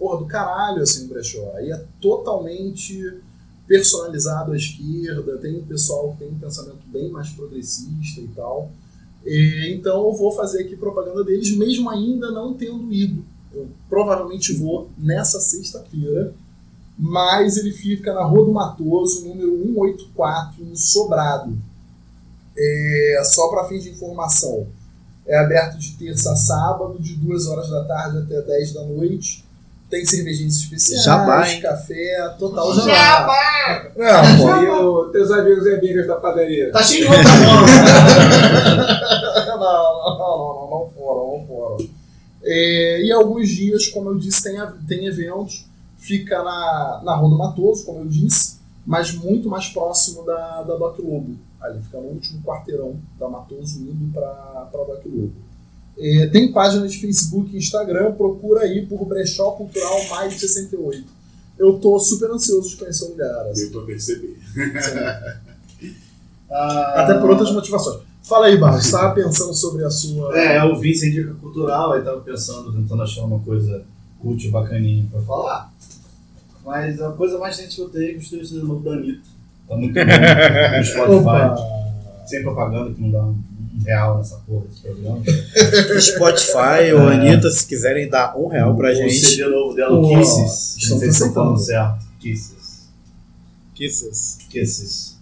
[0.02, 1.52] porra, do caralho, assim, o brechó.
[1.54, 3.20] Aí é totalmente
[3.66, 8.70] personalizado à esquerda, tem um pessoal que tem um pensamento bem mais progressista e tal.
[9.24, 13.24] E, então eu vou fazer aqui propaganda deles, mesmo ainda não tendo ido.
[13.54, 16.34] Eu provavelmente vou nessa sexta-feira
[16.98, 21.56] mas ele fica na Rua do Matoso, número 184, no Sobrado.
[22.56, 24.66] É, só para fins de informação,
[25.26, 29.44] é aberto de terça a sábado, de 2 horas da tarde até 10 da noite.
[29.92, 32.94] Tem cervejinhas especiais, Jabá, café, total jabá.
[32.94, 33.90] Jabá!
[33.94, 34.48] Não, pô.
[34.62, 36.72] E o, teus amigos e amigas da padaria?
[36.72, 37.66] Tá cheio de nova.
[39.48, 41.76] não, não, não, não, não foram, não foram.
[42.42, 45.66] É, e alguns dias, como eu disse, tem, a- tem eventos.
[45.98, 50.74] Fica na, na Rua do Matoso, como eu disse, mas muito mais próximo da, da
[50.74, 51.36] Doc Lobo.
[51.60, 55.32] Ali fica no último quarteirão da Matoso, indo para Doc Lobo.
[55.98, 61.04] É, tem página de Facebook e Instagram, procura aí por Brechó Cultural Mais de 68.
[61.58, 63.46] Eu tô super ansioso de conhecer o lugar.
[63.50, 63.62] assim.
[63.70, 64.36] Deu pra perceber.
[66.54, 68.02] Ah, Até por outras motivações.
[68.22, 70.38] Fala aí, Barros, você estava pensando sobre a sua.
[70.38, 73.82] É, eu vi sem dica cultural, aí tava pensando, tentando achar uma coisa
[74.20, 75.72] cult bacaninha pra falar.
[76.64, 78.92] Mas a coisa mais recente que eu tenho é que o estúdio de novo da
[78.92, 79.22] Anitta.
[79.66, 80.00] Tá muito bom
[80.78, 81.14] no Spotify.
[81.14, 81.56] Opa!
[82.26, 83.32] Sem propaganda, que não dá
[83.84, 85.22] real nessa porra desse programa.
[86.00, 89.14] Spotify ou Anitta, se quiserem dar um real pra O gente.
[89.14, 90.90] CD novo dela, o Kisses.
[90.90, 92.06] Não sei se eu falando certo.
[92.18, 92.88] Kisses.
[93.74, 94.38] Kisses.
[94.48, 95.16] Kisses.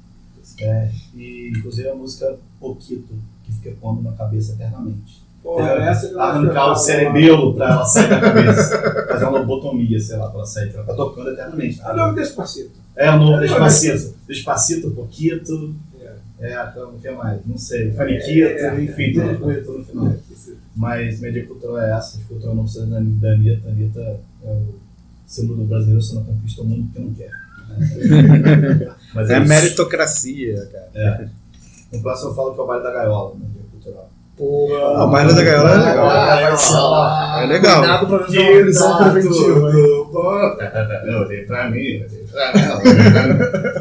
[0.60, 3.14] É, e inclusive a música Poquito,
[3.44, 5.20] que fica pondo na cabeça eternamente.
[5.42, 9.06] Porra, essa que eu acho arrancar o cerebelo pra ela sair da cabeça.
[9.08, 10.70] Fazer uma lobotomia, sei lá, pra ela sair.
[10.74, 11.80] Ela tá tocando eternamente.
[11.80, 12.72] É o nome Despacito.
[12.94, 14.14] É o novo É, Despacito.
[14.28, 15.74] Despacito, Poquito.
[16.40, 16.52] É.
[16.52, 17.40] É, então, o que mais?
[17.46, 17.92] Não sei.
[17.92, 20.12] Faniquito, É, enfim, tudo com tudo no final.
[20.76, 22.18] Mas mídia cultural é essa.
[22.18, 22.96] A cultura não precisa da
[23.32, 23.68] Anitta.
[23.68, 24.00] A Anitta
[24.44, 24.74] é o
[25.26, 27.30] símbolo do brasileiro, você não conquista o mundo que não quer.
[29.14, 29.48] Mas É isso.
[29.48, 30.88] meritocracia, cara.
[30.94, 31.28] É.
[31.92, 34.10] No próximo eu falo que é o baile da gaiola, mídia cultural.
[34.36, 35.02] Porra.
[35.02, 36.08] A Baile da Gaiola é legal.
[36.08, 37.40] Ah.
[37.42, 37.78] É legal.
[37.80, 39.70] Cuidado pra não uma prisão preventiva.
[39.70, 39.76] hein?
[41.12, 42.80] Eu olhei pra mim, eu olhei pra ela.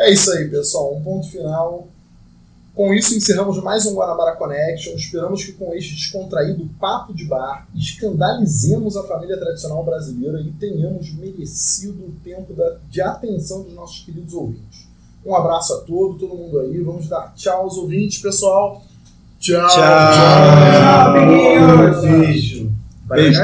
[0.00, 0.94] É isso aí, pessoal.
[0.96, 1.86] Um ponto final.
[2.74, 4.94] Com isso, encerramos mais um Guanabara Connection.
[4.94, 11.12] Esperamos que com este descontraído papo de bar escandalizemos a família tradicional brasileira e tenhamos
[11.12, 14.88] merecido o tempo da- de atenção dos nossos queridos ouvintes.
[15.26, 16.80] Um abraço a todos, todo mundo aí.
[16.82, 18.82] Vamos dar tchau aos ouvintes, pessoal.
[19.38, 19.68] Tchau.
[19.68, 19.76] Tchau.
[19.76, 22.00] Tchau, amiguinhos.
[22.02, 22.72] Beijo.
[23.06, 23.40] Vai Beijo.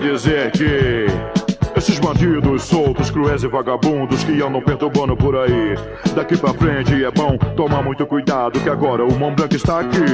[0.00, 1.06] Dizer que
[1.76, 5.74] esses bandidos soltos, cruéis e vagabundos que andam perturbando por aí.
[6.14, 10.04] Daqui pra frente é bom tomar muito cuidado que agora o Mão Branca está aqui.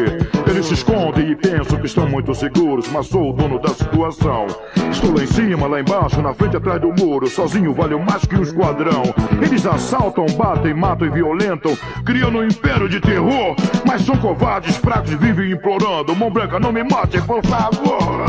[0.48, 4.46] Eles se escondem e pensam que estão muito seguros, mas sou o dono da situação.
[4.90, 7.26] Estou lá em cima, lá embaixo, na frente, atrás do muro.
[7.26, 9.02] Sozinho valeu mais que um esquadrão.
[9.42, 13.56] Eles assaltam, batem, matam e violentam, criando um império de terror.
[13.84, 16.14] Mas são covardes, fracos vivem implorando.
[16.14, 18.26] Mão Branca, não me mate, por favor.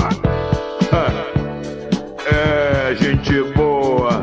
[0.91, 1.36] É,
[2.95, 4.19] gente boa.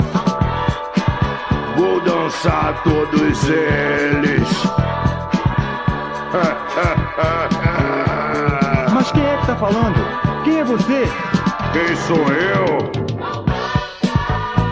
[1.76, 4.48] Vou dançar todos eles.
[8.92, 9.96] Mas quem é que tá falando?
[10.44, 11.04] Quem é você?
[11.72, 12.90] Quem sou eu?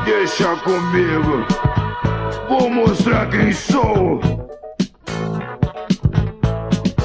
[0.04, 1.46] Deixa comigo.
[2.48, 4.20] Vou mostrar quem sou.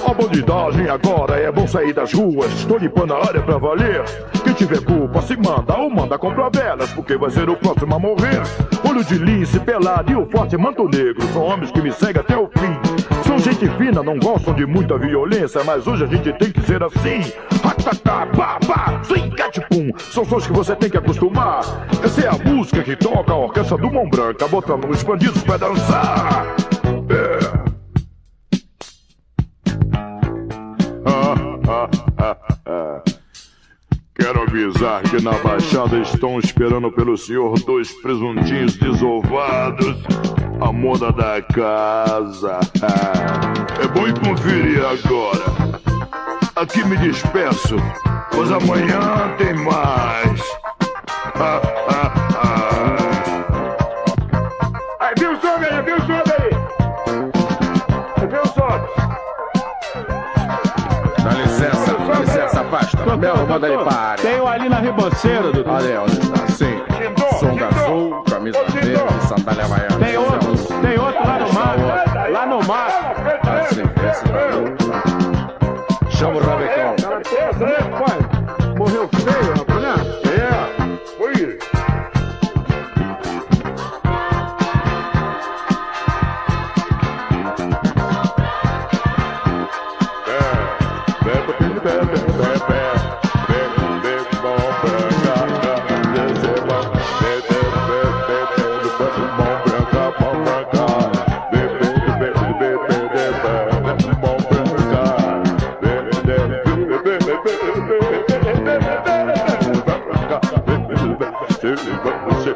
[0.08, 2.50] A bandidagem agora é bom sair das ruas.
[2.54, 4.06] Estou limpando a área pra valer.
[4.42, 8.00] Quem tiver culpa se manda ou manda comprar velas, porque vai ser o próximo a
[8.00, 8.42] morrer.
[8.90, 11.22] Olho de lince, pelado e o forte manto negro.
[11.34, 12.80] São homens que me seguem até o fim.
[13.28, 16.82] São gente fina, não gostam de muita violência, mas hoje a gente tem que ser
[16.82, 17.20] assim.
[17.62, 19.92] Ratatá, pá, pá, swing, catipum.
[19.98, 21.60] São sons que você tem que acostumar.
[22.02, 25.58] Essa é a música que toca a orquestra do Mão Branca, botando os bandidos pra
[25.58, 26.56] dançar.
[27.10, 27.57] É.
[34.16, 39.98] Quero avisar que na Baixada estão esperando pelo senhor dois presuntinhos desovados.
[40.62, 42.60] A moda da casa.
[43.80, 45.46] É bom ir conferir agora.
[46.56, 47.76] Aqui me despeço,
[48.32, 50.42] pois amanhã tem mais.
[63.48, 64.22] manda ele para.
[64.22, 65.74] Tenho ali na ribanceira, doutor.
[65.74, 66.48] Olha onde está.
[66.48, 66.82] Sim.
[67.40, 70.06] sunga azul, camisa verde, sandália havaiana.
[70.06, 72.32] Tem outro, tem outro lá no mato.
[72.32, 72.94] Lá no mato.
[73.50, 74.78] Assim, esse daí.
[76.12, 76.96] Chama o Rabecão.
[78.78, 79.67] Morreu feio, rapaz,
[112.08, 112.47] Yeah.